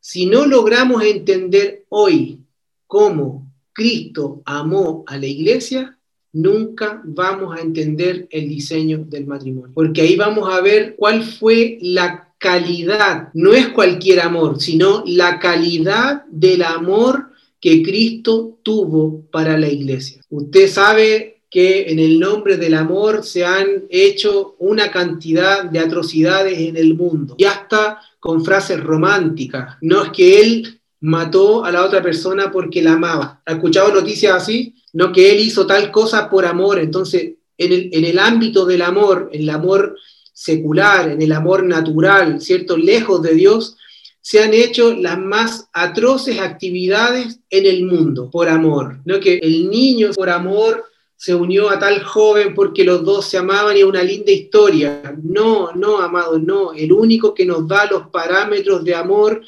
Si 0.00 0.26
no 0.26 0.46
logramos 0.46 1.02
entender 1.02 1.84
hoy 1.88 2.40
cómo 2.86 3.52
Cristo 3.72 4.42
amó 4.44 5.04
a 5.06 5.18
la 5.18 5.26
iglesia, 5.26 5.98
nunca 6.32 7.02
vamos 7.04 7.56
a 7.56 7.60
entender 7.60 8.28
el 8.30 8.48
diseño 8.48 9.04
del 9.06 9.26
matrimonio. 9.26 9.72
Porque 9.74 10.02
ahí 10.02 10.16
vamos 10.16 10.48
a 10.52 10.60
ver 10.60 10.94
cuál 10.96 11.24
fue 11.24 11.78
la 11.80 12.34
calidad, 12.38 13.30
no 13.34 13.52
es 13.52 13.68
cualquier 13.68 14.20
amor, 14.20 14.60
sino 14.60 15.02
la 15.06 15.38
calidad 15.38 16.24
del 16.26 16.62
amor 16.62 17.30
que 17.60 17.82
Cristo 17.82 18.58
tuvo 18.62 19.22
para 19.30 19.58
la 19.58 19.68
iglesia. 19.68 20.22
Usted 20.28 20.68
sabe 20.68 21.35
que 21.56 21.90
en 21.90 21.98
el 21.98 22.20
nombre 22.20 22.58
del 22.58 22.74
amor 22.74 23.24
se 23.24 23.42
han 23.42 23.84
hecho 23.88 24.56
una 24.58 24.90
cantidad 24.90 25.64
de 25.64 25.78
atrocidades 25.78 26.58
en 26.58 26.76
el 26.76 26.94
mundo, 26.94 27.34
y 27.38 27.44
hasta 27.44 27.98
con 28.20 28.44
frases 28.44 28.78
románticas. 28.84 29.78
No 29.80 30.02
es 30.02 30.10
que 30.10 30.42
él 30.42 30.80
mató 31.00 31.64
a 31.64 31.72
la 31.72 31.82
otra 31.82 32.02
persona 32.02 32.52
porque 32.52 32.82
la 32.82 32.92
amaba. 32.92 33.40
¿Ha 33.46 33.52
escuchado 33.52 33.90
noticias 33.90 34.34
así? 34.34 34.74
No 34.92 35.10
que 35.10 35.32
él 35.32 35.40
hizo 35.40 35.66
tal 35.66 35.90
cosa 35.90 36.28
por 36.28 36.44
amor. 36.44 36.78
Entonces, 36.78 37.36
en 37.56 37.72
el, 37.72 37.88
en 37.90 38.04
el 38.04 38.18
ámbito 38.18 38.66
del 38.66 38.82
amor, 38.82 39.30
en 39.32 39.40
el 39.40 39.48
amor 39.48 39.96
secular, 40.34 41.08
en 41.08 41.22
el 41.22 41.32
amor 41.32 41.64
natural, 41.64 42.38
¿cierto? 42.38 42.76
Lejos 42.76 43.22
de 43.22 43.32
Dios, 43.32 43.78
se 44.20 44.42
han 44.42 44.52
hecho 44.52 44.92
las 44.92 45.18
más 45.18 45.70
atroces 45.72 46.38
actividades 46.38 47.40
en 47.48 47.64
el 47.64 47.86
mundo 47.86 48.28
por 48.30 48.46
amor. 48.46 48.98
No 49.06 49.18
que 49.20 49.38
el 49.38 49.70
niño 49.70 50.10
por 50.14 50.28
amor 50.28 50.84
se 51.16 51.34
unió 51.34 51.70
a 51.70 51.78
tal 51.78 52.02
joven 52.02 52.54
porque 52.54 52.84
los 52.84 53.04
dos 53.04 53.26
se 53.26 53.38
amaban 53.38 53.76
y 53.76 53.80
es 53.80 53.86
una 53.86 54.02
linda 54.02 54.30
historia. 54.30 55.16
No, 55.22 55.72
no, 55.72 55.98
amado, 55.98 56.38
no. 56.38 56.72
El 56.72 56.92
único 56.92 57.34
que 57.34 57.46
nos 57.46 57.66
da 57.66 57.86
los 57.86 58.08
parámetros 58.08 58.84
de 58.84 58.94
amor 58.94 59.42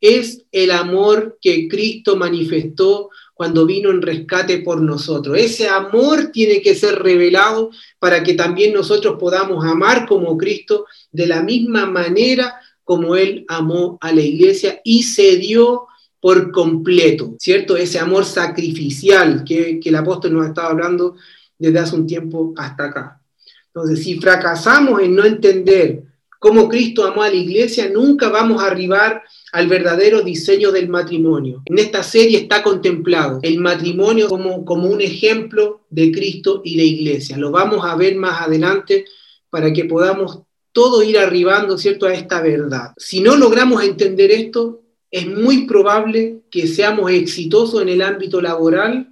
es 0.00 0.44
el 0.52 0.70
amor 0.70 1.38
que 1.40 1.66
Cristo 1.66 2.16
manifestó 2.16 3.08
cuando 3.32 3.64
vino 3.64 3.90
en 3.90 4.02
rescate 4.02 4.58
por 4.58 4.80
nosotros. 4.80 5.38
Ese 5.38 5.66
amor 5.66 6.30
tiene 6.30 6.60
que 6.60 6.74
ser 6.74 7.02
revelado 7.02 7.70
para 7.98 8.22
que 8.22 8.34
también 8.34 8.74
nosotros 8.74 9.16
podamos 9.18 9.64
amar 9.64 10.06
como 10.06 10.36
Cristo 10.36 10.84
de 11.10 11.26
la 11.26 11.42
misma 11.42 11.86
manera 11.86 12.54
como 12.84 13.16
Él 13.16 13.44
amó 13.48 13.98
a 14.00 14.12
la 14.12 14.20
iglesia 14.20 14.80
y 14.84 15.04
se 15.04 15.36
dio 15.36 15.86
por 16.24 16.50
completo, 16.52 17.36
¿cierto? 17.38 17.76
Ese 17.76 17.98
amor 17.98 18.24
sacrificial 18.24 19.44
que, 19.44 19.78
el 19.84 19.94
apóstol 19.94 20.32
nos 20.32 20.46
ha 20.46 20.48
estado 20.48 20.68
hablando 20.68 21.16
desde 21.58 21.78
hace 21.78 21.96
un 21.96 22.06
tiempo 22.06 22.54
hasta 22.56 22.86
acá. 22.86 23.20
Entonces, 23.66 24.02
si 24.02 24.18
fracasamos 24.18 25.02
en 25.02 25.14
no 25.14 25.26
entender 25.26 26.02
cómo 26.38 26.66
Cristo 26.66 27.04
amó 27.04 27.24
a 27.24 27.28
la 27.28 27.34
iglesia, 27.34 27.90
nunca 27.90 28.30
vamos 28.30 28.62
a 28.62 28.68
arribar 28.68 29.22
al 29.52 29.66
verdadero 29.68 30.22
diseño 30.22 30.72
del 30.72 30.88
matrimonio. 30.88 31.62
En 31.66 31.78
esta 31.78 32.02
serie 32.02 32.38
está 32.38 32.62
contemplado 32.62 33.40
el 33.42 33.58
matrimonio 33.60 34.26
como, 34.26 34.86
un 34.86 35.02
ejemplo 35.02 35.82
de 35.90 36.10
Cristo 36.10 36.62
y 36.64 36.76
la 36.76 36.84
iglesia. 36.84 37.36
Lo 37.36 37.50
vamos 37.50 37.84
a 37.84 37.96
ver 37.96 38.16
más 38.16 38.40
adelante 38.40 39.04
para 39.50 39.74
que 39.74 39.84
podamos 39.84 40.38
todo 40.72 41.02
ir 41.02 41.18
arribando, 41.18 41.76
¿cierto?, 41.76 42.06
a 42.06 42.14
esta 42.14 42.40
verdad. 42.40 42.94
Si 42.96 43.20
no 43.20 43.36
logramos 43.36 43.84
entender 43.84 44.30
esto, 44.30 44.83
es 45.14 45.28
muy 45.28 45.64
probable 45.64 46.40
que 46.50 46.66
seamos 46.66 47.08
exitosos 47.12 47.80
en 47.80 47.88
el 47.88 48.02
ámbito 48.02 48.40
laboral, 48.40 49.10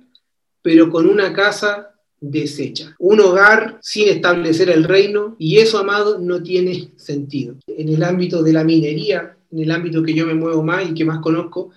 pero 0.61 0.91
con 0.91 1.09
una 1.09 1.33
casa 1.33 1.95
deshecha. 2.21 2.97
Un 2.99 3.21
hogar 3.21 3.79
sin 3.83 4.09
establecer 4.09 4.69
el 4.69 4.83
reino, 4.83 5.37
y 5.39 5.59
eso, 5.59 5.79
amado, 5.79 6.19
no 6.19 6.43
tiene 6.43 6.91
sentido. 6.97 7.55
En 7.69 7.89
el 7.89 8.03
ámbito 8.03 8.43
de 8.43 8.53
la 8.53 8.65
minería, 8.65 9.37
en 9.53 9.61
el 9.61 9.71
ámbito 9.71 10.03
que 10.03 10.13
yo 10.13 10.27
me 10.27 10.35
muevo 10.35 10.65
más 10.65 10.91
y 10.91 10.93
que 10.93 11.05
más 11.05 11.21
conozco, 11.21 11.71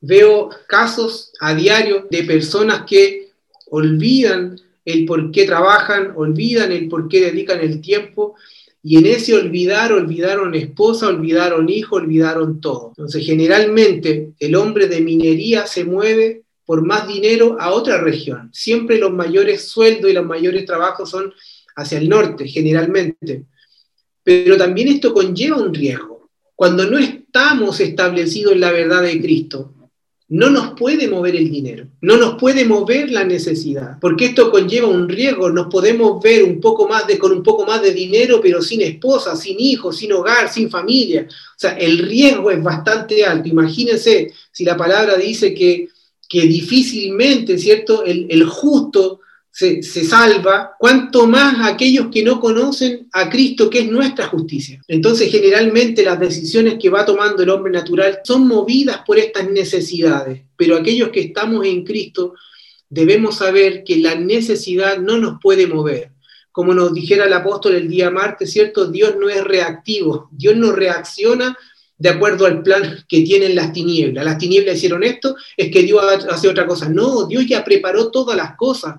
veo 0.00 0.50
casos 0.66 1.32
a 1.38 1.54
diario 1.54 2.08
de 2.10 2.24
personas 2.24 2.82
que 2.84 3.28
olvidan 3.70 4.60
el 4.84 5.06
por 5.06 5.30
qué 5.30 5.44
trabajan, 5.44 6.12
olvidan 6.16 6.72
el 6.72 6.88
por 6.88 7.06
qué 7.06 7.20
dedican 7.20 7.60
el 7.60 7.80
tiempo 7.80 8.34
y 8.86 8.98
en 8.98 9.06
ese 9.06 9.34
olvidar, 9.34 9.94
olvidaron 9.94 10.54
esposa, 10.54 11.08
olvidaron 11.08 11.70
hijo, 11.70 11.96
olvidaron 11.96 12.60
todo. 12.60 12.88
Entonces, 12.90 13.24
generalmente 13.24 14.32
el 14.38 14.54
hombre 14.54 14.88
de 14.88 15.00
minería 15.00 15.66
se 15.66 15.84
mueve 15.84 16.42
por 16.66 16.84
más 16.84 17.08
dinero 17.08 17.56
a 17.58 17.72
otra 17.72 18.02
región. 18.02 18.50
Siempre 18.52 18.98
los 18.98 19.10
mayores 19.10 19.68
sueldos 19.68 20.10
y 20.10 20.12
los 20.14 20.26
mayores 20.26 20.66
trabajos 20.66 21.08
son 21.08 21.32
hacia 21.76 21.96
el 21.96 22.10
norte, 22.10 22.46
generalmente. 22.46 23.44
Pero 24.22 24.58
también 24.58 24.88
esto 24.88 25.14
conlleva 25.14 25.56
un 25.56 25.72
riesgo. 25.72 26.28
Cuando 26.54 26.84
no 26.84 26.98
estamos 26.98 27.80
establecidos 27.80 28.52
en 28.52 28.60
la 28.60 28.70
verdad 28.70 29.00
de 29.00 29.18
Cristo, 29.18 29.72
no 30.28 30.48
nos 30.48 30.72
puede 30.78 31.06
mover 31.06 31.36
el 31.36 31.50
dinero, 31.50 31.86
no 32.00 32.16
nos 32.16 32.36
puede 32.40 32.64
mover 32.64 33.10
la 33.10 33.24
necesidad, 33.24 33.98
porque 34.00 34.26
esto 34.26 34.50
conlleva 34.50 34.88
un 34.88 35.08
riesgo, 35.08 35.50
nos 35.50 35.66
podemos 35.66 36.22
ver 36.22 36.42
un 36.42 36.60
poco 36.60 36.88
más 36.88 37.04
con 37.18 37.32
un 37.32 37.42
poco 37.42 37.66
más 37.66 37.82
de 37.82 37.92
dinero, 37.92 38.40
pero 38.42 38.62
sin 38.62 38.80
esposa, 38.80 39.36
sin 39.36 39.60
hijos, 39.60 39.98
sin 39.98 40.12
hogar, 40.12 40.50
sin 40.50 40.70
familia. 40.70 41.26
O 41.28 41.58
sea, 41.58 41.72
el 41.72 41.98
riesgo 41.98 42.50
es 42.50 42.62
bastante 42.62 43.24
alto. 43.24 43.48
Imagínense 43.48 44.32
si 44.50 44.64
la 44.64 44.76
palabra 44.76 45.16
dice 45.16 45.52
que, 45.52 45.88
que 46.26 46.42
difícilmente, 46.42 47.58
¿cierto? 47.58 48.02
El, 48.04 48.26
el 48.30 48.44
justo 48.44 49.20
se, 49.54 49.82
salva, 49.82 50.74
cuanto 50.76 51.28
más 51.28 51.70
aquellos 51.70 52.08
que 52.10 52.24
no 52.24 52.40
conocen 52.40 53.08
a 53.12 53.30
Cristo, 53.30 53.70
que 53.70 53.80
es 53.80 53.88
nuestra 53.88 54.26
justicia. 54.26 54.82
Entonces, 54.88 55.30
generalmente 55.30 56.02
las 56.02 56.18
decisiones 56.18 56.74
que 56.80 56.90
va 56.90 57.06
tomando 57.06 57.40
el 57.40 57.50
hombre 57.50 57.72
natural 57.72 58.18
son 58.24 58.48
movidas 58.48 59.02
por 59.06 59.16
estas 59.16 59.48
necesidades, 59.48 60.42
pero 60.56 60.76
aquellos 60.76 61.10
que 61.10 61.20
estamos 61.20 61.64
en 61.66 61.84
Cristo 61.84 62.34
debemos 62.88 63.36
saber 63.36 63.84
que 63.84 63.98
la 63.98 64.16
necesidad 64.16 64.98
no 64.98 65.18
nos 65.18 65.38
puede 65.40 65.68
mover. 65.68 66.10
Como 66.50 66.74
nos 66.74 66.92
dijera 66.92 67.26
el 67.26 67.32
apóstol 67.32 67.76
el 67.76 67.88
día 67.88 68.10
martes, 68.10 68.50
¿cierto? 68.50 68.90
Dios 68.90 69.14
no 69.20 69.28
es 69.28 69.44
reactivo, 69.44 70.28
Dios 70.32 70.56
no 70.56 70.72
reacciona 70.72 71.56
de 71.96 72.08
acuerdo 72.08 72.46
al 72.46 72.62
plan 72.62 73.04
que 73.08 73.20
tienen 73.20 73.54
las 73.54 73.72
tinieblas. 73.72 74.24
Las 74.24 74.38
tinieblas 74.38 74.76
hicieron 74.76 75.04
esto, 75.04 75.36
es 75.56 75.70
que 75.70 75.82
Dios 75.82 76.02
hace 76.28 76.48
otra 76.48 76.66
cosa. 76.66 76.88
No, 76.88 77.26
Dios 77.26 77.46
ya 77.46 77.64
preparó 77.64 78.10
todas 78.10 78.36
las 78.36 78.56
cosas. 78.56 78.94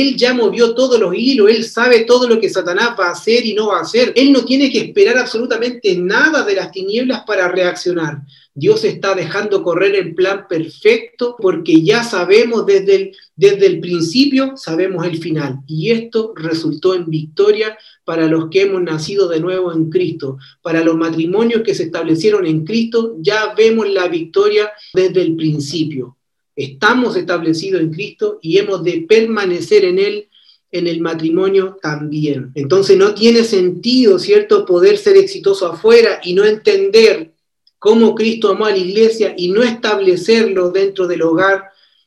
Él 0.00 0.16
ya 0.16 0.32
movió 0.32 0.74
todos 0.74 0.98
los 0.98 1.14
hilos, 1.14 1.50
Él 1.50 1.64
sabe 1.64 2.04
todo 2.04 2.28
lo 2.28 2.40
que 2.40 2.48
Satanás 2.48 2.94
va 2.98 3.08
a 3.08 3.12
hacer 3.12 3.44
y 3.44 3.54
no 3.54 3.68
va 3.68 3.78
a 3.78 3.82
hacer. 3.82 4.12
Él 4.16 4.32
no 4.32 4.44
tiene 4.44 4.70
que 4.70 4.78
esperar 4.78 5.18
absolutamente 5.18 5.96
nada 5.96 6.44
de 6.44 6.54
las 6.54 6.70
tinieblas 6.72 7.22
para 7.26 7.48
reaccionar. 7.48 8.22
Dios 8.54 8.84
está 8.84 9.14
dejando 9.14 9.62
correr 9.62 9.94
el 9.94 10.14
plan 10.14 10.46
perfecto 10.46 11.36
porque 11.38 11.82
ya 11.82 12.04
sabemos 12.04 12.66
desde 12.66 12.94
el, 12.94 13.16
desde 13.34 13.66
el 13.66 13.80
principio, 13.80 14.56
sabemos 14.56 15.06
el 15.06 15.18
final. 15.18 15.60
Y 15.66 15.90
esto 15.90 16.34
resultó 16.36 16.94
en 16.94 17.08
victoria 17.08 17.78
para 18.04 18.26
los 18.26 18.50
que 18.50 18.62
hemos 18.62 18.82
nacido 18.82 19.28
de 19.28 19.40
nuevo 19.40 19.72
en 19.72 19.88
Cristo. 19.88 20.36
Para 20.60 20.84
los 20.84 20.96
matrimonios 20.96 21.62
que 21.62 21.74
se 21.74 21.84
establecieron 21.84 22.46
en 22.46 22.64
Cristo, 22.64 23.16
ya 23.20 23.54
vemos 23.54 23.88
la 23.88 24.08
victoria 24.08 24.70
desde 24.92 25.22
el 25.22 25.34
principio. 25.34 26.16
Estamos 26.54 27.16
establecidos 27.16 27.80
en 27.80 27.92
Cristo 27.92 28.38
y 28.42 28.58
hemos 28.58 28.82
de 28.84 29.04
permanecer 29.08 29.84
en 29.84 29.98
Él 29.98 30.28
en 30.72 30.86
el 30.86 31.00
matrimonio 31.00 31.78
también. 31.80 32.50
Entonces 32.54 32.96
no 32.96 33.14
tiene 33.14 33.44
sentido, 33.44 34.18
¿cierto?, 34.18 34.64
poder 34.64 34.96
ser 34.96 35.16
exitoso 35.16 35.66
afuera 35.66 36.20
y 36.24 36.34
no 36.34 36.44
entender 36.44 37.32
cómo 37.78 38.14
Cristo 38.14 38.50
amó 38.50 38.64
a 38.64 38.70
la 38.70 38.78
iglesia 38.78 39.34
y 39.36 39.50
no 39.50 39.62
establecerlo 39.62 40.70
dentro 40.70 41.06
del 41.06 41.22
hogar, 41.22 41.64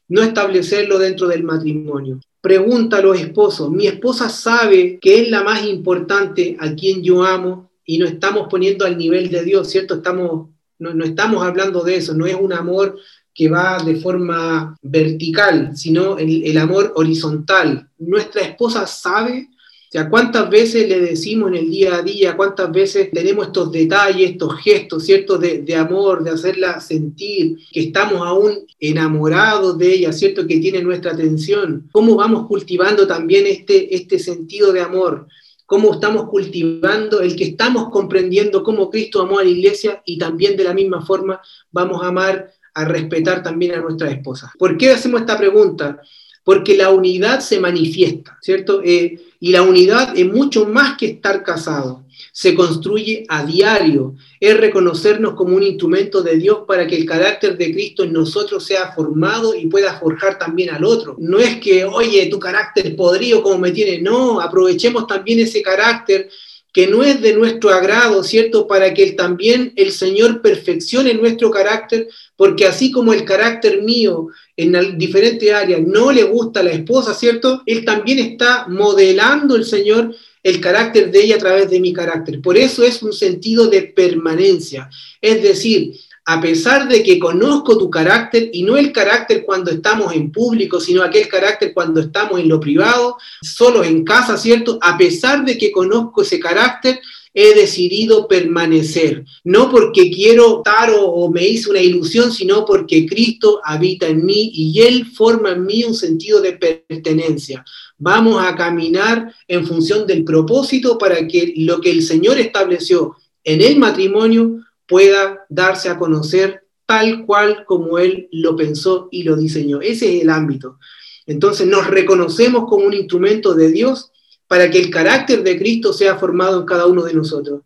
no 0.07 0.23
establecerlo 0.23 0.97
dentro 0.97 1.27
del 1.27 1.43
matrimonio. 1.43 2.19
Pregunta 2.41 2.97
a 2.97 3.01
los 3.01 3.19
esposos, 3.19 3.69
mi 3.69 3.85
esposa 3.87 4.29
sabe 4.29 4.99
que 4.99 5.21
es 5.21 5.29
la 5.29 5.43
más 5.43 5.63
importante 5.65 6.57
a 6.59 6.73
quien 6.73 7.03
yo 7.03 7.23
amo 7.23 7.71
y 7.85 7.99
no 7.99 8.07
estamos 8.07 8.47
poniendo 8.49 8.85
al 8.85 8.97
nivel 8.97 9.29
de 9.29 9.43
Dios, 9.43 9.69
¿cierto? 9.69 9.95
Estamos, 9.95 10.49
no, 10.79 10.93
no 10.93 11.05
estamos 11.05 11.43
hablando 11.43 11.83
de 11.83 11.97
eso, 11.97 12.13
no 12.15 12.25
es 12.25 12.35
un 12.35 12.53
amor 12.53 12.97
que 13.35 13.49
va 13.49 13.77
de 13.83 13.97
forma 13.97 14.75
vertical, 14.81 15.75
sino 15.75 16.17
el, 16.17 16.43
el 16.45 16.57
amor 16.57 16.93
horizontal. 16.95 17.87
Nuestra 17.99 18.41
esposa 18.41 18.87
sabe 18.87 19.49
sea, 19.95 20.09
¿cuántas 20.09 20.49
veces 20.49 20.89
le 20.89 20.99
decimos 20.99 21.47
en 21.49 21.55
el 21.55 21.69
día 21.69 21.95
a 21.95 22.01
día, 22.01 22.35
cuántas 22.35 22.69
veces 22.69 23.09
tenemos 23.11 23.47
estos 23.47 23.71
detalles, 23.71 24.31
estos 24.31 24.59
gestos, 24.59 25.05
¿cierto? 25.05 25.37
De, 25.37 25.59
de, 25.59 25.73
amor, 25.73 26.21
de 26.21 26.31
hacerla 26.31 26.81
sentir, 26.81 27.57
que 27.71 27.79
estamos 27.79 28.19
aún 28.27 28.65
enamorados 28.77 29.77
de 29.77 29.93
ella, 29.93 30.11
¿cierto? 30.11 30.45
Que 30.45 30.59
tiene 30.59 30.81
nuestra 30.81 31.11
atención. 31.11 31.87
¿Cómo 31.93 32.17
vamos 32.17 32.45
cultivando 32.45 33.07
también 33.07 33.47
este, 33.47 33.95
este 33.95 34.19
sentido 34.19 34.73
de 34.73 34.81
amor? 34.81 35.27
cómo 35.67 35.95
estamos 35.95 36.29
cultivando 36.29 37.21
el 37.21 37.35
que 37.35 37.45
estamos 37.45 37.89
comprendiendo 37.89 38.61
cómo 38.61 38.87
Cristo 38.91 39.23
amó 39.23 39.39
a 39.39 39.43
la 39.43 39.49
iglesia 39.49 39.99
y 40.05 40.19
también 40.19 40.55
de 40.55 40.63
la 40.63 40.75
misma 40.75 41.03
forma 41.03 41.41
vamos 41.71 42.03
a 42.03 42.09
amar, 42.09 42.53
a 42.75 42.85
respetar 42.85 43.41
también 43.41 43.73
a 43.73 43.81
nuestra 43.81 44.11
esposa. 44.11 44.51
¿Por 44.59 44.77
qué 44.77 44.91
hacemos 44.91 45.21
esta 45.21 45.37
pregunta? 45.37 45.99
Porque 46.43 46.77
la 46.77 46.91
unidad 46.91 47.39
se 47.39 47.59
manifiesta, 47.59 48.37
¿cierto? 48.41 48.81
Eh, 48.83 49.19
y 49.39 49.51
la 49.51 49.63
unidad 49.63 50.15
es 50.15 50.31
mucho 50.31 50.67
más 50.67 50.95
que 50.97 51.07
estar 51.07 51.41
casado 51.41 52.05
se 52.31 52.53
construye 52.53 53.25
a 53.29 53.45
diario, 53.45 54.15
es 54.39 54.57
reconocernos 54.57 55.35
como 55.35 55.55
un 55.55 55.63
instrumento 55.63 56.21
de 56.21 56.37
Dios 56.37 56.59
para 56.67 56.85
que 56.85 56.97
el 56.97 57.05
carácter 57.05 57.57
de 57.57 57.71
Cristo 57.71 58.03
en 58.03 58.11
nosotros 58.11 58.65
sea 58.65 58.91
formado 58.91 59.55
y 59.55 59.67
pueda 59.67 59.97
forjar 59.99 60.37
también 60.37 60.69
al 60.71 60.83
otro. 60.83 61.15
No 61.17 61.39
es 61.39 61.61
que, 61.61 61.85
oye, 61.85 62.25
tu 62.27 62.37
carácter 62.37 62.93
podrido 62.95 63.41
como 63.41 63.59
me 63.59 63.71
tiene, 63.71 64.01
no, 64.01 64.41
aprovechemos 64.41 65.07
también 65.07 65.39
ese 65.39 65.61
carácter 65.61 66.29
que 66.75 66.87
no 66.87 67.03
es 67.03 67.21
de 67.21 67.31
nuestro 67.31 67.69
agrado, 67.69 68.21
¿cierto? 68.21 68.67
Para 68.67 68.93
que 68.93 69.13
también 69.13 69.71
el 69.77 69.93
Señor 69.93 70.41
perfeccione 70.41 71.13
nuestro 71.13 71.49
carácter, 71.49 72.09
porque 72.35 72.65
así 72.67 72.91
como 72.91 73.13
el 73.13 73.23
carácter 73.23 73.81
mío 73.81 74.27
en 74.57 74.97
diferentes 74.97 75.53
áreas 75.53 75.79
no 75.87 76.11
le 76.11 76.23
gusta 76.23 76.59
a 76.59 76.63
la 76.63 76.71
esposa, 76.71 77.13
¿cierto? 77.13 77.63
Él 77.65 77.85
también 77.85 78.19
está 78.19 78.67
modelando 78.67 79.55
el 79.55 79.63
Señor 79.63 80.13
el 80.43 80.59
carácter 80.59 81.11
de 81.11 81.23
ella 81.23 81.35
a 81.37 81.39
través 81.39 81.69
de 81.69 81.79
mi 81.79 81.93
carácter. 81.93 82.41
Por 82.41 82.57
eso 82.57 82.83
es 82.83 83.01
un 83.01 83.13
sentido 83.13 83.67
de 83.67 83.83
permanencia. 83.83 84.89
Es 85.21 85.41
decir, 85.41 85.93
a 86.27 86.41
pesar 86.41 86.87
de 86.87 87.03
que 87.03 87.19
conozco 87.19 87.77
tu 87.77 87.89
carácter, 87.89 88.49
y 88.51 88.63
no 88.63 88.77
el 88.77 88.91
carácter 88.91 89.45
cuando 89.45 89.69
estamos 89.69 90.13
en 90.13 90.31
público, 90.31 90.79
sino 90.79 91.03
aquel 91.03 91.27
carácter 91.27 91.71
cuando 91.73 92.01
estamos 92.01 92.39
en 92.39 92.49
lo 92.49 92.59
privado, 92.59 93.17
solo 93.43 93.83
en 93.83 94.03
casa, 94.03 94.35
¿cierto? 94.35 94.79
A 94.81 94.97
pesar 94.97 95.45
de 95.45 95.55
que 95.57 95.71
conozco 95.71 96.23
ese 96.23 96.39
carácter, 96.39 96.99
he 97.37 97.53
decidido 97.53 98.27
permanecer, 98.27 99.25
no 99.43 99.69
porque 99.69 100.09
quiero 100.09 100.59
estar 100.59 100.89
o, 100.97 101.29
me 101.29 101.45
hice 101.45 101.69
una 101.69 101.81
ilusión, 101.81 102.31
sino 102.31 102.65
porque 102.65 103.05
Cristo 103.05 103.59
habita 103.63 104.07
en 104.07 104.25
mí 104.25 104.51
y 104.53 104.81
Él 104.81 105.05
forma 105.05 105.51
en 105.51 105.65
mí 105.65 105.83
un 105.83 105.93
sentido 105.93 106.41
de 106.41 106.53
pertenencia. 106.53 107.63
Vamos 107.97 108.41
a 108.41 108.55
caminar 108.55 109.35
en 109.49 109.67
función 109.67 110.07
del 110.07 110.23
propósito 110.23 110.97
para 110.97 111.27
que 111.27 111.53
lo 111.57 111.81
que 111.81 111.91
el 111.91 112.01
Señor 112.01 112.39
estableció 112.39 113.17
en 113.43 113.61
el 113.61 113.77
matrimonio 113.77 114.65
pueda 114.87 115.45
darse 115.49 115.89
a 115.89 115.97
conocer 115.97 116.63
tal 116.85 117.25
cual 117.25 117.65
como 117.65 117.97
Él 117.97 118.27
lo 118.31 118.55
pensó 118.55 119.07
y 119.11 119.23
lo 119.23 119.35
diseñó. 119.35 119.81
Ese 119.81 120.15
es 120.15 120.21
el 120.23 120.29
ámbito. 120.29 120.77
Entonces 121.25 121.67
nos 121.67 121.87
reconocemos 121.87 122.65
como 122.69 122.85
un 122.85 122.93
instrumento 122.93 123.55
de 123.55 123.71
Dios 123.71 124.11
para 124.47 124.69
que 124.69 124.79
el 124.79 124.91
carácter 124.91 125.43
de 125.43 125.57
Cristo 125.57 125.93
sea 125.93 126.15
formado 126.17 126.59
en 126.59 126.65
cada 126.65 126.85
uno 126.85 127.03
de 127.03 127.13
nosotros. 127.13 127.61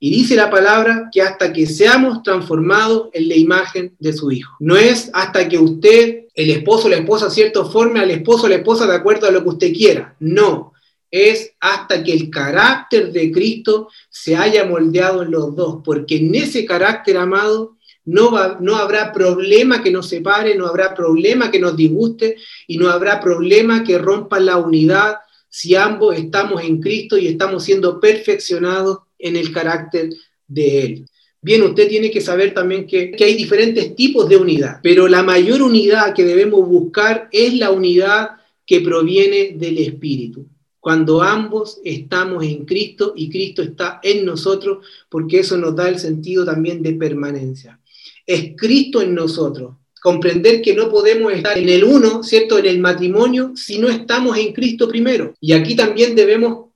Y 0.00 0.10
dice 0.10 0.34
la 0.34 0.50
palabra 0.50 1.10
que 1.12 1.22
hasta 1.22 1.52
que 1.52 1.66
seamos 1.66 2.22
transformados 2.22 3.08
en 3.12 3.28
la 3.28 3.36
imagen 3.36 3.94
de 4.00 4.12
su 4.12 4.32
Hijo. 4.32 4.56
No 4.58 4.76
es 4.76 5.10
hasta 5.12 5.48
que 5.48 5.58
usted, 5.58 6.24
el 6.34 6.50
esposo 6.50 6.88
o 6.88 6.90
la 6.90 6.96
esposa, 6.96 7.30
¿cierto?, 7.30 7.70
forme 7.70 8.00
al 8.00 8.10
esposo 8.10 8.46
o 8.46 8.48
la 8.48 8.56
esposa 8.56 8.86
de 8.86 8.96
acuerdo 8.96 9.28
a 9.28 9.30
lo 9.30 9.42
que 9.42 9.50
usted 9.50 9.72
quiera. 9.72 10.16
No, 10.18 10.71
es 11.12 11.52
hasta 11.60 12.02
que 12.02 12.12
el 12.14 12.30
carácter 12.30 13.12
de 13.12 13.30
Cristo 13.30 13.88
se 14.08 14.34
haya 14.34 14.64
moldeado 14.64 15.22
en 15.22 15.30
los 15.30 15.54
dos, 15.54 15.82
porque 15.84 16.16
en 16.16 16.34
ese 16.34 16.64
carácter 16.64 17.18
amado 17.18 17.76
no, 18.06 18.32
va, 18.32 18.56
no 18.60 18.76
habrá 18.76 19.12
problema 19.12 19.82
que 19.82 19.90
nos 19.90 20.08
separe, 20.08 20.56
no 20.56 20.66
habrá 20.66 20.94
problema 20.94 21.50
que 21.50 21.60
nos 21.60 21.76
disguste 21.76 22.36
y 22.66 22.78
no 22.78 22.88
habrá 22.88 23.20
problema 23.20 23.84
que 23.84 23.98
rompa 23.98 24.40
la 24.40 24.56
unidad 24.56 25.16
si 25.50 25.76
ambos 25.76 26.16
estamos 26.16 26.64
en 26.64 26.80
Cristo 26.80 27.18
y 27.18 27.28
estamos 27.28 27.62
siendo 27.62 28.00
perfeccionados 28.00 29.00
en 29.18 29.36
el 29.36 29.52
carácter 29.52 30.08
de 30.48 30.82
Él. 30.82 31.06
Bien, 31.42 31.62
usted 31.62 31.88
tiene 31.88 32.10
que 32.10 32.22
saber 32.22 32.54
también 32.54 32.86
que, 32.86 33.10
que, 33.10 33.24
hay 33.24 33.34
diferentes 33.34 33.94
tipos 33.94 34.28
de 34.28 34.38
unidad, 34.38 34.78
pero 34.82 35.08
la 35.08 35.22
mayor 35.22 35.60
unidad 35.60 36.14
que 36.14 36.24
debemos 36.24 36.66
buscar 36.66 37.28
es 37.32 37.52
la 37.54 37.70
unidad 37.70 38.30
que 38.64 38.80
proviene 38.80 39.54
del 39.56 39.78
Espíritu. 39.78 40.46
Cuando 40.82 41.22
ambos 41.22 41.80
estamos 41.84 42.42
en 42.42 42.64
Cristo 42.64 43.12
y 43.14 43.30
Cristo 43.30 43.62
está 43.62 44.00
en 44.02 44.24
nosotros, 44.24 44.84
porque 45.08 45.38
eso 45.38 45.56
nos 45.56 45.76
da 45.76 45.88
el 45.88 46.00
sentido 46.00 46.44
también 46.44 46.82
de 46.82 46.94
permanencia. 46.94 47.78
Es 48.26 48.56
Cristo 48.56 49.00
en 49.00 49.14
nosotros, 49.14 49.76
comprender 50.02 50.60
que 50.60 50.74
no 50.74 50.90
podemos 50.90 51.32
estar 51.32 51.56
en 51.56 51.68
el 51.68 51.84
uno, 51.84 52.24
¿cierto? 52.24 52.58
En 52.58 52.66
el 52.66 52.80
matrimonio 52.80 53.52
si 53.54 53.78
no 53.78 53.88
estamos 53.88 54.36
en 54.36 54.52
Cristo 54.52 54.88
primero. 54.88 55.34
Y 55.40 55.52
aquí 55.52 55.76
también 55.76 56.16
debemos 56.16 56.70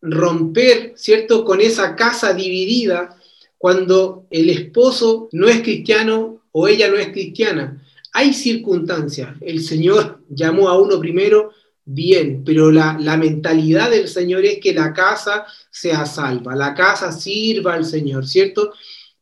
romper, 0.00 0.94
¿cierto? 0.96 1.44
Con 1.44 1.60
esa 1.60 1.94
casa 1.94 2.34
dividida 2.34 3.16
cuando 3.58 4.26
el 4.32 4.50
esposo 4.50 5.28
no 5.30 5.46
es 5.46 5.62
cristiano 5.62 6.42
o 6.50 6.66
ella 6.66 6.90
no 6.90 6.96
es 6.96 7.10
cristiana. 7.10 7.80
Hay 8.12 8.34
circunstancias. 8.34 9.36
El 9.40 9.62
Señor 9.62 10.18
llamó 10.28 10.68
a 10.68 10.80
uno 10.80 10.98
primero, 10.98 11.52
bien, 11.84 12.42
pero 12.44 12.70
la, 12.70 12.96
la 13.00 13.16
mentalidad 13.16 13.90
del 13.90 14.08
Señor 14.08 14.44
es 14.44 14.58
que 14.58 14.72
la 14.72 14.92
casa 14.92 15.46
sea 15.70 16.06
salva, 16.06 16.54
la 16.54 16.74
casa 16.74 17.12
sirva 17.12 17.74
al 17.74 17.84
Señor, 17.84 18.26
¿cierto? 18.26 18.72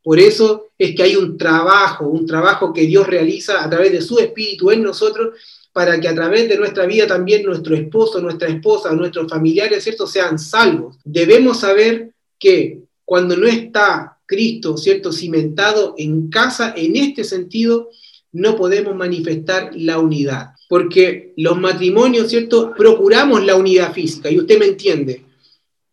Por 0.03 0.19
eso 0.19 0.71
es 0.79 0.95
que 0.95 1.03
hay 1.03 1.17
un 1.17 1.37
trabajo, 1.37 2.07
un 2.07 2.27
trabajo 2.27 2.73
que 2.73 2.83
Dios 2.83 3.07
realiza 3.07 3.63
a 3.63 3.69
través 3.69 3.93
de 3.93 4.01
su 4.01 4.19
Espíritu 4.19 4.71
en 4.71 4.83
nosotros, 4.83 5.37
para 5.73 6.01
que 6.01 6.09
a 6.09 6.15
través 6.15 6.49
de 6.49 6.59
nuestra 6.59 6.87
vida 6.87 7.07
también 7.07 7.45
nuestro 7.45 7.77
esposo, 7.77 8.21
nuestra 8.21 8.49
esposa, 8.49 8.93
nuestros 8.93 9.31
familiares, 9.31 9.85
¿cierto?, 9.85 10.07
sean 10.07 10.39
salvos. 10.39 10.97
Debemos 11.05 11.61
saber 11.61 12.13
que 12.39 12.81
cuando 13.05 13.37
no 13.37 13.47
está 13.47 14.19
Cristo, 14.27 14.77
¿cierto?, 14.77 15.13
cimentado 15.13 15.95
en 15.97 16.29
casa, 16.29 16.75
en 16.77 16.97
este 16.97 17.23
sentido, 17.23 17.91
no 18.33 18.57
podemos 18.57 18.97
manifestar 18.97 19.71
la 19.75 19.99
unidad. 19.99 20.51
Porque 20.71 21.33
los 21.37 21.59
matrimonios, 21.59 22.31
¿cierto?, 22.31 22.73
procuramos 22.77 23.45
la 23.45 23.57
unidad 23.57 23.93
física, 23.93 24.31
y 24.31 24.39
usted 24.39 24.57
me 24.57 24.67
entiende, 24.67 25.25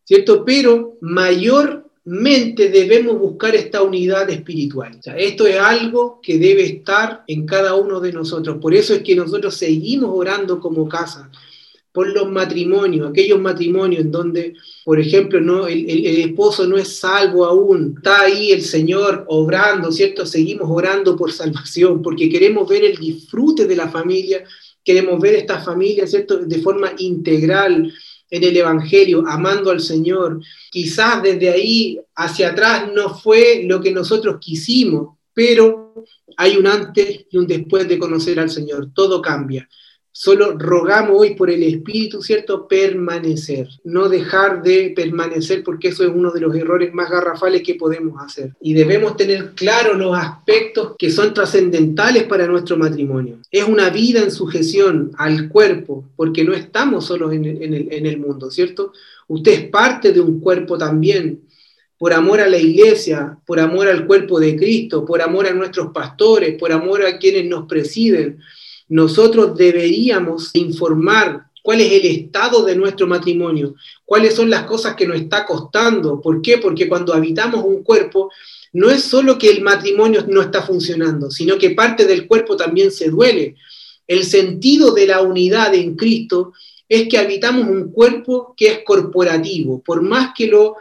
¿cierto? 0.05 0.45
Pero 0.45 0.97
mayor 1.01 1.89
mente 2.05 2.69
debemos 2.69 3.17
buscar 3.19 3.55
esta 3.55 3.82
unidad 3.82 4.30
espiritual. 4.30 4.97
esto 5.17 5.47
es 5.47 5.57
algo 5.57 6.21
que 6.21 6.38
debe 6.38 6.63
estar 6.63 7.23
en 7.28 7.45
cada 7.47 7.75
uno 7.75 7.99
de 7.99 8.13
nosotros. 8.13 8.59
Por 8.61 8.75
eso 8.75 8.93
es 8.93 9.01
que 9.01 9.15
nosotros 9.15 9.55
seguimos 9.55 10.11
orando 10.13 10.59
como 10.59 10.88
casa 10.88 11.30
por 11.91 12.07
los 12.13 12.32
matrimonios, 12.32 13.09
aquellos 13.09 13.41
matrimonios 13.41 14.03
en 14.03 14.11
donde, 14.11 14.53
por 14.86 14.99
ejemplo, 14.99 15.41
no, 15.41 15.65
el, 15.65 15.89
el, 15.89 16.30
esposo 16.30 16.67
no 16.67 16.78
es 16.78 16.99
salvo 16.99 17.43
aún, 17.43 17.95
está 17.97 18.21
ahí 18.21 18.51
el 18.51 18.61
Señor 18.61 19.25
obrando, 19.28 19.91
¿cierto? 19.91 20.23
Seguimos 20.23 20.69
orando 20.69 21.15
por 21.15 21.32
salvación, 21.34 22.03
porque 22.03 22.30
queremos 22.30 22.69
ver 22.69 22.86
el 22.86 22.97
disfrute 22.97 23.65
de 23.65 23.75
la 23.75 23.89
familia, 23.89 24.43
queremos 24.88 25.19
ver 25.19 25.35
esta 25.35 25.59
familia, 25.59 26.07
¿cierto? 26.07 26.38
De 26.38 26.59
forma 26.59 26.93
integral, 26.99 27.93
en 28.29 28.43
el 28.43 28.55
Evangelio, 28.55 29.25
amando 29.27 29.69
al 29.69 29.81
Señor. 29.81 30.39
Quizás 30.71 31.21
desde 31.21 31.49
ahí 31.49 31.99
hacia 32.15 32.51
atrás 32.51 32.89
no 32.95 33.13
fue 33.13 33.63
lo 33.65 33.81
que 33.81 33.91
nosotros 33.91 34.38
quisimos, 34.39 35.17
pero 35.33 35.93
hay 36.38 36.55
un 36.55 36.67
antes 36.67 37.25
y 37.29 37.38
un 37.38 37.47
después 37.47 37.85
de 37.85 37.99
conocer 37.99 38.39
al 38.39 38.49
Señor. 38.49 38.91
Todo 38.93 39.21
cambia. 39.21 39.67
Solo 40.20 40.57
rogamos 40.57 41.15
hoy 41.15 41.36
por 41.36 41.51
el 41.51 41.61
Espíritu, 41.61 42.24
¿cierto? 42.24 42.68
Permanecer, 42.68 43.68
no 43.84 44.09
dejar 44.09 44.63
de 44.63 44.91
permanecer 44.95 45.63
porque 45.63 45.89
eso 45.89 46.03
es 46.03 46.09
uno 46.09 46.32
de 46.32 46.41
los 46.41 46.55
errores 46.55 46.91
más 46.91 47.11
garrafales 47.11 47.61
que 47.61 47.76
podemos 47.76 48.20
hacer. 48.20 48.51
Y 48.59 48.74
debemos 48.74 49.15
tener 49.15 49.51
claro 49.53 49.93
los 49.93 50.18
aspectos 50.18 50.95
que 50.97 51.11
son 51.11 51.36
trascendentales 51.36 52.24
para 52.24 52.47
nuestro 52.47 52.78
matrimonio. 52.78 53.38
Es 53.51 53.65
una 53.65 53.91
vida 53.91 54.24
en 54.24 54.32
sujeción 54.32 55.11
al 55.20 55.49
cuerpo, 55.49 56.05
porque 56.15 56.43
no 56.43 56.53
estamos 56.53 57.05
solos 57.05 57.32
en 57.32 57.45
el, 57.45 57.61
en 57.61 57.74
el, 57.76 57.93
en 57.93 58.07
el 58.07 58.18
mundo, 58.18 58.49
¿cierto? 58.49 58.93
Usted 59.28 59.51
es 59.51 59.70
parte 59.70 60.13
de 60.13 60.20
un 60.20 60.39
cuerpo 60.39 60.80
también, 60.80 61.41
por 61.99 62.11
amor 62.11 62.39
a 62.39 62.49
la 62.49 62.57
iglesia, 62.57 63.38
por 63.45 63.59
amor 63.59 63.88
al 63.88 64.07
cuerpo 64.07 64.39
de 64.39 64.55
Cristo, 64.55 65.05
por 65.05 65.22
amor 65.22 65.45
a 65.45 65.53
nuestros 65.53 65.93
pastores, 65.93 66.57
por 66.57 66.72
amor 66.72 67.05
a 67.05 67.20
quienes 67.20 67.45
nos 67.45 67.68
presiden 67.68 68.39
nosotros 68.89 69.55
deberíamos 69.57 70.51
informar 70.53 71.47
cuál 71.61 71.81
es 71.81 71.91
el 71.91 72.05
estado 72.05 72.63
de 72.63 72.75
nuestro 72.75 73.07
matrimonio, 73.07 73.75
cuáles 74.05 74.35
son 74.35 74.49
las 74.49 74.63
cosas 74.63 74.95
que 74.95 75.05
nos 75.05 75.17
está 75.17 75.45
costando. 75.45 76.21
¿Por 76.21 76.41
qué? 76.41 76.57
Porque 76.59 76.88
cuando 76.88 77.13
habitamos 77.13 77.65
un 77.65 77.83
cuerpo, 77.83 78.31
no 78.73 78.89
es 78.89 79.03
solo 79.03 79.38
que 79.38 79.49
el 79.49 79.61
matrimonio 79.61 80.25
no 80.27 80.41
está 80.41 80.61
funcionando, 80.61 81.29
sino 81.29 81.57
que 81.57 81.71
parte 81.71 82.05
del 82.05 82.27
cuerpo 82.27 82.55
también 82.55 82.91
se 82.91 83.09
duele. 83.09 83.55
El 84.07 84.23
sentido 84.23 84.93
de 84.93 85.07
la 85.07 85.21
unidad 85.21 85.73
en 85.73 85.95
Cristo 85.95 86.53
es 86.88 87.09
que 87.09 87.17
habitamos 87.17 87.67
un 87.67 87.91
cuerpo 87.91 88.53
que 88.55 88.67
es 88.71 88.79
corporativo, 88.85 89.81
por 89.85 90.01
más 90.01 90.31
que 90.35 90.47
lo, 90.47 90.75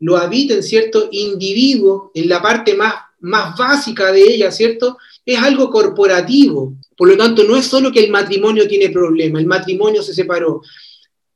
lo 0.00 0.16
habiten, 0.16 0.62
¿cierto? 0.62 1.08
Individuos 1.12 2.10
en 2.14 2.28
la 2.28 2.42
parte 2.42 2.74
más, 2.74 2.94
más 3.20 3.56
básica 3.56 4.10
de 4.10 4.22
ella, 4.22 4.50
¿cierto? 4.50 4.98
Es 5.24 5.38
algo 5.38 5.70
corporativo. 5.70 6.74
Por 6.96 7.08
lo 7.08 7.16
tanto, 7.16 7.44
no 7.44 7.56
es 7.56 7.66
solo 7.66 7.90
que 7.90 8.04
el 8.04 8.10
matrimonio 8.10 8.66
tiene 8.68 8.90
problema, 8.90 9.38
el 9.38 9.46
matrimonio 9.46 10.02
se 10.02 10.14
separó. 10.14 10.62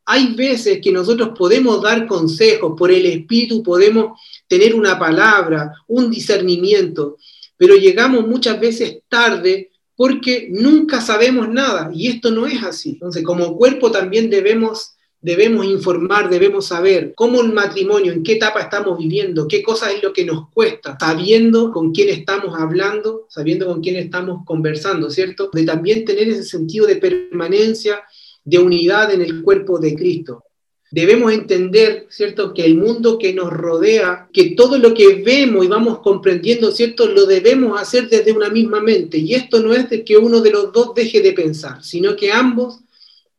Hay 0.04 0.34
veces 0.34 0.80
que 0.80 0.92
nosotros 0.92 1.30
podemos 1.36 1.82
dar 1.82 2.06
consejos, 2.06 2.74
por 2.78 2.92
el 2.92 3.06
Espíritu 3.06 3.62
podemos 3.62 4.20
tener 4.46 4.74
una 4.74 4.98
palabra, 4.98 5.72
un 5.88 6.10
discernimiento, 6.10 7.16
pero 7.56 7.74
llegamos 7.74 8.26
muchas 8.26 8.60
veces 8.60 8.98
tarde 9.08 9.70
porque 9.96 10.48
nunca 10.50 11.00
sabemos 11.00 11.48
nada 11.48 11.90
y 11.92 12.08
esto 12.08 12.30
no 12.30 12.46
es 12.46 12.62
así. 12.62 12.90
Entonces, 12.90 13.24
como 13.24 13.56
cuerpo 13.56 13.90
también 13.90 14.30
debemos 14.30 14.95
debemos 15.20 15.66
informar, 15.66 16.30
debemos 16.30 16.66
saber 16.66 17.12
cómo 17.14 17.40
el 17.40 17.52
matrimonio, 17.52 18.12
en 18.12 18.22
qué 18.22 18.32
etapa 18.32 18.60
estamos 18.60 18.98
viviendo, 18.98 19.48
qué 19.48 19.62
cosa 19.62 19.90
es 19.90 20.02
lo 20.02 20.12
que 20.12 20.24
nos 20.24 20.50
cuesta, 20.50 20.96
sabiendo 21.00 21.72
con 21.72 21.92
quién 21.92 22.10
estamos 22.10 22.54
hablando, 22.58 23.26
sabiendo 23.28 23.66
con 23.66 23.80
quién 23.80 23.96
estamos 23.96 24.44
conversando, 24.44 25.10
¿cierto? 25.10 25.50
De 25.52 25.64
también 25.64 26.04
tener 26.04 26.28
ese 26.28 26.44
sentido 26.44 26.86
de 26.86 26.96
permanencia, 26.96 28.02
de 28.44 28.58
unidad 28.58 29.12
en 29.12 29.22
el 29.22 29.42
cuerpo 29.42 29.78
de 29.78 29.94
Cristo. 29.94 30.44
Debemos 30.88 31.32
entender, 31.32 32.06
¿cierto?, 32.08 32.54
que 32.54 32.64
el 32.64 32.76
mundo 32.76 33.18
que 33.18 33.34
nos 33.34 33.52
rodea, 33.52 34.28
que 34.32 34.50
todo 34.50 34.78
lo 34.78 34.94
que 34.94 35.14
vemos 35.14 35.64
y 35.64 35.68
vamos 35.68 35.98
comprendiendo, 35.98 36.70
¿cierto?, 36.70 37.08
lo 37.08 37.26
debemos 37.26 37.80
hacer 37.80 38.08
desde 38.08 38.30
una 38.30 38.50
misma 38.50 38.80
mente. 38.80 39.18
Y 39.18 39.34
esto 39.34 39.60
no 39.60 39.72
es 39.72 39.90
de 39.90 40.04
que 40.04 40.16
uno 40.16 40.40
de 40.40 40.52
los 40.52 40.72
dos 40.72 40.94
deje 40.94 41.20
de 41.20 41.32
pensar, 41.32 41.82
sino 41.82 42.14
que 42.14 42.30
ambos, 42.30 42.78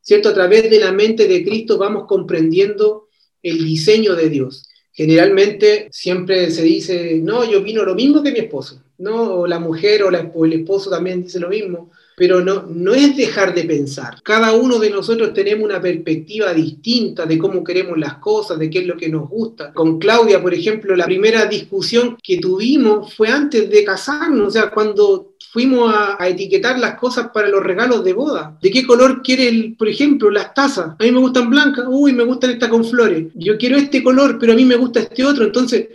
¿cierto?, 0.08 0.30
a 0.30 0.34
través 0.34 0.70
de 0.70 0.80
la 0.80 0.93
mente 0.93 1.28
de 1.28 1.43
Cristo 1.43 1.78
vamos 1.78 2.05
comprendiendo 2.08 3.10
el 3.43 3.66
diseño 3.66 4.16
de 4.16 4.30
Dios. 4.30 4.66
Generalmente 4.93 5.89
siempre 5.91 6.49
se 6.49 6.64
dice, 6.64 7.20
no, 7.22 7.43
yo 7.43 7.62
vino 7.62 7.84
lo 7.84 7.93
mismo 7.93 8.24
que 8.24 8.32
mi 8.32 8.39
esposo, 8.39 8.82
¿no? 8.99 9.34
O 9.34 9.47
la 9.47 9.60
mujer 9.60 10.03
o, 10.03 10.08
o 10.08 10.45
el 10.45 10.53
esposo 10.53 10.89
también 10.89 11.24
dice 11.24 11.41
lo 11.41 11.49
mismo 11.49 11.91
pero 12.20 12.41
no, 12.43 12.63
no 12.68 12.95
es 12.95 13.15
dejar 13.15 13.53
de 13.53 13.63
pensar. 13.65 14.24
Cada 14.24 14.53
uno 14.53 14.80
de 14.80 14.89
nosotros 14.89 15.36
tenemos 15.36 15.65
una 15.65 15.80
perspectiva 15.80 16.51
distinta 16.51 17.28
de 17.28 17.38
cómo 17.38 17.63
queremos 17.63 17.95
las 17.95 18.15
cosas, 18.15 18.57
de 18.57 18.72
qué 18.72 18.80
es 18.80 18.88
lo 18.88 18.97
que 18.97 19.07
nos 19.07 19.30
gusta. 19.30 19.72
Con 19.72 19.99
Claudia, 19.99 20.41
por 20.41 20.51
ejemplo, 20.51 20.95
la 20.95 21.05
primera 21.05 21.45
discusión 21.45 22.18
que 22.24 22.39
tuvimos 22.39 23.13
fue 23.13 23.28
antes 23.28 23.70
de 23.70 23.84
casarnos, 23.84 24.47
o 24.47 24.49
sea, 24.49 24.72
cuando 24.72 25.36
fuimos 25.51 25.93
a, 25.93 26.28
etiquetar 26.28 26.80
las 26.80 26.97
cosas 26.97 27.30
para 27.32 27.49
los 27.49 27.63
regalos 27.63 28.03
de 28.03 28.13
boda. 28.13 28.57
¿De 28.63 28.72
qué 28.72 28.84
color 28.88 29.22
quiere, 29.22 29.76
por 29.78 29.88
ejemplo, 29.88 30.32
las 30.32 30.55
tazas? 30.55 30.95
A 30.97 31.03
mí 31.03 31.11
me 31.11 31.20
gustan 31.20 31.51
blancas, 31.51 31.86
uy, 31.88 32.13
me 32.13 32.24
gustan 32.24 32.49
estas 32.49 32.70
con 32.70 32.84
flores. 32.84 33.28
Yo 33.36 33.59
quiero 33.59 33.78
este 33.78 34.01
color, 34.01 34.39
pero 34.39 34.53
a 34.53 34.55
mí 34.55 34.65
me 34.65 34.76
gusta 34.76 35.01
este 35.01 35.24
otro. 35.24 35.45
Entonces, 35.45 35.89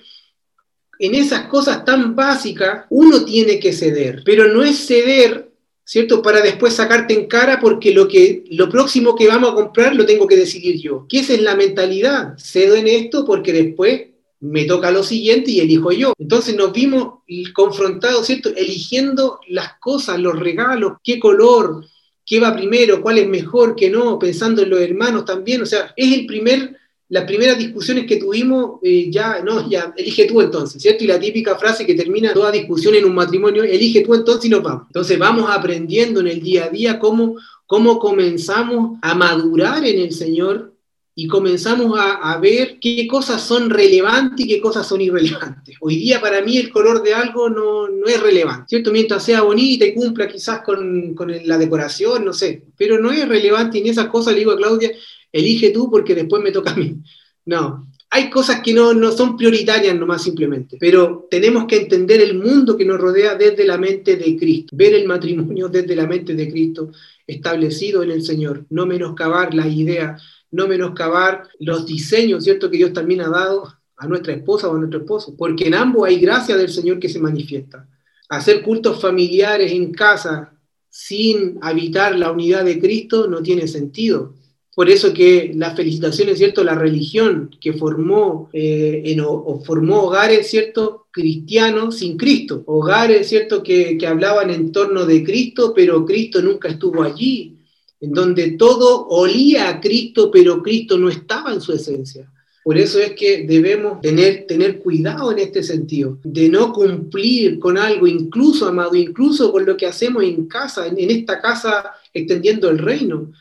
en 1.01 1.17
esas 1.17 1.49
cosas 1.49 1.85
tan 1.85 2.15
básicas, 2.15 2.87
uno 2.91 3.25
tiene 3.25 3.59
que 3.59 3.73
ceder, 3.73 4.23
pero 4.25 4.47
no 4.47 4.63
es 4.63 4.87
ceder 4.87 5.52
¿cierto? 5.93 6.23
Para 6.23 6.41
después 6.41 6.73
sacarte 6.73 7.13
en 7.13 7.27
cara 7.27 7.61
porque 7.61 7.93
lo, 7.93 8.09
que, 8.09 8.45
lo 8.53 8.71
próximo 8.71 9.15
que 9.15 9.29
vamos 9.29 9.51
a 9.51 9.55
comprar 9.55 9.95
lo 9.95 10.07
tengo 10.07 10.27
que 10.27 10.37
decidir 10.39 10.81
yo. 10.81 11.05
¿Qué 11.07 11.19
es 11.19 11.43
la 11.43 11.55
mentalidad? 11.55 12.33
Cedo 12.39 12.77
en 12.77 12.89
esto 12.89 13.27
porque 13.27 13.53
después 13.53 14.05
me 14.41 14.65
toca 14.65 14.91
lo 14.91 15.03
siguiente 15.03 15.51
y 15.51 15.61
elijo 15.61 15.93
yo. 15.93 16.15
Entonces 16.19 16.57
nos 16.57 16.73
vimos 16.73 17.19
confrontados, 17.53 18.25
¿cierto? 18.27 18.49
Eligiendo 18.57 19.41
las 19.49 19.75
cosas, 19.81 20.19
los 20.19 20.39
regalos, 20.39 20.95
qué 21.05 21.21
color, 21.21 21.85
qué 22.25 22.41
va 22.41 22.57
primero, 22.57 23.03
cuál 23.03 23.19
es 23.19 23.29
mejor, 23.29 23.77
qué 23.77 23.91
no, 23.91 24.19
pensando 24.19 24.63
en 24.63 24.71
los 24.71 24.81
hermanos 24.81 25.27
también. 25.27 25.61
O 25.61 25.67
sea, 25.67 25.93
es 25.95 26.11
el 26.11 26.25
primer 26.25 26.75
las 27.13 27.25
primeras 27.25 27.59
discusiones 27.59 28.07
que 28.07 28.17
tuvimos, 28.17 28.81
eh, 28.83 29.11
ya, 29.11 29.43
no, 29.45 29.69
ya, 29.69 29.93
elige 29.99 30.25
tú 30.25 30.41
entonces, 30.41 30.81
¿cierto? 30.81 31.05
Y 31.05 31.09
la 31.09 31.21
típica 31.21 31.59
frase 31.59 31.85
que 31.85 31.95
termina 31.95 32.33
toda 32.33 32.51
discusión 32.51 32.95
en 32.95 33.05
un 33.05 33.15
matrimonio, 33.15 33.65
elige 33.65 34.01
tú 34.01 34.15
entonces 34.15 34.47
y 34.47 34.49
nos 34.49 34.63
vamos. 34.63 34.85
Entonces 34.87 35.19
vamos 35.19 35.51
aprendiendo 35.51 36.21
en 36.21 36.29
el 36.29 36.41
día 36.41 36.65
a 36.65 36.69
día 36.71 36.99
cómo, 36.99 37.37
cómo 37.67 37.99
comenzamos 37.99 38.99
a 39.03 39.15
madurar 39.15 39.85
en 39.85 40.01
el 40.01 40.13
Señor 40.13 40.73
y 41.15 41.29
comenzamos 41.29 41.99
a, 41.99 42.33
a, 42.33 42.39
ver 42.39 42.79
qué 42.81 43.07
cosas 43.07 43.43
son 43.43 43.69
relevantes 43.69 44.47
y 44.47 44.49
qué 44.49 44.59
cosas 44.59 44.87
son 44.87 45.03
irrelevantes. 45.03 45.77
Hoy 45.83 45.97
día 45.97 46.19
para 46.19 46.41
mí 46.41 46.57
el 46.57 46.71
color 46.71 47.03
de 47.03 47.13
algo 47.13 47.51
no, 47.51 47.89
no 47.89 48.07
es 48.07 48.23
relevante, 48.23 48.69
¿cierto? 48.71 48.91
Mientras 48.91 49.23
sea 49.23 49.43
bonita 49.43 49.85
y 49.85 49.93
cumpla 49.93 50.27
quizás 50.27 50.63
con, 50.63 51.13
con, 51.13 51.31
la 51.47 51.59
decoración, 51.59 52.25
no 52.25 52.33
sé, 52.33 52.65
pero 52.75 52.99
no 52.99 53.13
es 53.13 53.29
relevante 53.29 53.77
y 53.77 53.83
en 53.83 53.89
esas 53.89 54.07
cosas 54.07 54.33
le 54.33 54.39
digo 54.39 54.53
a 54.53 54.57
Claudia, 54.57 54.91
elige 55.33 55.71
tú 55.71 55.91
porque 55.91 56.15
después 56.15 56.43
me 56.43 56.53
toca 56.53 56.73
a 56.73 56.77
mí. 56.77 56.97
No, 57.45 57.89
hay 58.15 58.29
cosas 58.29 58.61
que 58.61 58.75
no, 58.75 58.93
no 58.93 59.11
son 59.11 59.39
prioritarias 59.39 59.97
nomás 59.97 60.23
simplemente, 60.23 60.77
pero 60.79 61.27
tenemos 61.31 61.65
que 61.67 61.79
entender 61.79 62.21
el 62.21 62.39
mundo 62.39 62.77
que 62.77 62.85
nos 62.85 63.01
rodea 63.01 63.37
desde 63.37 63.65
la 63.65 63.79
mente 63.79 64.17
de 64.17 64.37
Cristo, 64.37 64.77
ver 64.77 64.93
el 64.93 65.09
matrimonio 65.09 65.69
desde 65.69 65.97
la 65.97 66.07
mente 66.07 66.35
de 66.35 66.51
Cristo 66.51 66.93
establecido 67.27 68.03
en 68.03 68.11
el 68.11 68.23
Señor, 68.23 68.67
no 68.69 68.85
menoscabar 68.85 69.55
las 69.55 69.73
ideas, 69.73 70.23
no 70.51 70.69
menoscabar 70.69 71.49
los 71.59 71.87
diseños, 71.87 72.45
¿cierto? 72.45 72.71
Que 72.71 72.77
Dios 72.77 72.93
también 72.93 73.23
ha 73.23 73.31
dado 73.31 73.73
a 73.97 74.07
nuestra 74.07 74.35
esposa 74.35 74.69
o 74.69 74.77
a 74.77 74.79
nuestro 74.79 75.01
esposo, 75.01 75.35
porque 75.35 75.69
en 75.69 75.75
ambos 75.75 76.07
hay 76.07 76.21
gracia 76.21 76.57
del 76.57 76.69
Señor 76.69 76.99
que 76.99 77.09
se 77.09 77.19
manifiesta. 77.19 77.89
Hacer 78.29 78.63
cultos 78.63 79.01
familiares 79.01 79.73
en 79.73 79.91
casa 79.91 80.53
sin 80.91 81.59
habitar 81.63 82.15
la 82.19 82.31
unidad 82.31 82.65
de 82.65 82.79
Cristo 82.79 83.27
no 83.27 83.43
tiene 83.43 83.67
sentido 83.67 84.35
por 84.75 84.89
eso 84.89 85.13
que 85.13 85.53
la 85.55 85.75
felicitación 85.77 86.31
es 86.31 86.39
cierto, 86.39 86.65
la 86.65 86.75
religión 86.75 87.55
que 87.61 87.75
formó, 87.75 88.49
eh, 88.53 89.17
o, 89.25 89.61
formó 89.65 90.05
hogares, 90.05 90.49
¿cierto? 90.49 91.07
cristianos 91.11 91.99
sin 91.99 92.17
Cristo, 92.17 92.63
hogares, 92.67 93.29
¿cierto? 93.29 93.63
Que, 93.63 93.99
que 93.99 94.07
hablaban 94.07 94.51
en 94.51 94.73
torno 94.73 95.05
de 95.05 95.23
Cristo, 95.23 95.75
pero 95.75 96.07
Cristo 96.07 96.41
nunca 96.41 96.69
estuvo 96.69 97.03
allí, 97.03 97.59
en 98.01 98.13
donde 98.13 98.53
todo 98.53 99.07
olía 99.09 99.69
a 99.69 99.81
Cristo, 99.81 100.31
pero 100.31 100.63
Cristo 100.63 100.97
no 100.97 101.11
estaba 101.11 101.53
en 101.53 101.61
su 101.61 101.73
esencia. 101.75 102.33
Por 102.65 102.79
eso 102.79 103.01
es 103.01 103.13
que 103.13 103.45
debemos 103.45 104.01
tener, 104.01 104.47
tener 104.47 104.79
cuidado 104.79 105.33
en 105.33 105.41
este 105.41 105.63
sentido, 105.63 106.19
de 106.23 106.49
no 106.49 106.73
cumplir 106.73 107.59
con 107.59 107.77
algo, 107.77 108.07
incluso, 108.07 108.67
amado, 108.69 108.95
incluso 108.95 109.51
con 109.51 109.67
lo 109.67 109.77
que 109.77 109.87
hacemos 109.87 110.23
en 110.23 110.47
casa, 110.47 110.87
en 110.87 111.11
esta 111.11 111.41
casa 111.41 111.93
extendiendo 112.15 112.71
el 112.71 112.79
reino. 112.79 113.33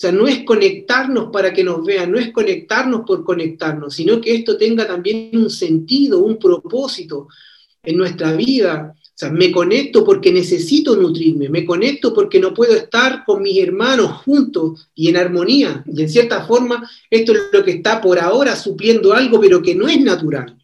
O 0.00 0.02
sea, 0.02 0.12
no 0.12 0.26
es 0.26 0.44
conectarnos 0.44 1.28
para 1.30 1.52
que 1.52 1.62
nos 1.62 1.84
vean, 1.84 2.10
no 2.10 2.18
es 2.18 2.32
conectarnos 2.32 3.02
por 3.06 3.22
conectarnos, 3.22 3.94
sino 3.94 4.18
que 4.18 4.34
esto 4.34 4.56
tenga 4.56 4.86
también 4.86 5.28
un 5.34 5.50
sentido, 5.50 6.20
un 6.20 6.38
propósito 6.38 7.28
en 7.82 7.98
nuestra 7.98 8.32
vida. 8.32 8.94
O 8.96 9.12
sea, 9.14 9.30
me 9.30 9.52
conecto 9.52 10.02
porque 10.02 10.32
necesito 10.32 10.96
nutrirme, 10.96 11.50
me 11.50 11.66
conecto 11.66 12.14
porque 12.14 12.40
no 12.40 12.54
puedo 12.54 12.74
estar 12.74 13.26
con 13.26 13.42
mis 13.42 13.58
hermanos 13.58 14.22
juntos 14.24 14.88
y 14.94 15.10
en 15.10 15.18
armonía. 15.18 15.84
Y 15.86 16.00
en 16.00 16.08
cierta 16.08 16.46
forma, 16.46 16.90
esto 17.10 17.32
es 17.32 17.38
lo 17.52 17.62
que 17.62 17.72
está 17.72 18.00
por 18.00 18.18
ahora 18.18 18.56
supliendo 18.56 19.12
algo, 19.12 19.38
pero 19.38 19.60
que 19.60 19.74
no 19.74 19.86
es 19.86 20.00
natural. 20.00 20.56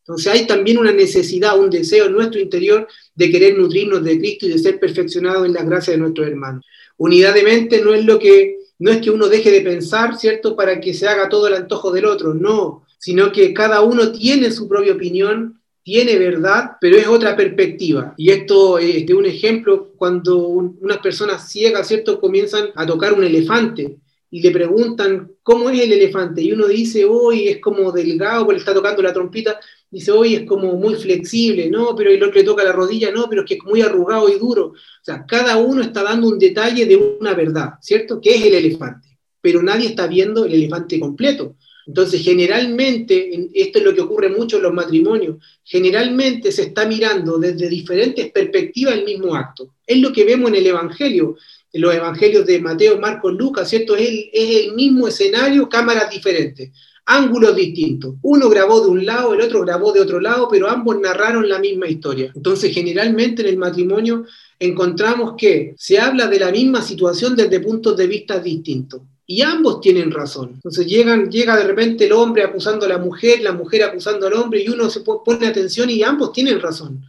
Entonces 0.00 0.32
hay 0.32 0.48
también 0.48 0.78
una 0.78 0.90
necesidad, 0.90 1.56
un 1.56 1.70
deseo 1.70 2.06
en 2.06 2.12
nuestro 2.14 2.40
interior 2.40 2.88
de 3.14 3.30
querer 3.30 3.56
nutrirnos 3.56 4.02
de 4.02 4.18
Cristo 4.18 4.46
y 4.46 4.48
de 4.48 4.58
ser 4.58 4.80
perfeccionados 4.80 5.46
en 5.46 5.52
la 5.52 5.62
gracia 5.62 5.92
de 5.92 6.00
nuestros 6.00 6.26
hermanos. 6.26 6.64
Unidad 6.96 7.34
de 7.34 7.44
mente 7.44 7.80
no 7.80 7.94
es 7.94 8.04
lo 8.04 8.18
que 8.18 8.58
no 8.80 8.90
es 8.90 9.00
que 9.00 9.10
uno 9.10 9.28
deje 9.28 9.50
de 9.50 9.60
pensar, 9.60 10.16
¿cierto?, 10.16 10.56
para 10.56 10.80
que 10.80 10.94
se 10.94 11.06
haga 11.06 11.28
todo 11.28 11.46
el 11.46 11.54
antojo 11.54 11.92
del 11.92 12.06
otro, 12.06 12.34
no, 12.34 12.84
sino 12.98 13.30
que 13.30 13.54
cada 13.54 13.82
uno 13.82 14.10
tiene 14.10 14.50
su 14.50 14.66
propia 14.66 14.94
opinión, 14.94 15.60
tiene 15.82 16.18
verdad, 16.18 16.72
pero 16.80 16.96
es 16.96 17.06
otra 17.06 17.36
perspectiva. 17.36 18.14
Y 18.16 18.30
esto 18.30 18.78
es 18.78 19.06
de 19.06 19.14
un 19.14 19.26
ejemplo 19.26 19.92
cuando 19.96 20.38
unas 20.48 20.98
personas 20.98 21.48
ciegas, 21.48 21.88
¿cierto?, 21.88 22.18
comienzan 22.18 22.70
a 22.74 22.86
tocar 22.86 23.12
un 23.12 23.22
elefante 23.22 23.98
y 24.30 24.40
le 24.40 24.50
preguntan 24.50 25.30
cómo 25.42 25.68
es 25.68 25.80
el 25.80 25.92
elefante 25.92 26.40
y 26.40 26.52
uno 26.52 26.66
dice, 26.66 27.04
hoy 27.04 27.48
es 27.48 27.58
como 27.58 27.92
delgado, 27.92 28.46
porque 28.46 28.60
está 28.60 28.72
tocando 28.72 29.02
la 29.02 29.12
trompita, 29.12 29.60
dice, 29.90 30.12
hoy 30.12 30.34
es 30.34 30.46
como 30.46 30.74
muy 30.76 30.94
flexible, 30.94 31.68
no, 31.68 31.94
pero 31.96 32.10
el 32.10 32.22
otro 32.22 32.34
le 32.36 32.44
toca 32.44 32.62
la 32.62 32.72
rodilla, 32.72 33.10
no, 33.10 33.28
pero 33.28 33.42
es 33.42 33.48
que 33.48 33.54
es 33.54 33.64
muy 33.64 33.82
arrugado 33.82 34.28
y 34.28 34.38
duro. 34.38 34.66
O 34.66 35.04
sea, 35.04 35.24
cada 35.26 35.56
uno 35.56 35.82
está 35.82 36.02
dando 36.02 36.28
un 36.28 36.38
detalle 36.38 36.86
de 36.86 36.96
una 36.96 37.34
verdad, 37.34 37.74
¿cierto? 37.80 38.20
Que 38.20 38.36
es 38.36 38.44
el 38.44 38.54
elefante, 38.54 39.18
pero 39.40 39.62
nadie 39.62 39.88
está 39.88 40.06
viendo 40.06 40.44
el 40.44 40.54
elefante 40.54 41.00
completo. 41.00 41.56
Entonces, 41.86 42.22
generalmente, 42.22 43.48
esto 43.52 43.78
es 43.80 43.84
lo 43.84 43.94
que 43.94 44.02
ocurre 44.02 44.28
mucho 44.28 44.58
en 44.58 44.62
los 44.62 44.72
matrimonios, 44.72 45.38
generalmente 45.64 46.52
se 46.52 46.62
está 46.62 46.86
mirando 46.86 47.38
desde 47.38 47.68
diferentes 47.68 48.30
perspectivas 48.30 48.94
el 48.94 49.04
mismo 49.04 49.34
acto. 49.34 49.74
Es 49.84 49.98
lo 49.98 50.12
que 50.12 50.24
vemos 50.24 50.50
en 50.50 50.56
el 50.56 50.66
Evangelio, 50.66 51.36
en 51.72 51.80
los 51.80 51.92
Evangelios 51.92 52.46
de 52.46 52.60
Mateo, 52.60 53.00
Marcos, 53.00 53.32
Lucas, 53.32 53.68
¿cierto? 53.68 53.96
Es 53.96 54.08
el, 54.08 54.30
es 54.32 54.66
el 54.66 54.74
mismo 54.74 55.08
escenario, 55.08 55.68
cámaras 55.68 56.10
diferentes 56.10 56.70
ángulos 57.06 57.56
distintos. 57.56 58.14
Uno 58.22 58.48
grabó 58.48 58.80
de 58.80 58.88
un 58.88 59.04
lado, 59.06 59.34
el 59.34 59.40
otro 59.40 59.62
grabó 59.62 59.92
de 59.92 60.00
otro 60.00 60.20
lado, 60.20 60.48
pero 60.50 60.68
ambos 60.68 61.00
narraron 61.00 61.48
la 61.48 61.58
misma 61.58 61.88
historia. 61.88 62.32
Entonces, 62.34 62.72
generalmente 62.72 63.42
en 63.42 63.48
el 63.48 63.56
matrimonio 63.56 64.24
encontramos 64.58 65.34
que 65.36 65.74
se 65.76 65.98
habla 65.98 66.26
de 66.28 66.38
la 66.38 66.50
misma 66.50 66.82
situación 66.82 67.34
desde 67.34 67.60
puntos 67.60 67.96
de 67.96 68.06
vista 68.06 68.38
distintos. 68.38 69.00
y 69.26 69.42
ambos 69.42 69.80
tienen 69.80 70.10
razón. 70.10 70.54
Entonces 70.54 70.86
llegan, 70.88 71.30
llega 71.30 71.56
de 71.56 71.62
repente 71.62 72.06
el 72.06 72.12
hombre 72.12 72.42
acusando 72.42 72.84
a 72.84 72.88
la 72.88 72.98
mujer, 72.98 73.40
la 73.42 73.52
mujer 73.52 73.84
acusando 73.84 74.26
al 74.26 74.32
hombre 74.32 74.60
y 74.60 74.68
uno 74.68 74.90
se 74.90 75.02
pone 75.02 75.46
atención 75.46 75.88
y 75.88 76.02
ambos 76.02 76.32
tienen 76.32 76.60
razón. 76.60 77.04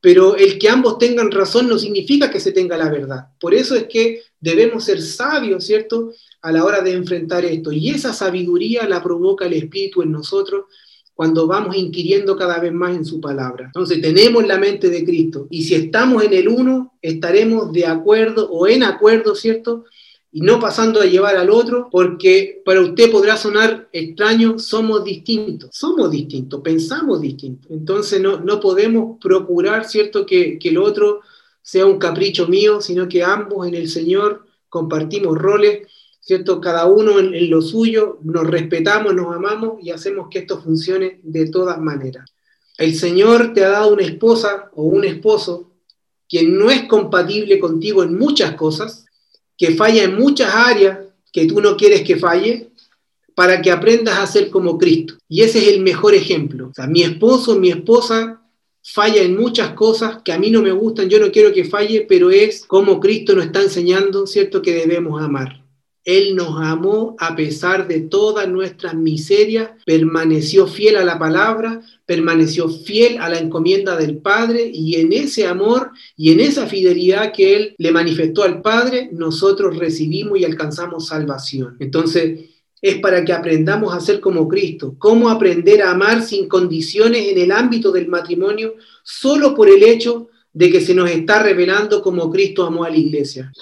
Pero 0.00 0.34
el 0.34 0.58
que 0.58 0.70
ambos 0.70 0.96
tengan 0.96 1.30
razón 1.30 1.68
no 1.68 1.78
significa 1.78 2.30
que 2.30 2.40
se 2.40 2.52
tenga 2.52 2.78
la 2.78 2.88
verdad. 2.88 3.26
Por 3.38 3.52
eso 3.52 3.74
es 3.74 3.84
que 3.84 4.22
debemos 4.46 4.84
ser 4.84 5.02
sabios, 5.02 5.64
¿cierto? 5.64 6.12
A 6.40 6.52
la 6.52 6.64
hora 6.64 6.80
de 6.80 6.92
enfrentar 6.92 7.44
esto. 7.44 7.72
Y 7.72 7.90
esa 7.90 8.12
sabiduría 8.12 8.88
la 8.88 9.02
provoca 9.02 9.46
el 9.46 9.54
Espíritu 9.54 10.02
en 10.02 10.12
nosotros 10.12 10.66
cuando 11.14 11.46
vamos 11.46 11.76
inquiriendo 11.76 12.36
cada 12.36 12.58
vez 12.58 12.72
más 12.72 12.94
en 12.94 13.04
su 13.04 13.20
palabra. 13.20 13.66
Entonces 13.66 14.00
tenemos 14.00 14.46
la 14.46 14.58
mente 14.58 14.88
de 14.88 15.04
Cristo 15.04 15.46
y 15.50 15.64
si 15.64 15.74
estamos 15.74 16.22
en 16.22 16.34
el 16.34 16.48
uno, 16.48 16.94
estaremos 17.02 17.72
de 17.72 17.86
acuerdo 17.86 18.48
o 18.50 18.68
en 18.68 18.84
acuerdo, 18.84 19.34
¿cierto? 19.34 19.84
y 20.36 20.42
no 20.42 20.60
pasando 20.60 21.00
a 21.00 21.06
llevar 21.06 21.34
al 21.38 21.48
otro, 21.48 21.88
porque 21.90 22.60
para 22.62 22.82
usted 22.82 23.10
podrá 23.10 23.38
sonar 23.38 23.88
extraño, 23.90 24.58
somos 24.58 25.02
distintos, 25.02 25.70
somos 25.72 26.10
distintos, 26.10 26.60
pensamos 26.60 27.22
distintos. 27.22 27.70
Entonces 27.70 28.20
no, 28.20 28.38
no 28.40 28.60
podemos 28.60 29.18
procurar, 29.18 29.86
¿cierto?, 29.86 30.26
que, 30.26 30.58
que 30.58 30.68
el 30.68 30.76
otro 30.76 31.22
sea 31.66 31.84
un 31.84 31.98
capricho 31.98 32.46
mío, 32.46 32.80
sino 32.80 33.08
que 33.08 33.24
ambos 33.24 33.66
en 33.66 33.74
el 33.74 33.88
Señor 33.88 34.46
compartimos 34.68 35.36
roles, 35.36 35.88
¿cierto? 36.20 36.60
Cada 36.60 36.86
uno 36.86 37.18
en, 37.18 37.50
lo 37.50 37.60
suyo, 37.60 38.20
nos 38.22 38.46
respetamos, 38.46 39.12
nos 39.12 39.34
amamos 39.34 39.82
y 39.82 39.90
hacemos 39.90 40.28
que 40.30 40.38
esto 40.38 40.62
funcione 40.62 41.18
de 41.24 41.50
todas 41.50 41.80
maneras. 41.80 42.30
El 42.78 42.94
Señor 42.94 43.52
te 43.52 43.64
ha 43.64 43.70
dado 43.70 43.94
una 43.94 44.04
esposa 44.04 44.70
o 44.76 44.84
un 44.84 45.04
esposo 45.04 45.72
quien 46.28 46.56
no 46.56 46.70
es 46.70 46.84
compatible 46.84 47.58
contigo 47.58 48.04
en 48.04 48.16
muchas 48.16 48.54
cosas, 48.54 49.04
que 49.58 49.74
falla 49.74 50.04
en 50.04 50.14
muchas 50.16 50.54
áreas 50.54 51.00
que 51.32 51.46
tú 51.46 51.60
no 51.60 51.76
quieres 51.76 52.02
que 52.02 52.14
falle, 52.14 52.70
para 53.34 53.60
que 53.60 53.72
aprendas 53.72 54.18
a 54.20 54.26
ser 54.28 54.50
como 54.50 54.78
Cristo. 54.78 55.14
Y 55.28 55.42
ese 55.42 55.58
es 55.58 55.68
el 55.68 55.80
mejor 55.80 56.14
ejemplo. 56.14 56.68
O 56.68 56.74
sea, 56.74 56.86
mi 56.86 57.02
esposo, 57.02 57.58
mi 57.58 57.70
esposa 57.70 58.40
falla 58.92 59.22
en 59.22 59.36
muchas 59.36 59.72
cosas 59.72 60.22
que 60.22 60.32
a 60.32 60.38
mí 60.38 60.50
no 60.50 60.62
me 60.62 60.70
gustan, 60.70 61.08
yo 61.08 61.18
no 61.18 61.32
quiero 61.32 61.52
que 61.52 61.64
falle, 61.64 62.06
pero 62.08 62.30
es 62.30 62.64
como 62.66 63.00
Cristo 63.00 63.34
nos 63.34 63.46
está 63.46 63.60
enseñando, 63.60 64.26
¿cierto? 64.26 64.62
Que 64.62 64.74
debemos 64.74 65.20
amar. 65.20 65.64
Él 66.04 66.36
nos 66.36 66.60
amó 66.62 67.16
a 67.18 67.34
pesar 67.34 67.88
de 67.88 68.02
todas 68.02 68.48
nuestras 68.48 68.94
miserias, 68.94 69.70
permaneció 69.84 70.68
fiel 70.68 70.96
a 70.96 71.04
la 71.04 71.18
palabra, 71.18 71.82
permaneció 72.06 72.68
fiel 72.68 73.18
a 73.18 73.28
la 73.28 73.40
encomienda 73.40 73.96
del 73.96 74.18
Padre 74.18 74.70
y 74.72 74.94
en 75.00 75.12
ese 75.12 75.48
amor 75.48 75.90
y 76.16 76.30
en 76.30 76.38
esa 76.38 76.68
fidelidad 76.68 77.32
que 77.32 77.56
Él 77.56 77.74
le 77.78 77.90
manifestó 77.90 78.44
al 78.44 78.62
Padre, 78.62 79.10
nosotros 79.12 79.76
recibimos 79.76 80.38
y 80.38 80.44
alcanzamos 80.44 81.08
salvación. 81.08 81.76
Entonces, 81.80 82.55
es 82.88 82.98
para 83.00 83.24
que 83.24 83.32
aprendamos 83.32 83.92
a 83.92 84.00
ser 84.00 84.20
como 84.20 84.46
Cristo. 84.46 84.94
¿Cómo 84.98 85.28
aprender 85.28 85.82
a 85.82 85.90
amar 85.90 86.22
sin 86.22 86.46
condiciones 86.46 87.26
en 87.28 87.38
el 87.38 87.50
ámbito 87.50 87.90
del 87.90 88.06
matrimonio 88.06 88.74
solo 89.02 89.56
por 89.56 89.68
el 89.68 89.82
hecho 89.82 90.28
de 90.52 90.70
que 90.70 90.80
se 90.80 90.94
nos 90.94 91.10
está 91.10 91.42
revelando 91.42 92.00
como 92.00 92.30
Cristo 92.30 92.64
amó 92.64 92.84
a 92.84 92.90
la 92.90 92.96
iglesia? 92.96 93.52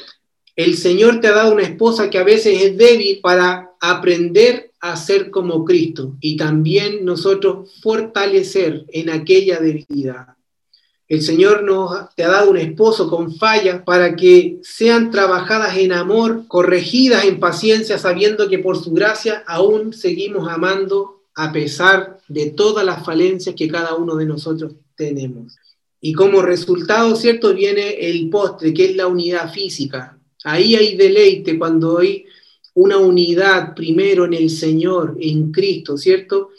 El 0.54 0.76
Señor 0.76 1.20
te 1.20 1.28
ha 1.28 1.32
dado 1.32 1.54
una 1.54 1.62
esposa 1.62 2.10
que 2.10 2.18
a 2.18 2.22
veces 2.22 2.62
es 2.62 2.76
débil 2.76 3.20
para 3.22 3.70
aprender 3.80 4.72
a 4.80 4.94
ser 4.94 5.30
como 5.30 5.64
Cristo 5.64 6.16
y 6.20 6.36
también 6.36 7.02
nosotros 7.02 7.80
fortalecer 7.80 8.84
en 8.92 9.08
aquella 9.08 9.58
debilidad. 9.58 10.33
El 11.06 11.20
Señor 11.20 11.64
nos 11.64 12.14
te 12.14 12.24
ha 12.24 12.28
dado 12.28 12.50
un 12.50 12.56
esposo 12.56 13.10
con 13.10 13.34
fallas 13.36 13.82
para 13.84 14.16
que 14.16 14.58
sean 14.62 15.10
trabajadas 15.10 15.76
en 15.76 15.92
amor, 15.92 16.44
corregidas 16.48 17.24
en 17.24 17.38
paciencia, 17.38 17.98
sabiendo 17.98 18.48
que 18.48 18.58
por 18.58 18.82
su 18.82 18.92
gracia 18.92 19.44
aún 19.46 19.92
seguimos 19.92 20.48
amando 20.48 21.22
a 21.34 21.52
pesar 21.52 22.20
de 22.28 22.50
todas 22.50 22.86
las 22.86 23.04
falencias 23.04 23.54
que 23.54 23.68
cada 23.68 23.94
uno 23.96 24.16
de 24.16 24.24
nosotros 24.24 24.72
tenemos. 24.96 25.56
Y 26.00 26.12
como 26.12 26.42
resultado, 26.42 27.16
¿cierto? 27.16 27.54
Viene 27.54 28.08
el 28.08 28.30
postre, 28.30 28.72
que 28.72 28.86
es 28.86 28.96
la 28.96 29.06
unidad 29.06 29.52
física. 29.52 30.18
Ahí 30.44 30.74
hay 30.74 30.96
deleite 30.96 31.58
cuando 31.58 31.98
hay 31.98 32.24
una 32.74 32.98
unidad 32.98 33.74
primero 33.74 34.24
en 34.24 34.34
el 34.34 34.50
Señor, 34.50 35.16
en 35.20 35.50
Cristo, 35.50 35.96
¿cierto? 35.96 36.50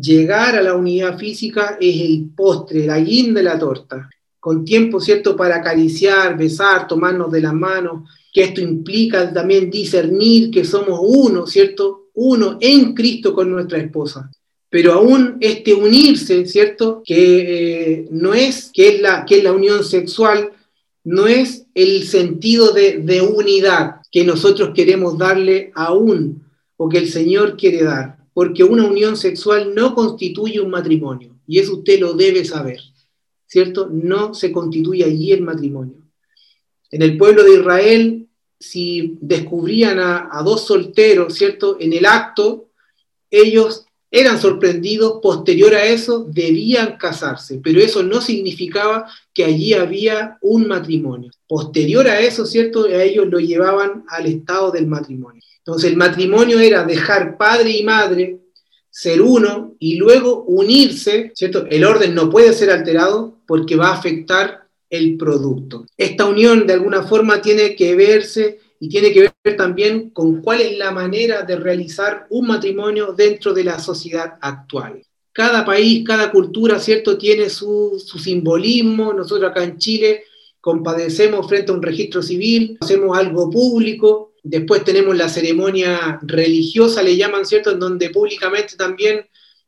Llegar 0.00 0.56
a 0.56 0.62
la 0.62 0.74
unidad 0.74 1.18
física 1.18 1.76
es 1.80 2.00
el 2.00 2.30
postre, 2.36 2.86
la 2.86 2.98
guinda 3.00 3.40
de 3.40 3.44
la 3.44 3.58
torta, 3.58 4.08
con 4.38 4.64
tiempo, 4.64 5.00
¿cierto?, 5.00 5.36
para 5.36 5.56
acariciar, 5.56 6.36
besar, 6.36 6.86
tomarnos 6.86 7.32
de 7.32 7.40
las 7.40 7.54
manos, 7.54 8.08
que 8.32 8.44
esto 8.44 8.60
implica 8.60 9.32
también 9.32 9.70
discernir 9.70 10.50
que 10.50 10.64
somos 10.64 11.00
uno, 11.02 11.46
¿cierto? 11.46 12.10
Uno 12.14 12.58
en 12.60 12.94
Cristo 12.94 13.34
con 13.34 13.50
nuestra 13.50 13.78
esposa. 13.78 14.30
Pero 14.70 14.92
aún 14.92 15.38
este 15.40 15.72
unirse, 15.72 16.46
¿cierto? 16.46 17.02
Que 17.04 18.02
eh, 18.02 18.08
no 18.10 18.34
es 18.34 18.70
que 18.72 18.96
es, 18.96 19.00
la, 19.00 19.24
que 19.24 19.38
es 19.38 19.44
la 19.44 19.52
unión 19.52 19.82
sexual, 19.82 20.52
no 21.04 21.26
es 21.26 21.66
el 21.74 22.06
sentido 22.06 22.72
de, 22.72 23.22
unidad 23.22 23.96
que 24.12 24.24
nosotros 24.24 24.72
queremos 24.74 25.16
darle 25.16 25.72
aún 25.74 26.44
o 26.76 26.88
que 26.88 26.98
el 26.98 27.08
Señor 27.08 27.56
quiere 27.56 27.82
dar, 27.82 28.17
porque 28.38 28.62
una 28.62 28.84
unión 28.86 29.16
sexual 29.16 29.74
no 29.74 29.96
constituye 29.96 30.60
un 30.60 30.70
matrimonio, 30.70 31.34
y 31.44 31.58
eso 31.58 31.78
usted 31.78 31.98
lo 31.98 32.12
debe 32.12 32.44
saber, 32.44 32.78
¿cierto? 33.48 33.90
No 33.92 34.32
se 34.32 34.52
constituye 34.52 35.02
allí 35.02 35.32
el 35.32 35.42
matrimonio. 35.42 35.96
En 36.92 37.02
el 37.02 37.18
pueblo 37.18 37.42
de 37.42 37.54
Israel, 37.54 38.28
si 38.60 39.16
descubrían 39.20 39.98
a, 39.98 40.40
dos 40.44 40.68
solteros, 40.68 41.34
¿cierto? 41.34 41.78
En 41.80 41.92
el 41.92 42.06
acto, 42.06 42.68
ellos 43.28 43.86
eran 44.08 44.40
sorprendidos, 44.40 45.18
posterior 45.20 45.74
a 45.74 45.86
eso 45.86 46.24
debían 46.24 46.96
casarse, 46.96 47.60
pero 47.60 47.80
eso 47.80 48.04
no 48.04 48.20
significaba 48.20 49.10
que 49.34 49.46
allí 49.46 49.74
había 49.74 50.38
un 50.42 50.68
matrimonio. 50.68 51.32
Posterior 51.48 52.06
a 52.06 52.20
eso, 52.20 52.46
¿cierto? 52.46 52.84
A 52.84 53.02
ellos 53.02 53.26
lo 53.26 53.40
llevaban 53.40 54.04
al 54.06 54.26
estado 54.26 54.70
del 54.70 54.86
matrimonio. 54.86 55.42
Entonces 55.68 55.90
el 55.90 55.98
matrimonio 55.98 56.58
era 56.60 56.82
dejar 56.82 57.36
padre 57.36 57.72
y 57.72 57.82
madre, 57.82 58.38
ser 58.88 59.20
uno 59.20 59.74
y 59.78 59.96
luego 59.96 60.44
unirse, 60.44 61.30
¿cierto? 61.34 61.66
El 61.68 61.84
orden 61.84 62.14
no 62.14 62.30
puede 62.30 62.54
ser 62.54 62.70
alterado 62.70 63.36
porque 63.46 63.76
va 63.76 63.88
a 63.88 63.98
afectar 63.98 64.66
el 64.88 65.18
producto. 65.18 65.84
Esta 65.98 66.24
unión 66.24 66.66
de 66.66 66.72
alguna 66.72 67.02
forma 67.02 67.42
tiene 67.42 67.76
que 67.76 67.94
verse 67.94 68.60
y 68.80 68.88
tiene 68.88 69.12
que 69.12 69.30
ver 69.44 69.56
también 69.58 70.08
con 70.08 70.40
cuál 70.40 70.62
es 70.62 70.78
la 70.78 70.90
manera 70.90 71.42
de 71.42 71.56
realizar 71.56 72.26
un 72.30 72.46
matrimonio 72.46 73.12
dentro 73.12 73.52
de 73.52 73.64
la 73.64 73.78
sociedad 73.78 74.38
actual. 74.40 75.02
Cada 75.34 75.66
país, 75.66 76.02
cada 76.02 76.32
cultura, 76.32 76.78
¿cierto?, 76.78 77.18
tiene 77.18 77.50
su, 77.50 78.02
simbolismo. 78.18 79.12
Nosotros 79.12 79.50
acá 79.50 79.64
en 79.64 79.76
Chile 79.76 80.22
compadecemos 80.62 81.46
frente 81.46 81.72
a 81.72 81.74
un 81.74 81.82
registro 81.82 82.22
civil, 82.22 82.78
hacemos 82.80 83.18
algo 83.18 83.50
público, 83.50 84.27
después 84.42 84.84
tenemos 84.84 85.16
la 85.16 85.28
ceremonia 85.28 86.18
religiosa, 86.22 87.02
le 87.02 87.16
llaman, 87.16 87.46
¿cierto?, 87.46 87.70
en 87.70 87.78
donde 87.78 88.10
públicamente 88.10 88.76
también 88.76 89.26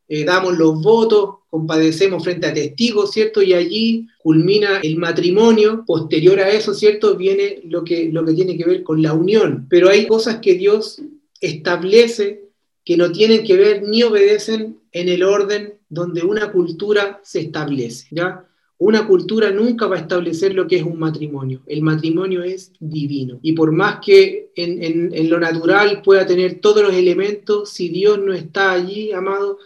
eh, 0.09 0.25
damos 0.25 0.59
los 0.59 0.83
votos, 0.83 1.37
compadecemos 1.49 2.25
frente 2.25 2.47
a 2.47 2.55
testigos, 2.55 3.13
¿cierto? 3.13 3.43
Y 3.43 3.55
allí 3.55 4.09
culmina 4.19 4.81
el 4.83 4.97
matrimonio. 4.97 5.85
Posterior 5.87 6.41
a 6.41 6.51
eso, 6.51 6.75
¿cierto? 6.75 7.17
Viene 7.17 7.61
lo 7.65 7.85
que, 7.85 8.09
lo 8.11 8.25
que 8.25 8.35
tiene 8.35 8.57
que 8.57 8.65
ver 8.65 8.83
con 8.83 9.03
la 9.03 9.13
unión. 9.13 9.67
Pero 9.71 9.89
hay 9.89 10.07
cosas 10.07 10.41
que 10.41 10.55
Dios 10.55 11.01
establece 11.41 12.51
que 12.85 12.97
no 12.97 13.13
tienen 13.13 13.45
que 13.45 13.57
ver 13.57 13.83
ni 13.83 14.03
obedecen 14.03 14.81
en 14.93 15.09
el 15.09 15.23
orden 15.23 15.75
donde 15.89 16.23
una 16.23 16.51
cultura 16.51 17.21
se 17.23 17.41
establece, 17.41 18.09
¿ya? 18.11 18.50
Una 18.81 19.07
cultura 19.07 19.51
nunca 19.51 19.87
va 19.87 19.97
a 19.97 20.01
establecer 20.01 20.55
lo 20.55 20.67
que 20.67 20.77
es 20.77 20.83
un 20.83 20.99
matrimonio. 20.99 21.61
El 21.67 21.83
matrimonio 21.83 22.43
es 22.43 22.73
divino. 22.81 23.39
Y 23.43 23.53
por 23.53 23.73
más 23.73 23.99
que 24.03 24.53
en, 24.57 25.29
lo 25.29 25.39
natural 25.39 26.01
pueda 26.01 26.25
tener 26.27 26.61
todos 26.63 26.83
los 26.83 26.95
elementos, 26.95 27.69
si 27.69 27.91
Dios 27.91 28.19
no 28.19 28.33
está 28.33 28.73
allí, 28.73 29.13
amado, 29.13 29.59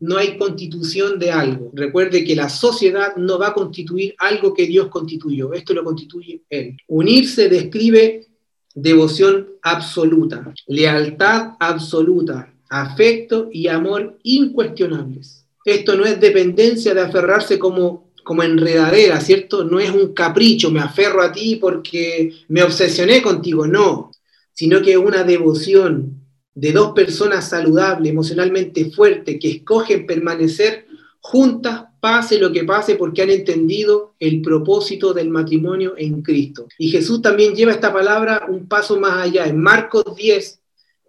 no 0.00 0.16
hay 0.16 0.36
constitución 0.36 1.20
de 1.20 1.30
algo. 1.30 1.70
Recuerde 1.72 2.24
que 2.24 2.34
la 2.34 2.48
sociedad 2.48 3.14
no 3.16 3.38
va 3.38 3.48
a 3.48 3.54
constituir 3.54 4.16
algo 4.18 4.52
que 4.52 4.66
Dios 4.66 4.88
constituyó, 4.88 5.52
esto 5.52 5.72
lo 5.72 5.84
constituye 5.84 6.42
Él. 6.50 6.76
Unirse 6.88 7.48
describe 7.48 8.26
devoción 8.74 9.50
absoluta, 9.62 10.52
lealtad 10.66 11.52
absoluta, 11.60 12.52
afecto 12.68 13.50
y 13.52 13.68
amor 13.68 14.18
incuestionables. 14.24 15.46
Esto 15.64 15.96
no 15.96 16.04
es 16.04 16.18
dependencia 16.18 16.92
de 16.92 17.02
aferrarse 17.02 17.56
como, 17.56 18.07
como 18.28 18.42
enredadera, 18.42 19.22
¿cierto? 19.22 19.64
No 19.64 19.80
es 19.80 19.88
un 19.88 20.12
capricho, 20.12 20.70
me 20.70 20.80
aferro 20.80 21.22
a 21.22 21.32
ti 21.32 21.56
porque 21.56 22.30
me 22.48 22.62
obsesioné 22.62 23.22
contigo, 23.22 23.66
no, 23.66 24.10
sino 24.52 24.82
que 24.82 24.90
es 24.90 24.98
una 24.98 25.24
devoción 25.24 26.20
de 26.54 26.72
dos 26.72 26.92
personas 26.92 27.48
saludables, 27.48 28.12
emocionalmente 28.12 28.90
fuertes, 28.90 29.38
que 29.40 29.48
escogen 29.48 30.04
permanecer 30.04 30.84
juntas, 31.20 31.84
pase 32.00 32.38
lo 32.38 32.52
que 32.52 32.64
pase, 32.64 32.96
porque 32.96 33.22
han 33.22 33.30
entendido 33.30 34.14
el 34.20 34.42
propósito 34.42 35.14
del 35.14 35.30
matrimonio 35.30 35.94
en 35.96 36.20
Cristo. 36.20 36.68
Y 36.76 36.90
Jesús 36.90 37.22
también 37.22 37.54
lleva 37.54 37.72
esta 37.72 37.94
palabra 37.94 38.44
un 38.46 38.68
paso 38.68 39.00
más 39.00 39.24
allá. 39.24 39.46
En 39.46 39.58
Marcos 39.58 40.04
10, 40.14 40.60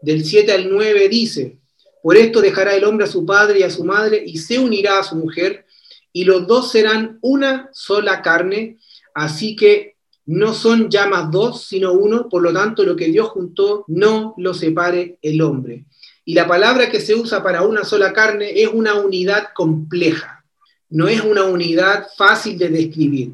del 0.03 0.24
7 0.24 0.53
al 0.53 0.70
9, 0.72 1.09
dice, 1.09 1.57
por 2.01 2.15
esto 2.15 2.39
dejará 2.39 2.74
el 2.76 2.86
hombre 2.86 3.03
a 3.03 3.11
su 3.11 3.26
padre 3.26 3.59
y 3.59 3.63
a 3.63 3.70
su 3.70 3.84
madre 3.84 4.24
y 4.26 4.38
se 4.38 4.57
unirá 4.57 4.99
a 4.99 5.03
su 5.03 5.17
mujer, 5.17 5.65
y 6.12 6.24
los 6.24 6.47
dos 6.47 6.72
serán 6.72 7.20
una 7.22 7.70
sola 7.74 8.22
carne, 8.22 8.78
así 9.14 9.55
que 9.55 9.95
no 10.26 10.53
son 10.53 10.89
ya 10.89 11.07
más 11.07 11.32
dos, 11.32 11.66
sino 11.66 11.93
uno, 11.93 12.30
por 12.30 12.43
lo 12.43 12.53
tanto 12.53 12.84
lo 12.84 12.95
que 12.95 13.07
Dios 13.07 13.30
juntó 13.30 13.84
no 13.88 14.36
lo 14.38 14.53
separe 14.53 15.18
el 15.22 15.41
hombre. 15.41 15.86
Y 16.24 16.36
la 16.36 16.47
palabra 16.47 16.91
que 16.91 17.01
se 17.01 17.16
usa 17.16 17.41
para 17.41 17.64
una 17.64 17.84
sola 17.84 18.14
carne 18.14 18.62
es 18.62 18.70
una 18.72 18.93
unidad 18.93 19.47
compleja, 19.55 20.45
no 20.89 21.07
es 21.07 21.22
una 21.22 21.45
unidad 21.45 22.07
fácil 22.16 22.57
de 22.60 22.70
describir, 22.70 23.32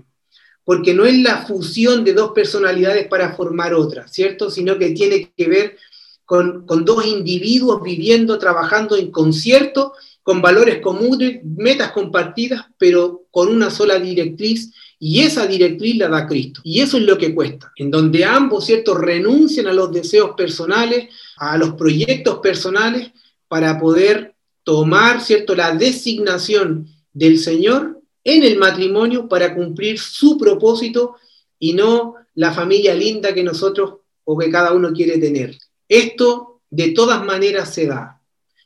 porque 0.64 0.94
no 0.94 1.06
es 1.06 1.18
la 1.22 1.46
fusión 1.46 2.06
de 2.06 2.14
dos 2.14 2.32
personalidades 2.32 3.08
para 3.08 3.36
formar 3.36 3.74
otra, 3.74 4.08
¿cierto? 4.08 4.50
Sino 4.50 4.78
que 4.78 4.92
tiene 4.92 5.32
que 5.36 5.48
ver 5.50 5.78
con, 6.24 6.66
con 6.66 6.86
dos 6.86 7.06
individuos 7.06 7.82
viviendo, 7.84 8.40
trabajando 8.40 8.96
en 8.96 9.12
concierto, 9.12 9.94
con 10.26 10.42
valores 10.42 10.80
comunes, 10.82 11.40
metas 11.44 11.92
compartidas, 11.92 12.66
pero 12.80 13.26
con 13.30 13.48
una 13.48 13.70
sola 13.70 14.00
directriz 14.00 14.74
y 14.98 15.22
esa 15.22 15.46
directriz 15.46 15.98
la 15.98 16.08
da 16.08 16.26
Cristo. 16.26 16.62
Y 16.64 16.82
eso 16.82 16.98
es 16.98 17.04
lo 17.04 17.16
que 17.16 17.36
cuesta, 17.36 17.72
en 17.76 17.92
donde 17.92 18.26
ambos, 18.26 18.66
¿cierto?, 18.66 18.96
renuncian 18.96 19.68
a 19.68 19.74
los 19.74 19.92
deseos 19.92 20.32
personales, 20.36 21.10
a 21.38 21.60
los 21.60 21.76
proyectos 21.76 22.40
personales, 22.40 23.12
para 23.48 23.80
poder 23.80 24.34
tomar, 24.64 25.22
¿cierto?, 25.22 25.54
la 25.54 25.76
designación 25.76 26.88
del 27.14 27.38
Señor 27.38 28.02
en 28.24 28.44
el 28.44 28.58
matrimonio 28.58 29.30
para 29.30 29.54
cumplir 29.54 30.00
su 30.00 30.40
propósito 30.40 31.18
y 31.60 31.74
no 31.74 32.16
la 32.34 32.52
familia 32.52 32.96
linda 32.96 33.32
que 33.32 33.44
nosotros 33.44 33.98
o 34.24 34.36
que 34.36 34.50
cada 34.50 34.74
uno 34.74 34.92
quiere 34.92 35.20
tener. 35.20 35.56
Esto 35.88 36.62
de 36.72 36.94
todas 36.94 37.24
maneras 37.24 37.72
se 37.72 37.86
da. 37.86 38.15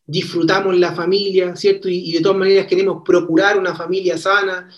Disfrutamos 0.10 0.78
la 0.78 0.94
familia, 0.94 1.56
¿cierto? 1.56 1.88
Y, 1.88 2.12
de 2.12 2.22
todas 2.22 2.38
maneras 2.38 2.66
queremos 2.66 3.04
procurar 3.06 3.60
una 3.60 3.76
familia 3.76 4.18
sana, 4.18 4.70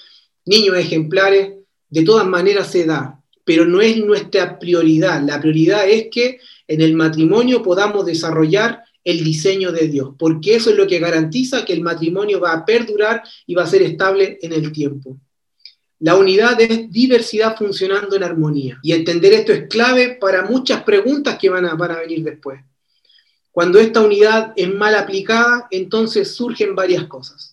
niños 0.45 0.75
ejemplares, 0.77 1.53
de 1.89 2.03
todas 2.03 2.27
maneras 2.27 2.69
se 2.69 2.86
da, 2.86 3.21
pero 3.45 3.65
no 3.65 3.79
es 3.82 3.97
nuestra 3.97 4.59
prioridad. 4.59 5.21
La 5.25 5.39
prioridad 5.39 5.88
es 5.88 6.07
que 6.11 6.39
en 6.67 6.82
el 6.82 6.95
matrimonio 6.95 7.63
podamos 7.63 8.05
desarrollar 8.05 8.84
el 9.03 9.23
diseño 9.23 9.71
de 9.71 9.88
Dios, 9.88 10.09
porque 10.19 10.55
eso 10.55 10.69
es 10.69 10.75
lo 10.75 10.86
que 10.86 10.99
garantiza 10.99 11.63
que 11.65 11.73
el 11.73 11.82
matrimonio 11.82 12.39
va 12.39 12.53
a 12.53 12.65
perdurar 12.65 13.23
y 13.47 13.55
va 13.55 13.63
a 13.63 13.67
ser 13.67 13.82
estable 13.84 14.38
en 14.41 14.53
el 14.53 14.71
tiempo. 14.71 15.17
La 15.99 16.15
unidad 16.15 16.59
es 16.59 16.91
diversidad 16.91 17.55
funcionando 17.55 18.15
en 18.15 18.23
armonía. 18.23 18.79
Y 18.82 18.91
entender 18.91 19.34
esto 19.34 19.53
es 19.53 19.67
clave 19.67 20.17
para 20.19 20.43
muchas 20.43 20.84
preguntas 20.84 21.38
que 21.39 21.49
van 21.49 21.65
a, 21.65 21.75
van 21.75 21.91
a 21.91 21.99
venir 21.99 22.23
después. 22.23 22.59
Cuando 23.51 23.79
esta 23.79 24.01
unidad 24.01 24.53
es 24.55 24.73
mal 24.73 24.95
aplicada, 24.95 25.67
entonces 25.71 26.33
surgen 26.33 26.75
varias 26.75 27.05
cosas 27.05 27.51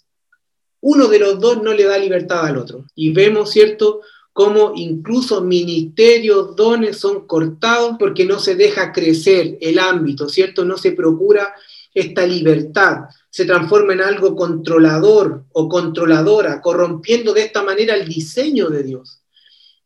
uno 0.80 1.08
de 1.08 1.18
los 1.18 1.40
dos 1.40 1.62
no 1.62 1.72
le 1.72 1.84
da 1.84 1.98
libertad 1.98 2.46
al 2.46 2.56
otro. 2.56 2.84
Y 2.94 3.12
vemos, 3.12 3.50
¿cierto?, 3.50 4.00
cómo 4.32 4.72
incluso 4.76 5.40
ministerios, 5.40 6.54
dones 6.54 6.98
son 6.98 7.26
cortados 7.26 7.96
porque 7.98 8.24
no 8.24 8.38
se 8.38 8.54
deja 8.54 8.92
crecer 8.92 9.58
el 9.60 9.80
ámbito, 9.80 10.28
¿cierto? 10.28 10.64
No 10.64 10.76
se 10.76 10.92
procura 10.92 11.52
esta 11.92 12.24
libertad, 12.24 13.06
se 13.30 13.44
transforma 13.44 13.94
en 13.94 14.00
algo 14.00 14.36
controlador 14.36 15.44
o 15.52 15.68
controladora, 15.68 16.60
corrompiendo 16.60 17.32
de 17.32 17.42
esta 17.42 17.64
manera 17.64 17.96
el 17.96 18.06
diseño 18.06 18.68
de 18.68 18.84
Dios. 18.84 19.20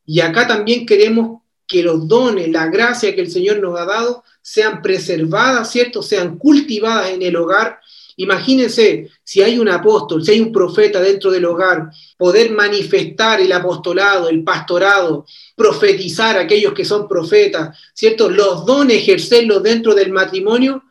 Y 0.04 0.20
acá 0.20 0.46
también 0.46 0.84
queremos 0.84 1.41
que 1.72 1.82
los 1.82 2.06
dones, 2.06 2.50
la 2.50 2.66
gracia 2.66 3.14
que 3.14 3.22
el 3.22 3.30
Señor 3.30 3.58
nos 3.58 3.80
ha 3.80 3.86
dado, 3.86 4.22
sean 4.42 4.82
preservadas, 4.82 5.70
¿cierto? 5.72 6.02
Sean 6.02 6.36
cultivadas 6.38 7.10
en 7.10 7.22
el 7.22 7.34
hogar 7.36 7.80
Imagínense, 8.16 9.08
si 9.24 9.42
hay 9.42 9.58
un 9.58 9.68
apóstol, 9.68 10.24
si 10.24 10.32
hay 10.32 10.40
un 10.40 10.52
profeta 10.52 11.00
dentro 11.00 11.30
del 11.30 11.44
hogar, 11.44 11.90
poder 12.18 12.50
manifestar 12.50 13.40
el 13.40 13.52
apostolado, 13.52 14.28
el 14.28 14.44
pastorado, 14.44 15.26
profetizar 15.56 16.36
a 16.36 16.42
aquellos 16.42 16.74
que 16.74 16.84
son 16.84 17.08
profetas, 17.08 17.78
¿cierto? 17.94 18.28
Los 18.28 18.66
dones, 18.66 18.98
ejercerlos 18.98 19.62
dentro 19.62 19.94
del 19.94 20.12
matrimonio, 20.12 20.84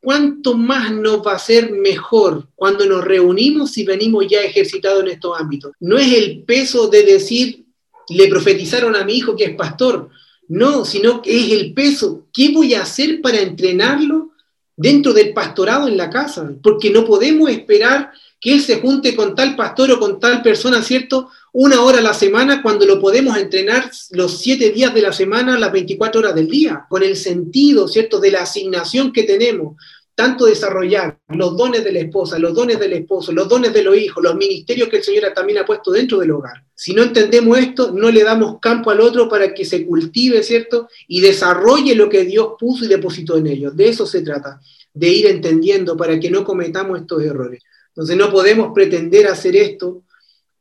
¿cuánto 0.00 0.54
más 0.54 0.92
nos 0.92 1.24
va 1.24 1.32
a 1.32 1.38
ser 1.38 1.70
mejor 1.70 2.48
cuando 2.54 2.84
nos 2.84 3.04
reunimos 3.04 3.76
y 3.78 3.84
venimos 3.84 4.26
ya 4.28 4.40
ejercitados 4.40 5.02
en 5.02 5.10
estos 5.10 5.38
ámbitos? 5.38 5.72
No 5.78 5.98
es 5.98 6.12
el 6.12 6.42
peso 6.42 6.88
de 6.88 7.04
decir, 7.04 7.65
le 8.08 8.28
profetizaron 8.28 8.96
a 8.96 9.04
mi 9.04 9.14
hijo 9.14 9.36
que 9.36 9.44
es 9.44 9.56
pastor, 9.56 10.10
no, 10.48 10.84
sino 10.84 11.22
que 11.22 11.38
es 11.38 11.52
el 11.52 11.74
peso, 11.74 12.26
¿qué 12.32 12.50
voy 12.52 12.74
a 12.74 12.82
hacer 12.82 13.20
para 13.20 13.40
entrenarlo? 13.40 14.30
dentro 14.76 15.12
del 15.14 15.32
pastorado 15.32 15.88
en 15.88 15.96
la 15.96 16.10
casa, 16.10 16.52
porque 16.62 16.90
no 16.90 17.04
podemos 17.04 17.50
esperar 17.50 18.12
que 18.38 18.52
él 18.52 18.60
se 18.60 18.80
junte 18.80 19.16
con 19.16 19.34
tal 19.34 19.56
pastor 19.56 19.90
o 19.92 19.98
con 19.98 20.20
tal 20.20 20.42
persona, 20.42 20.82
¿cierto? 20.82 21.30
Una 21.52 21.80
hora 21.80 21.98
a 21.98 22.02
la 22.02 22.12
semana 22.12 22.60
cuando 22.62 22.84
lo 22.84 23.00
podemos 23.00 23.36
entrenar 23.38 23.90
los 24.10 24.38
siete 24.38 24.70
días 24.70 24.92
de 24.92 25.00
la 25.00 25.12
semana, 25.12 25.58
las 25.58 25.72
24 25.72 26.20
horas 26.20 26.34
del 26.34 26.48
día, 26.48 26.84
con 26.90 27.02
el 27.02 27.16
sentido, 27.16 27.88
¿cierto?, 27.88 28.20
de 28.20 28.30
la 28.30 28.42
asignación 28.42 29.12
que 29.12 29.22
tenemos, 29.22 29.76
tanto 30.16 30.46
desarrollar 30.46 31.18
los 31.28 31.56
dones 31.58 31.84
de 31.84 31.92
la 31.92 31.98
esposa, 32.00 32.38
los 32.38 32.54
dones 32.54 32.80
del 32.80 32.94
esposo, 32.94 33.32
los 33.32 33.48
dones 33.50 33.74
de 33.74 33.82
los 33.82 33.96
hijos, 33.98 34.24
los 34.24 34.34
ministerios 34.34 34.88
que 34.88 34.96
el 34.96 35.04
Señor 35.04 35.30
también 35.34 35.58
ha 35.58 35.66
puesto 35.66 35.92
dentro 35.92 36.18
del 36.18 36.30
hogar. 36.30 36.64
Si 36.74 36.94
no 36.94 37.02
entendemos 37.02 37.58
esto, 37.58 37.92
no 37.92 38.10
le 38.10 38.24
damos 38.24 38.58
campo 38.58 38.90
al 38.90 39.02
otro 39.02 39.28
para 39.28 39.52
que 39.52 39.66
se 39.66 39.84
cultive, 39.84 40.42
¿cierto? 40.42 40.88
Y 41.06 41.20
desarrolle 41.20 41.94
lo 41.94 42.08
que 42.08 42.24
Dios 42.24 42.54
puso 42.58 42.86
y 42.86 42.88
depositó 42.88 43.36
en 43.36 43.46
ellos. 43.46 43.76
De 43.76 43.90
eso 43.90 44.06
se 44.06 44.22
trata, 44.22 44.58
de 44.94 45.08
ir 45.08 45.26
entendiendo 45.26 45.98
para 45.98 46.18
que 46.18 46.30
no 46.30 46.44
cometamos 46.44 46.98
estos 46.98 47.22
errores. 47.22 47.62
Entonces 47.88 48.16
no 48.16 48.32
podemos 48.32 48.72
pretender 48.74 49.26
hacer 49.26 49.54
esto 49.54 50.02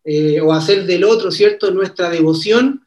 eh, 0.04 0.42
o 0.42 0.52
hacer 0.52 0.86
del 0.86 1.06
otro, 1.06 1.32
¿cierto? 1.32 1.72
Nuestra 1.72 2.10
devoción 2.10 2.85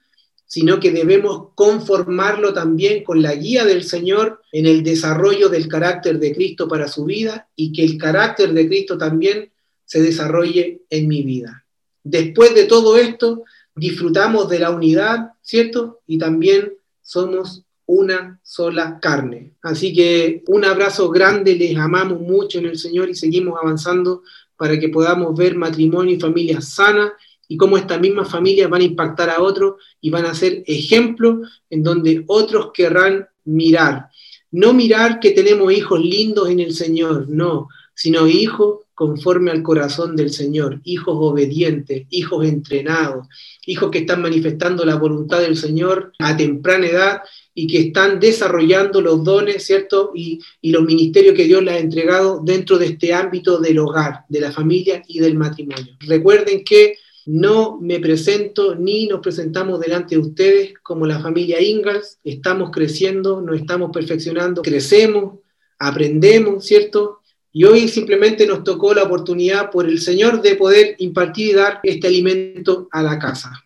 sino 0.49 0.81
que 0.81 0.91
debemos 0.91 1.51
conformarlo 1.55 2.55
también 2.55 3.05
con 3.05 3.21
la 3.21 3.35
guía 3.35 3.67
del 3.67 3.85
Señor 3.85 4.41
en 4.51 4.65
el 4.65 4.83
desarrollo 4.83 5.51
del 5.51 5.69
carácter 5.69 6.19
de 6.19 6.35
Cristo 6.35 6.67
para 6.67 6.89
su 6.89 7.05
vida 7.05 7.49
y 7.55 7.71
que 7.71 7.85
el 7.85 7.99
carácter 7.99 8.55
de 8.55 8.67
Cristo 8.67 8.97
también 8.97 9.51
se 9.85 10.01
desarrolle 10.01 10.81
en 10.89 11.07
mi 11.07 11.23
vida. 11.23 11.67
Después 12.03 12.55
de 12.55 12.65
todo 12.65 12.97
esto, 12.97 13.45
disfrutamos 13.75 14.49
de 14.49 14.59
la 14.59 14.71
unidad, 14.71 15.33
¿cierto? 15.43 16.01
Y 16.07 16.17
también 16.17 16.73
somos 17.03 17.63
una 17.85 18.41
sola 18.43 18.99
carne. 19.01 19.53
Así 19.63 19.93
que 19.93 20.43
un 20.47 20.65
abrazo 20.65 21.11
grande, 21.11 21.57
les 21.57 21.77
amamos 21.77 22.21
mucho 22.21 22.59
en 22.59 22.67
el 22.67 22.79
Señor 22.79 23.11
y 23.11 23.15
seguimos 23.15 23.59
avanzando 23.61 24.23
para 24.57 24.79
que 24.79 24.89
podamos 24.89 25.37
ver 25.37 25.57
matrimonio 25.57 26.15
y 26.15 26.21
familia 26.21 26.63
sana 26.63 27.13
y 27.49 27.57
cómo 27.57 27.77
estas 27.77 27.99
mismas 27.99 28.31
familias 28.31 28.71
van 28.71 28.83
a 28.83 28.85
impactar 28.85 29.31
a 29.31 29.41
otros 29.41 29.77
y 30.01 30.11
van 30.11 30.27
a 30.27 30.35
ser 30.35 30.63
ejemplos 30.67 31.49
en 31.71 31.83
donde 31.83 32.23
otros 32.27 32.71
querrán 32.73 33.27
mirar. 33.45 34.11
No 34.51 34.73
mirar 34.75 35.19
que 35.19 35.33
tenemos 35.33 35.73
hijos 35.73 36.01
lindos 36.01 36.51
en 36.51 36.61
el 36.61 36.75
Señor, 36.75 37.29
no, 37.29 37.69
sino 37.95 38.29
hijos 38.29 38.81
conforme 38.95 39.51
al 39.51 39.63
corazón 39.63 40.17
del 40.17 40.31
Señor, 40.31 40.81
hijos 40.85 41.15
obedientes, 41.19 42.07
hijos 42.11 42.45
entrenados, 42.47 43.29
hijos 43.65 43.91
que 43.91 43.99
están 43.99 44.21
manifestando 44.21 44.85
la 44.85 44.97
voluntad 44.97 45.41
del 45.41 45.57
Señor 45.57 46.13
a 46.19 46.37
temprana 46.37 46.87
edad 46.87 47.23
y 47.55 47.67
que 47.67 47.79
están 47.79 48.19
desarrollando 48.19 49.01
los 49.01 49.23
dones, 49.23 49.65
¿cierto? 49.65 50.11
Y, 50.15 50.41
y, 50.61 50.71
los 50.73 50.83
ministerios 50.83 51.35
que 51.35 51.45
Dios 51.45 51.63
les 51.63 51.75
ha 51.75 51.79
entregado 51.79 52.41
dentro 52.45 52.77
de 52.77 52.87
este 52.87 53.15
ámbito 53.15 53.59
del 53.59 53.79
hogar, 53.79 54.25
de 54.29 54.41
la 54.41 54.53
familia 54.53 55.03
y 55.07 55.21
del 55.21 55.37
matrimonio. 55.37 55.97
Recuerden 56.01 56.65
que 56.65 56.95
no 57.29 57.79
me 57.79 58.01
presento 58.01 58.75
ni 58.75 59.07
nos 59.07 59.21
presentamos 59.21 59.79
delante 59.81 60.15
de 60.15 60.23
ustedes 60.23 60.75
como 60.83 61.05
la 61.05 61.21
familia 61.21 61.61
Ingalls. 61.61 62.19
Estamos 62.25 62.71
creciendo, 62.71 63.43
nos 63.43 63.61
estamos 63.61 63.91
perfeccionando, 63.93 64.63
crecemos, 64.63 65.41
aprendemos, 65.79 66.65
¿cierto? 66.65 67.21
Y 67.53 67.65
hoy 67.65 67.89
simplemente 67.89 68.47
nos 68.47 68.65
tocó 68.65 68.95
la 68.95 69.03
oportunidad 69.03 69.71
por 69.71 69.87
el 69.87 70.01
Señor 70.01 70.41
de 70.41 70.57
poder 70.57 70.95
impartir 71.01 71.49
y 71.49 71.53
dar 71.53 71.81
este 71.83 72.07
alimento 72.07 72.89
a 72.93 73.03
la 73.03 73.19
casa. 73.19 73.63